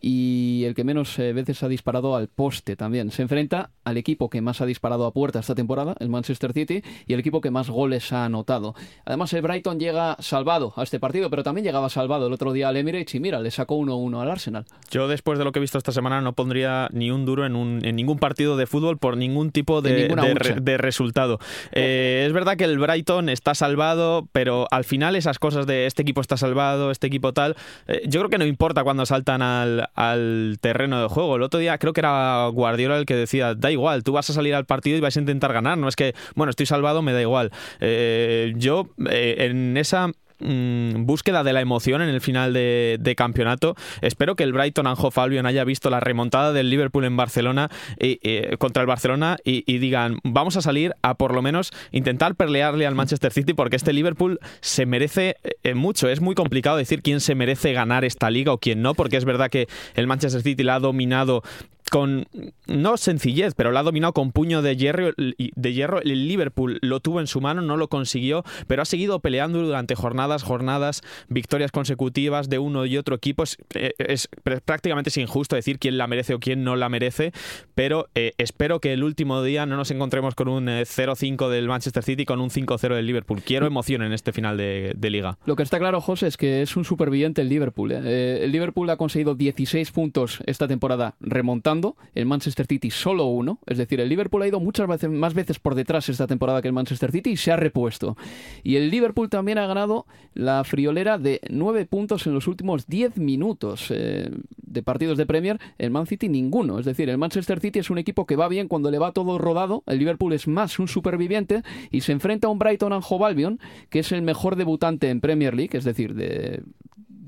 y 0.00 0.62
el 0.64 0.74
que 0.74 0.84
menos 0.84 1.18
eh, 1.18 1.32
veces 1.32 1.62
ha 1.62 1.68
disparado 1.68 2.14
al 2.14 2.28
poste 2.28 2.76
también. 2.76 3.10
Se 3.10 3.22
enfrenta 3.22 3.70
al 3.84 3.96
equipo 3.96 4.30
que 4.30 4.40
más 4.40 4.60
ha 4.60 4.66
disparado 4.66 5.04
a 5.06 5.12
puerta 5.12 5.40
esta 5.40 5.54
temporada, 5.54 5.96
el 5.98 6.08
Manchester 6.08 6.52
City, 6.52 6.82
y 7.06 7.14
el 7.14 7.20
equipo 7.20 7.40
que 7.40 7.50
más 7.50 7.70
goles 7.70 8.12
ha 8.12 8.24
anotado. 8.24 8.74
Además, 9.04 9.32
el 9.32 9.42
Brighton 9.42 9.80
llega 9.80 10.16
salvado 10.20 10.72
a 10.76 10.82
este 10.82 11.00
partido, 11.00 11.28
pero 11.30 11.42
también 11.42 11.64
llegaba 11.64 11.88
salvado 11.88 12.28
el 12.28 12.32
otro 12.32 12.52
día 12.52 12.68
al 12.68 12.76
Emirates 12.76 13.14
y 13.14 13.20
mira, 13.20 13.40
le 13.40 13.50
sacó 13.50 13.76
1-1 13.76 14.20
al 14.20 14.30
Arsenal. 14.30 14.64
Yo 14.90 15.08
después 15.08 15.38
de 15.38 15.44
lo 15.44 15.52
que 15.52 15.58
he 15.58 15.60
visto 15.60 15.78
esta 15.78 15.92
semana 15.92 16.20
no 16.20 16.34
pondría 16.34 16.88
ni 16.92 17.10
un 17.10 17.24
duro 17.24 17.46
en, 17.46 17.56
un, 17.56 17.84
en 17.84 17.96
ningún 17.96 18.18
partido 18.18 18.56
de 18.56 18.66
fútbol 18.66 18.98
por 18.98 19.16
ningún 19.16 19.50
tipo 19.50 19.82
de, 19.82 20.78
resultado. 20.78 21.38
Eh, 21.72 22.24
es 22.26 22.32
verdad 22.32 22.56
que 22.56 22.64
el 22.64 22.78
Brighton 22.78 23.28
está 23.28 23.54
salvado, 23.54 24.28
pero 24.32 24.66
al 24.70 24.84
final 24.84 25.16
esas 25.16 25.38
cosas 25.38 25.66
de 25.66 25.86
este 25.86 26.02
equipo 26.02 26.20
está 26.20 26.36
salvado, 26.36 26.90
este 26.90 27.06
equipo 27.06 27.32
tal, 27.32 27.56
eh, 27.86 28.02
yo 28.06 28.20
creo 28.20 28.30
que 28.30 28.38
no 28.38 28.46
importa 28.46 28.84
cuando 28.84 29.06
saltan 29.06 29.42
al, 29.42 30.58
terreno 30.60 31.02
de 31.02 31.08
juego. 31.08 31.36
El 31.36 31.42
otro 31.42 31.60
día 31.60 31.78
creo 31.78 31.92
que 31.92 32.00
era 32.00 32.46
Guardiola 32.48 32.98
el 32.98 33.06
que 33.06 33.14
decía, 33.14 33.54
da 33.54 33.70
igual, 33.70 34.02
tú 34.02 34.12
vas 34.12 34.28
a 34.30 34.32
salir 34.32 34.54
al 34.54 34.66
partido 34.66 34.96
y 34.96 35.00
vas 35.00 35.16
a 35.16 35.20
intentar 35.20 35.52
ganar, 35.52 35.78
no 35.78 35.88
es 35.88 35.96
que, 35.96 36.14
bueno, 36.34 36.50
estoy 36.50 36.66
salvado, 36.66 37.02
me 37.02 37.12
da 37.12 37.20
igual. 37.20 37.50
Eh, 37.80 38.52
yo 38.56 38.88
en 38.98 39.76
esa 39.76 40.10
mm, 40.40 41.04
búsqueda 41.04 41.44
de 41.44 41.52
la 41.52 41.60
emoción 41.60 42.02
en 42.02 42.08
el 42.08 42.20
final 42.20 42.52
de, 42.52 43.14
campeonato. 43.16 43.74
Espero 44.00 44.36
que 44.36 44.44
el 44.44 44.52
Brighton 44.52 44.86
and 44.86 44.98
Hove 45.00 45.20
Albion 45.20 45.46
haya 45.46 45.64
visto 45.64 45.90
la 45.90 46.00
remontada 46.00 46.52
del 46.52 46.70
Liverpool 46.70 47.04
en 47.04 47.16
Barcelona 47.16 47.70
y, 47.98 48.20
eh, 48.22 48.56
contra 48.58 48.82
el 48.82 48.86
Barcelona 48.86 49.38
y, 49.44 49.78
digan 49.78 50.18
vamos 50.24 50.56
a 50.56 50.62
salir 50.62 50.94
a 51.02 51.14
por 51.14 51.34
lo 51.34 51.42
menos 51.42 51.72
intentar 51.92 52.34
pelearle 52.34 52.86
al 52.86 52.94
Manchester 52.94 53.32
City 53.32 53.54
porque 53.54 53.76
este 53.76 53.92
Liverpool 53.92 54.38
se 54.60 54.86
merece 54.86 55.36
eh, 55.62 55.74
mucho. 55.74 56.08
Es 56.08 56.20
muy 56.20 56.34
complicado 56.34 56.76
decir 56.76 57.02
quién 57.02 57.20
se 57.20 57.34
merece 57.34 57.72
ganar 57.72 58.04
esta 58.04 58.30
liga 58.30 58.52
o 58.52 58.58
quién 58.58 58.82
no, 58.82 58.94
porque 58.94 59.16
es 59.16 59.24
verdad 59.24 59.50
que 59.50 59.68
el 59.94 60.06
Manchester 60.06 60.42
City 60.42 60.62
la 60.62 60.76
ha 60.76 60.80
dominado 60.80 61.42
con 61.90 62.26
no 62.66 62.96
sencillez, 62.96 63.54
pero 63.54 63.72
la 63.72 63.80
ha 63.80 63.82
dominado 63.82 64.12
con 64.12 64.32
puño 64.32 64.62
de 64.62 64.76
hierro, 64.76 65.10
de 65.16 65.72
hierro. 65.72 66.00
El 66.00 66.28
Liverpool 66.28 66.78
lo 66.82 67.00
tuvo 67.00 67.20
en 67.20 67.26
su 67.26 67.40
mano, 67.40 67.62
no 67.62 67.76
lo 67.76 67.88
consiguió, 67.88 68.44
pero 68.66 68.82
ha 68.82 68.84
seguido 68.84 69.20
peleando 69.20 69.62
durante 69.62 69.94
jornadas, 69.94 70.42
jornadas, 70.42 71.02
victorias 71.28 71.72
consecutivas 71.72 72.48
de 72.48 72.58
uno 72.58 72.86
y 72.86 72.96
otro 72.96 73.16
equipo. 73.16 73.42
Es, 73.42 73.58
eh, 73.74 73.92
es 73.98 74.28
prácticamente 74.64 75.10
es 75.10 75.16
injusto 75.16 75.56
decir 75.56 75.78
quién 75.78 75.98
la 75.98 76.06
merece 76.06 76.34
o 76.34 76.40
quién 76.40 76.64
no 76.64 76.76
la 76.76 76.88
merece, 76.88 77.32
pero 77.74 78.08
eh, 78.14 78.32
espero 78.38 78.80
que 78.80 78.92
el 78.92 79.04
último 79.04 79.42
día 79.42 79.66
no 79.66 79.76
nos 79.76 79.90
encontremos 79.90 80.34
con 80.34 80.48
un 80.48 80.68
eh, 80.68 80.82
0-5 80.82 81.48
del 81.48 81.68
Manchester 81.68 82.02
City 82.02 82.24
con 82.24 82.40
un 82.40 82.50
5-0 82.50 82.94
del 82.94 83.06
Liverpool. 83.06 83.42
Quiero 83.42 83.66
emoción 83.66 84.02
en 84.02 84.12
este 84.12 84.32
final 84.32 84.56
de, 84.56 84.94
de 84.96 85.10
liga. 85.10 85.38
Lo 85.46 85.56
que 85.56 85.62
está 85.62 85.78
claro, 85.78 86.00
José, 86.00 86.26
es 86.26 86.36
que 86.36 86.62
es 86.62 86.76
un 86.76 86.84
superviviente 86.84 87.42
el 87.42 87.48
Liverpool. 87.48 87.92
¿eh? 87.92 88.00
Eh, 88.04 88.40
el 88.42 88.52
Liverpool 88.52 88.88
ha 88.90 88.96
conseguido 88.96 89.34
16 89.34 89.90
puntos 89.92 90.40
esta 90.46 90.66
temporada 90.66 91.14
remontando, 91.20 91.77
el 92.14 92.26
Manchester 92.26 92.66
City 92.66 92.90
solo 92.90 93.26
uno. 93.26 93.58
Es 93.66 93.78
decir, 93.78 94.00
el 94.00 94.08
Liverpool 94.08 94.42
ha 94.42 94.48
ido 94.48 94.60
muchas 94.60 94.86
veces, 94.88 95.10
más 95.10 95.34
veces 95.34 95.58
por 95.58 95.74
detrás 95.74 96.08
esta 96.08 96.26
temporada 96.26 96.62
que 96.62 96.68
el 96.68 96.74
Manchester 96.74 97.12
City 97.12 97.30
y 97.30 97.36
se 97.36 97.52
ha 97.52 97.56
repuesto. 97.56 98.16
Y 98.62 98.76
el 98.76 98.90
Liverpool 98.90 99.28
también 99.28 99.58
ha 99.58 99.66
ganado 99.66 100.06
la 100.34 100.64
friolera 100.64 101.18
de 101.18 101.40
9 101.50 101.86
puntos 101.86 102.26
en 102.26 102.34
los 102.34 102.46
últimos 102.46 102.86
10 102.86 103.18
minutos 103.18 103.86
eh, 103.90 104.30
de 104.56 104.82
partidos 104.82 105.18
de 105.18 105.26
Premier. 105.26 105.58
El 105.78 105.90
Man 105.90 106.06
City 106.06 106.28
ninguno. 106.28 106.78
Es 106.78 106.86
decir, 106.86 107.08
el 107.08 107.18
Manchester 107.18 107.60
City 107.60 107.78
es 107.78 107.90
un 107.90 107.98
equipo 107.98 108.26
que 108.26 108.36
va 108.36 108.48
bien 108.48 108.68
cuando 108.68 108.90
le 108.90 108.98
va 108.98 109.12
todo 109.12 109.38
rodado. 109.38 109.82
El 109.86 109.98
Liverpool 109.98 110.32
es 110.32 110.48
más 110.48 110.78
un 110.78 110.88
superviviente 110.88 111.62
y 111.90 112.02
se 112.02 112.12
enfrenta 112.12 112.48
a 112.48 112.50
un 112.50 112.58
Brighton 112.58 112.92
and 112.92 113.04
Hove 113.08 113.24
Albion, 113.24 113.60
que 113.90 114.00
es 114.00 114.12
el 114.12 114.22
mejor 114.22 114.56
debutante 114.56 115.10
en 115.10 115.20
Premier 115.20 115.54
League, 115.54 115.76
es 115.76 115.84
decir, 115.84 116.14
de 116.14 116.62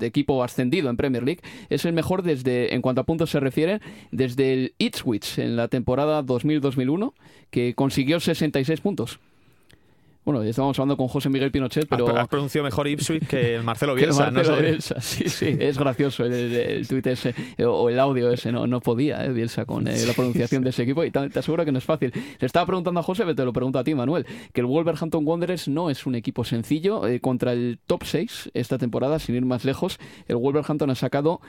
de 0.01 0.07
equipo 0.07 0.42
ascendido 0.42 0.90
en 0.90 0.96
Premier 0.96 1.22
League, 1.22 1.42
es 1.68 1.84
el 1.84 1.92
mejor 1.92 2.22
desde, 2.22 2.74
en 2.74 2.82
cuanto 2.82 3.03
a 3.03 3.05
puntos 3.05 3.30
se 3.30 3.38
refiere, 3.38 3.80
desde 4.11 4.53
el 4.53 4.74
Ipswich 4.78 5.38
en 5.38 5.55
la 5.57 5.68
temporada 5.68 6.24
2000-2001, 6.24 7.12
que 7.51 7.74
consiguió 7.74 8.18
66 8.18 8.80
puntos. 8.80 9.20
Bueno, 10.23 10.45
ya 10.45 10.51
estábamos 10.51 10.79
hablando 10.79 10.99
con 10.99 11.09
José 11.09 11.31
Miguel 11.31 11.51
Pinochet, 11.51 11.89
pero... 11.89 12.07
Has, 12.09 12.16
has 12.16 12.29
pronunciado 12.29 12.64
mejor 12.64 12.87
Ipswich 12.87 13.27
que 13.27 13.55
el 13.57 13.62
Marcelo 13.62 13.95
Bielsa. 13.97 14.31
Marcelo 14.31 14.57
no. 14.57 14.62
Bielsa, 14.62 15.01
Sí, 15.01 15.29
sí, 15.29 15.57
es 15.59 15.79
gracioso 15.79 16.25
el, 16.27 16.33
el, 16.33 16.55
el 16.55 16.89
tuit 16.89 17.07
ese, 17.07 17.35
eh, 17.57 17.64
o 17.64 17.89
el 17.89 17.99
audio 17.99 18.31
ese, 18.31 18.53
no, 18.53 18.66
no 18.66 18.81
podía, 18.81 19.25
eh, 19.25 19.33
Bielsa, 19.33 19.64
con 19.64 19.89
eh, 19.89 20.05
la 20.07 20.12
pronunciación 20.12 20.62
de 20.62 20.71
ese 20.71 20.83
equipo, 20.83 21.05
y 21.05 21.11
te, 21.11 21.31
te 21.31 21.39
aseguro 21.39 21.64
que 21.64 21.73
no 21.73 21.79
es 21.79 21.85
fácil. 21.85 22.12
Le 22.39 22.47
estaba 22.47 22.66
preguntando 22.66 23.01
a 23.01 23.03
José, 23.03 23.23
pero 23.23 23.35
te 23.35 23.45
lo 23.45 23.53
pregunto 23.53 23.79
a 23.79 23.85
ti, 23.85 23.95
Manuel, 23.95 24.27
que 24.53 24.61
el 24.61 24.66
Wolverhampton 24.66 25.27
Wanderers 25.27 25.68
no 25.68 25.89
es 25.89 26.05
un 26.07 26.14
equipo 26.14 26.45
sencillo, 26.45 27.07
eh, 27.07 27.21
contra 27.21 27.53
el 27.53 27.79
top 27.87 28.05
6 28.05 28.51
esta 28.53 28.77
temporada, 28.77 29.18
sin 29.18 29.37
ir 29.37 29.47
más 29.47 29.64
lejos, 29.64 29.99
el 30.29 30.37
Wolverhampton 30.37 30.91
ha 30.91 30.95
sacado 30.95 31.41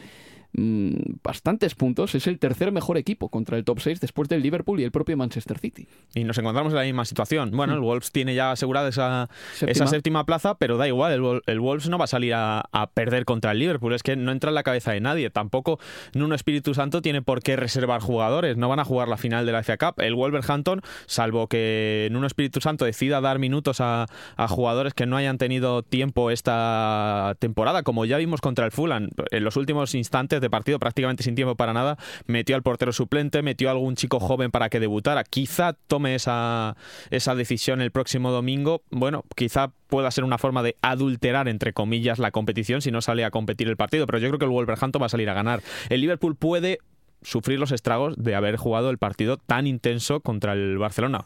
mm, 0.54 0.94
bastantes 1.24 1.76
puntos. 1.76 2.16
Es 2.16 2.28
el 2.28 2.40
tercer 2.40 2.72
mejor 2.72 2.98
equipo 2.98 3.30
contra 3.30 3.58
el 3.58 3.64
top 3.64 3.80
6 3.80 4.00
después 4.00 4.30
del 4.30 4.42
Liverpool 4.42 4.80
y 4.80 4.84
el 4.84 4.92
propio 4.92 5.16
Manchester 5.18 5.58
City. 5.60 5.88
Y 6.16 6.24
nos 6.24 6.38
encontramos 6.38 6.74
en 6.74 6.78
la 6.78 6.84
misma 6.84 7.06
situación. 7.06 7.52
Bueno, 7.52 7.74
Mm. 7.74 7.78
el 7.78 7.82
Wolves 7.82 8.12
tiene 8.12 8.36
ya 8.36 8.52
asegurada 8.52 8.90
esa 8.90 9.30
Séptima. 9.54 9.72
esa 9.72 9.88
séptima 9.88 10.26
plaza, 10.26 10.56
pero 10.56 10.78
da 10.78 10.88
igual, 10.88 11.14
el, 11.14 11.42
el 11.46 11.60
Wolves 11.60 11.90
no 11.90 11.98
va 11.98 12.06
a 12.06 12.08
salir 12.08 12.34
a, 12.34 12.64
a 12.72 12.90
perder 12.92 13.26
contra 13.26 13.52
el 13.52 13.60
Liverpool. 13.60 13.94
Es 13.94 14.04
que 14.04 14.16
no 14.16 14.32
entra 14.32 14.50
en 14.50 14.56
la 14.56 14.64
cabeza 14.64 14.92
de 14.92 15.00
nadie. 15.02 15.30
Tampoco 15.30 15.80
Nuno 16.14 16.36
Espíritu 16.36 16.74
Santo 16.74 17.02
tiene 17.02 17.22
por 17.22 17.42
qué 17.42 17.56
reservar 17.56 18.02
jugadores. 18.02 18.58
No 18.58 18.68
van 18.70 18.80
a 18.80 18.86
jugar 18.86 19.08
la 19.08 19.18
final 19.18 19.46
de 19.46 19.52
la 19.52 19.64
FA 19.64 19.78
Cup. 19.78 20.02
El 20.02 20.16
Wolverhampton, 20.16 20.82
salvo 21.06 21.48
que 21.48 22.10
Nuno 22.12 22.28
Espíritu 22.28 22.60
Santo 22.62 22.86
decida 22.86 23.22
dar 23.22 23.40
minutos 23.40 23.80
a, 23.80 24.08
a 24.36 24.48
jugadores 24.48 24.94
que 24.94 25.06
no 25.06 25.16
hayan 25.18 25.38
tenido 25.38 25.84
tiempo 25.84 26.32
esta 26.32 27.36
temporada, 27.40 27.84
como 27.84 28.06
ya 28.06 28.18
vimos 28.18 28.42
contra 28.42 28.66
el 28.66 28.72
Fulham, 28.72 29.10
en 29.32 29.44
los 29.44 29.56
últimos 29.56 29.96
instantes 29.96 30.41
de 30.42 30.50
partido, 30.50 30.80
prácticamente 30.80 31.24
sin 31.24 31.36
tiempo 31.36 31.56
para 31.56 31.74
nada, 31.74 31.98
metió 32.26 32.56
al 32.56 32.64
portero 32.64 32.92
suplente, 32.92 33.42
metió 33.42 33.70
a 33.70 33.72
algún 33.72 33.96
chico 33.96 34.20
joven 34.20 34.52
para 34.52 34.70
que 34.70 34.80
debutara. 34.80 35.24
Quizá 35.24 35.74
tome 35.88 36.16
esa, 36.16 36.76
esa 37.10 37.36
decisión 37.36 37.82
el 37.82 37.92
próximo 37.92 38.32
domingo. 38.32 38.82
Bueno, 38.90 39.24
quizá 39.36 39.72
pueda 39.88 40.10
ser 40.12 40.24
una 40.24 40.38
forma 40.38 40.64
de 40.64 40.76
adulterar, 40.82 41.48
entre 41.48 41.74
comillas, 41.74 42.20
la 42.20 42.32
competición 42.32 42.82
si 42.82 42.92
no 42.92 43.02
sale 43.02 43.26
a 43.26 43.32
competir 43.32 43.68
el 43.68 43.78
partido, 43.78 44.06
pero 44.06 44.18
yo 44.18 44.28
creo 44.30 44.40
que 44.40 44.46
el 44.46 44.52
Wolverhampton 44.52 45.02
va 45.02 45.06
a 45.06 45.10
salir 45.10 45.30
a 45.30 45.34
ganar. 45.34 45.62
El 45.90 46.02
Liverpool 46.02 46.36
puede 46.36 46.80
sufrir 47.22 47.60
los 47.60 47.72
estragos 47.72 48.16
de 48.18 48.36
haber 48.36 48.58
jugado 48.58 48.90
el 48.90 48.98
partido 48.98 49.38
tan 49.38 49.68
intenso 49.68 50.22
contra 50.22 50.54
el 50.54 50.78
Barcelona. 50.78 51.24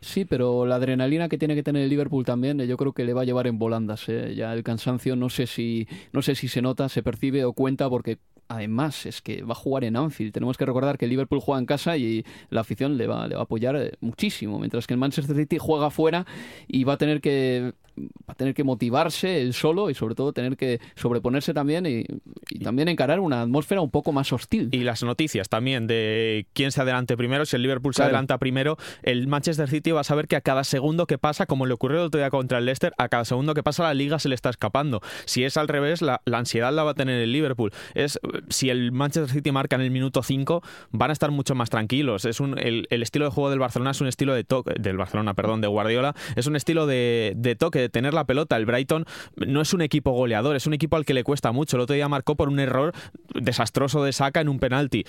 Sí, 0.00 0.24
pero 0.24 0.66
la 0.66 0.76
adrenalina 0.76 1.28
que 1.28 1.38
tiene 1.38 1.54
que 1.54 1.62
tener 1.62 1.82
el 1.82 1.88
Liverpool 1.88 2.24
también, 2.24 2.60
eh, 2.60 2.66
yo 2.66 2.76
creo 2.76 2.92
que 2.92 3.04
le 3.04 3.14
va 3.14 3.22
a 3.22 3.24
llevar 3.24 3.46
en 3.46 3.58
volandas. 3.58 4.08
eh. 4.08 4.34
Ya 4.34 4.52
el 4.52 4.64
cansancio 4.64 5.14
no 5.14 5.30
sé 5.30 5.46
si 5.46 5.86
no 6.12 6.22
sé 6.22 6.34
si 6.34 6.48
se 6.48 6.60
nota, 6.60 6.88
se 6.88 7.04
percibe 7.04 7.44
o 7.44 7.52
cuenta 7.52 7.88
porque 7.88 8.18
además 8.52 9.06
es 9.06 9.22
que 9.22 9.42
va 9.42 9.52
a 9.52 9.56
jugar 9.56 9.84
en 9.84 9.96
Anfield. 9.96 10.32
Tenemos 10.32 10.56
que 10.56 10.66
recordar 10.66 10.98
que 10.98 11.06
el 11.06 11.10
Liverpool 11.10 11.40
juega 11.40 11.58
en 11.58 11.66
casa 11.66 11.96
y 11.96 12.24
la 12.50 12.60
afición 12.60 12.96
le 12.96 13.06
va, 13.06 13.26
le 13.26 13.34
va 13.34 13.42
a 13.42 13.44
apoyar 13.44 13.76
eh, 13.76 13.92
muchísimo, 14.00 14.58
mientras 14.58 14.86
que 14.86 14.94
el 14.94 15.00
Manchester 15.00 15.36
City 15.36 15.58
juega 15.58 15.90
fuera 15.90 16.26
y 16.68 16.84
va 16.84 16.94
a 16.94 16.96
tener 16.98 17.20
que 17.20 17.72
va 17.98 18.32
a 18.32 18.34
tener 18.34 18.54
que 18.54 18.64
motivarse 18.64 19.42
él 19.42 19.52
solo 19.52 19.90
y 19.90 19.94
sobre 19.94 20.14
todo 20.14 20.32
tener 20.32 20.56
que 20.56 20.80
sobreponerse 20.94 21.52
también 21.52 21.84
y, 21.84 22.06
y 22.48 22.58
también 22.60 22.88
encarar 22.88 23.20
una 23.20 23.42
atmósfera 23.42 23.82
un 23.82 23.90
poco 23.90 24.12
más 24.12 24.32
hostil. 24.32 24.70
Y 24.72 24.78
las 24.78 25.02
noticias 25.02 25.48
también 25.48 25.86
de 25.86 26.46
quién 26.54 26.72
se 26.72 26.80
adelante 26.80 27.16
primero, 27.16 27.44
si 27.44 27.56
el 27.56 27.62
Liverpool 27.62 27.94
se 27.94 28.02
adelanta 28.02 28.38
primero, 28.38 28.78
el 29.02 29.26
Manchester 29.26 29.68
City 29.68 29.90
va 29.90 30.00
a 30.00 30.04
saber 30.04 30.26
que 30.26 30.36
a 30.36 30.40
cada 30.40 30.64
segundo 30.64 31.06
que 31.06 31.18
pasa, 31.18 31.46
como 31.46 31.66
le 31.66 31.74
ocurrió 31.74 32.00
el 32.00 32.06
otro 32.06 32.18
día 32.18 32.30
contra 32.30 32.58
el 32.58 32.64
Leicester, 32.64 32.94
a 32.96 33.08
cada 33.08 33.24
segundo 33.24 33.54
que 33.54 33.62
pasa 33.62 33.82
la 33.82 33.94
liga 33.94 34.18
se 34.18 34.28
le 34.28 34.34
está 34.34 34.50
escapando. 34.50 35.00
Si 35.26 35.44
es 35.44 35.56
al 35.56 35.68
revés, 35.68 36.02
la, 36.02 36.22
la 36.24 36.38
ansiedad 36.38 36.72
la 36.72 36.84
va 36.84 36.92
a 36.92 36.94
tener 36.94 37.20
el 37.20 37.32
Liverpool. 37.32 37.72
Es 37.94 38.18
si 38.48 38.70
el 38.70 38.92
Manchester 38.92 39.32
City 39.34 39.52
marca 39.52 39.76
en 39.76 39.82
el 39.82 39.90
minuto 39.90 40.22
5, 40.22 40.62
van 40.90 41.10
a 41.10 41.12
estar 41.12 41.30
mucho 41.30 41.54
más 41.54 41.70
tranquilos. 41.70 42.24
Es 42.24 42.40
un, 42.40 42.58
el, 42.58 42.86
estilo 42.90 43.24
de 43.26 43.30
juego 43.30 43.50
del 43.50 43.58
Barcelona 43.58 43.90
es 43.92 44.00
un 44.00 44.06
estilo 44.08 44.34
de 44.34 44.44
toque, 44.44 44.74
del 44.78 44.96
Barcelona, 44.96 45.34
perdón, 45.34 45.60
de 45.60 45.68
Guardiola, 45.68 46.14
es 46.36 46.46
un 46.46 46.56
estilo 46.56 46.86
de, 46.86 47.32
de 47.36 47.56
toque, 47.56 47.78
de 47.78 47.88
tener 47.88 48.14
la 48.14 48.24
pelota. 48.24 48.56
El 48.56 48.66
Brighton 48.66 49.04
no 49.36 49.60
es 49.60 49.72
un 49.72 49.82
equipo 49.82 50.12
goleador, 50.12 50.56
es 50.56 50.66
un 50.66 50.74
equipo 50.74 50.96
al 50.96 51.04
que 51.04 51.14
le 51.14 51.24
cuesta 51.24 51.52
mucho. 51.52 51.76
El 51.76 51.82
otro 51.82 51.94
día 51.94 52.08
marcó 52.08 52.36
por 52.36 52.48
un 52.48 52.60
error 52.60 52.92
desastroso 53.34 54.02
de 54.04 54.12
saca 54.12 54.40
en 54.40 54.48
un 54.48 54.58
penalti. 54.58 55.04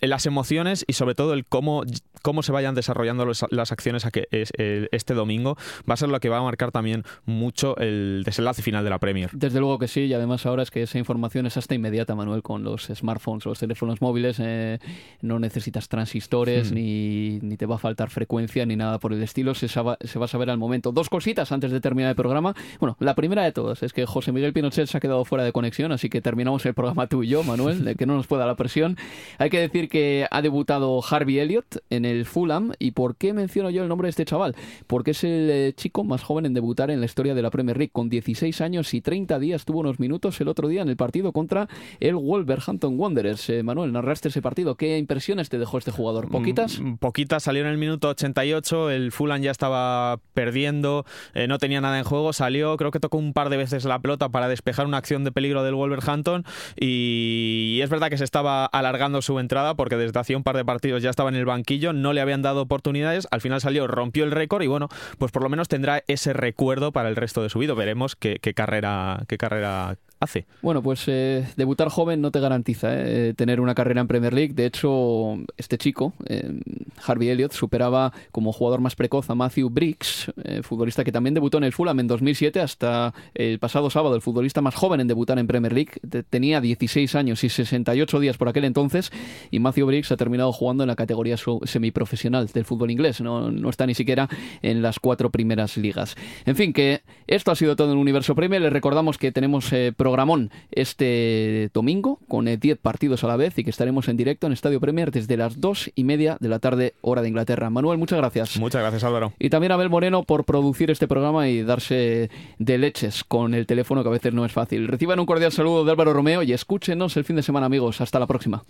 Las 0.00 0.26
emociones 0.26 0.84
y 0.86 0.94
sobre 0.94 1.14
todo 1.14 1.34
el 1.34 1.44
cómo, 1.44 1.82
cómo 2.22 2.42
se 2.42 2.52
vayan 2.52 2.74
desarrollando 2.74 3.26
las 3.50 3.72
acciones 3.72 4.06
a 4.06 4.10
que 4.10 4.28
el- 4.30 4.88
este 4.92 5.14
domingo 5.14 5.56
va 5.88 5.94
a 5.94 5.96
ser 5.96 6.08
lo 6.08 6.20
que 6.20 6.28
va 6.28 6.38
a 6.38 6.42
marcar 6.42 6.70
también 6.72 7.04
mucho 7.24 7.76
el 7.78 8.22
desenlace 8.24 8.62
final 8.62 8.84
de 8.84 8.90
la 8.90 8.98
Premier. 8.98 9.30
Desde 9.32 9.60
luego 9.60 9.78
que 9.78 9.88
sí, 9.88 10.02
y 10.02 10.14
además 10.14 10.46
ahora 10.46 10.62
es 10.62 10.70
que 10.70 10.82
esa 10.82 10.98
información 10.98 11.46
es 11.46 11.56
hasta 11.56 11.74
inmediata, 11.74 11.99
Manuel, 12.14 12.42
con 12.42 12.64
los 12.64 12.86
smartphones, 12.86 13.44
los 13.44 13.58
teléfonos 13.58 14.00
móviles. 14.00 14.38
eh, 14.40 14.78
no 15.22 15.38
necesitas 15.38 15.88
transistores, 15.88 16.70
Hmm. 16.70 16.74
ni, 16.74 17.38
ni 17.42 17.56
te 17.56 17.66
va 17.66 17.76
a 17.76 17.78
faltar 17.78 18.10
frecuencia, 18.10 18.64
ni 18.66 18.76
nada 18.76 18.98
por 18.98 19.12
el 19.12 19.22
estilo. 19.22 19.54
Se, 19.54 19.68
saba- 19.68 19.98
se 20.00 20.18
va 20.18 20.24
a 20.24 20.28
saber 20.28 20.50
al 20.50 20.58
momento. 20.58 20.92
Dos 20.92 21.08
cositas 21.08 21.52
antes 21.52 21.70
de 21.72 21.80
terminar 21.80 22.10
el 22.10 22.16
programa. 22.16 22.54
Bueno, 22.80 22.96
la 23.00 23.14
primera 23.14 23.42
de 23.44 23.52
todas 23.52 23.82
es 23.82 23.92
que 23.92 24.06
José 24.06 24.32
Miguel 24.32 24.52
Pinochet 24.52 24.86
se 24.86 24.96
ha 24.96 25.00
quedado 25.00 25.24
fuera 25.24 25.44
de 25.44 25.52
conexión, 25.52 25.92
así 25.92 26.08
que 26.08 26.20
terminamos 26.20 26.64
el 26.66 26.74
programa 26.74 27.06
tú 27.06 27.22
y 27.22 27.28
yo, 27.28 27.42
Manuel, 27.44 27.84
de 27.84 27.94
que 27.94 28.06
no 28.06 28.14
nos 28.16 28.26
pueda 28.26 28.46
la 28.46 28.56
presión. 28.56 28.96
Hay 29.38 29.50
que 29.50 29.60
decir 29.60 29.88
que 29.88 30.26
ha 30.30 30.42
debutado 30.42 31.00
Harvey 31.08 31.38
Elliott 31.38 31.78
en 31.90 32.04
el 32.04 32.24
Fulham. 32.24 32.72
¿Y 32.78 32.92
por 32.92 33.16
qué 33.16 33.32
menciono 33.32 33.70
yo 33.70 33.82
el 33.82 33.88
nombre 33.88 34.06
de 34.06 34.10
este 34.10 34.24
chaval? 34.24 34.54
Porque 34.86 35.12
es 35.12 35.24
el 35.24 35.48
eh, 35.50 35.72
chico 35.76 36.04
más 36.04 36.22
joven 36.22 36.46
en 36.46 36.54
debutar 36.54 36.90
en 36.90 37.00
la 37.00 37.06
historia 37.06 37.34
de 37.34 37.42
la 37.42 37.50
Premier 37.50 37.76
League. 37.76 37.90
Con 37.92 38.08
16 38.08 38.60
años 38.60 38.94
y 38.94 39.00
30 39.00 39.38
días 39.38 39.64
tuvo 39.64 39.80
unos 39.80 39.98
minutos 40.00 40.40
el 40.40 40.48
otro 40.48 40.68
día 40.68 40.82
en 40.82 40.88
el 40.88 40.96
partido 40.96 41.32
contra 41.32 41.68
el 42.00 42.16
Wolverhampton 42.16 42.98
Wanderers. 42.98 43.48
Eh, 43.50 43.62
Manuel, 43.62 43.92
narraste 43.92 44.28
ese 44.28 44.42
partido. 44.42 44.76
¿Qué 44.76 44.98
impresiones 44.98 45.48
te 45.48 45.58
dejó 45.58 45.78
este 45.78 45.90
jugador? 45.90 46.28
¿Poquitas? 46.28 46.80
Mm, 46.80 46.96
Poquitas, 46.96 47.42
salió 47.42 47.62
en 47.62 47.68
el 47.68 47.78
minuto 47.78 48.08
88, 48.08 48.90
el 48.90 49.12
Fulham 49.12 49.42
ya 49.42 49.50
estaba 49.50 50.20
perdiendo, 50.34 51.04
eh, 51.34 51.46
no 51.46 51.58
tenía 51.58 51.80
nada 51.80 51.98
en 51.98 52.04
juego, 52.04 52.32
salió, 52.32 52.76
creo 52.76 52.90
que 52.90 53.00
tocó 53.00 53.18
un 53.18 53.32
par 53.32 53.48
de 53.50 53.56
veces 53.56 53.84
la 53.84 53.98
pelota 54.00 54.28
para 54.28 54.48
despejar 54.48 54.86
una 54.86 54.96
acción 54.96 55.24
de 55.24 55.32
peligro 55.32 55.62
del 55.62 55.74
Wolverhampton 55.74 56.44
y 56.76 57.80
es 57.82 57.90
verdad 57.90 58.08
que 58.10 58.18
se 58.18 58.24
estaba 58.24 58.66
alargando 58.66 59.22
su 59.22 59.38
entrada 59.38 59.74
porque 59.74 59.96
desde 59.96 60.18
hacía 60.18 60.36
un 60.36 60.42
par 60.42 60.56
de 60.56 60.64
partidos 60.64 61.02
ya 61.02 61.10
estaba 61.10 61.28
en 61.28 61.36
el 61.36 61.44
banquillo, 61.44 61.92
no 61.92 62.12
le 62.12 62.20
habían 62.20 62.42
dado 62.42 62.62
oportunidades, 62.62 63.26
al 63.30 63.40
final 63.40 63.60
salió, 63.60 63.86
rompió 63.86 64.24
el 64.24 64.30
récord 64.30 64.62
y 64.62 64.66
bueno, 64.66 64.88
pues 65.18 65.32
por 65.32 65.42
lo 65.42 65.48
menos 65.48 65.68
tendrá 65.68 66.02
ese 66.06 66.32
recuerdo 66.32 66.92
para 66.92 67.08
el 67.08 67.16
resto 67.16 67.42
de 67.42 67.50
su 67.50 67.58
vida, 67.58 67.74
veremos 67.74 68.16
qué, 68.16 68.38
qué 68.40 68.54
carrera, 68.54 69.24
qué 69.28 69.38
carrera 69.38 69.96
hace. 70.20 70.46
Bueno, 70.62 70.82
pues 70.82 71.04
eh, 71.08 71.46
debutar 71.56 71.88
joven 71.88 72.20
no 72.20 72.30
te 72.30 72.40
garantiza 72.40 72.88
eh, 72.92 73.34
tener 73.34 73.60
una 73.60 73.74
carrera 73.74 74.00
en 74.02 74.06
Premier 74.06 74.32
League. 74.34 74.52
De 74.54 74.66
hecho, 74.66 75.36
este 75.56 75.78
chico, 75.78 76.12
eh, 76.26 76.60
Harvey 77.06 77.30
Elliott, 77.30 77.52
superaba 77.52 78.12
como 78.30 78.52
jugador 78.52 78.80
más 78.80 78.94
precoz 78.94 79.28
a 79.30 79.34
Matthew 79.34 79.70
Briggs, 79.70 80.30
eh, 80.44 80.62
futbolista 80.62 81.04
que 81.04 81.12
también 81.12 81.34
debutó 81.34 81.58
en 81.58 81.64
el 81.64 81.72
Fulham 81.72 81.98
en 82.00 82.06
2007 82.06 82.60
hasta 82.60 83.14
el 83.34 83.58
pasado 83.58 83.88
sábado, 83.90 84.14
el 84.14 84.20
futbolista 84.22 84.60
más 84.60 84.74
joven 84.74 85.00
en 85.00 85.08
debutar 85.08 85.38
en 85.38 85.46
Premier 85.46 85.72
League. 85.72 85.92
Te- 86.08 86.22
tenía 86.22 86.60
16 86.60 87.14
años 87.14 87.42
y 87.42 87.48
68 87.48 88.20
días 88.20 88.36
por 88.36 88.48
aquel 88.48 88.64
entonces 88.64 89.10
y 89.50 89.58
Matthew 89.58 89.86
Briggs 89.86 90.12
ha 90.12 90.16
terminado 90.16 90.52
jugando 90.52 90.84
en 90.84 90.88
la 90.88 90.96
categoría 90.96 91.36
semiprofesional 91.64 92.46
del 92.48 92.64
fútbol 92.64 92.90
inglés. 92.90 93.20
No, 93.20 93.50
no 93.50 93.70
está 93.70 93.86
ni 93.86 93.94
siquiera 93.94 94.28
en 94.62 94.82
las 94.82 94.98
cuatro 95.00 95.30
primeras 95.30 95.76
ligas. 95.76 96.16
En 96.44 96.56
fin, 96.56 96.72
que 96.72 97.00
esto 97.26 97.50
ha 97.50 97.54
sido 97.56 97.76
todo 97.76 97.92
en 97.92 97.98
Universo 97.98 98.34
Premier. 98.34 98.60
Les 98.60 98.72
recordamos 98.72 99.16
que 99.18 99.32
tenemos 99.32 99.72
eh, 99.72 99.92
programón 100.10 100.50
este 100.72 101.70
domingo 101.72 102.18
con 102.26 102.48
eh, 102.48 102.56
10 102.56 102.78
partidos 102.78 103.22
a 103.22 103.28
la 103.28 103.36
vez 103.36 103.56
y 103.58 103.64
que 103.64 103.70
estaremos 103.70 104.08
en 104.08 104.16
directo 104.16 104.46
en 104.46 104.52
Estadio 104.52 104.80
Premier 104.80 105.12
desde 105.12 105.36
las 105.36 105.60
2 105.60 105.92
y 105.94 106.04
media 106.04 106.36
de 106.40 106.48
la 106.48 106.58
tarde, 106.58 106.94
hora 107.00 107.22
de 107.22 107.28
Inglaterra. 107.28 107.70
Manuel, 107.70 107.98
muchas 107.98 108.18
gracias. 108.18 108.56
Muchas 108.56 108.80
gracias 108.80 109.04
Álvaro. 109.04 109.32
Y 109.38 109.50
también 109.50 109.70
a 109.70 109.76
Abel 109.76 109.88
Moreno 109.88 110.24
por 110.24 110.44
producir 110.44 110.90
este 110.90 111.06
programa 111.06 111.48
y 111.48 111.62
darse 111.62 112.28
de 112.58 112.78
leches 112.78 113.22
con 113.22 113.54
el 113.54 113.66
teléfono 113.66 114.02
que 114.02 114.08
a 114.08 114.12
veces 114.12 114.34
no 114.34 114.44
es 114.44 114.52
fácil. 114.52 114.88
Reciban 114.88 115.20
un 115.20 115.26
cordial 115.26 115.52
saludo 115.52 115.84
de 115.84 115.92
Álvaro 115.92 116.12
Romeo 116.12 116.42
y 116.42 116.52
escúchenos 116.52 117.16
el 117.16 117.24
fin 117.24 117.36
de 117.36 117.42
semana, 117.42 117.66
amigos. 117.66 118.00
Hasta 118.00 118.18
la 118.18 118.26
próxima. 118.26 118.64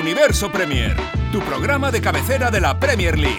Universo 0.00 0.50
Premier, 0.50 0.96
tu 1.30 1.40
programa 1.40 1.92
de 1.92 2.00
cabecera 2.00 2.50
de 2.50 2.60
la 2.60 2.78
Premier 2.80 3.16
League. 3.16 3.38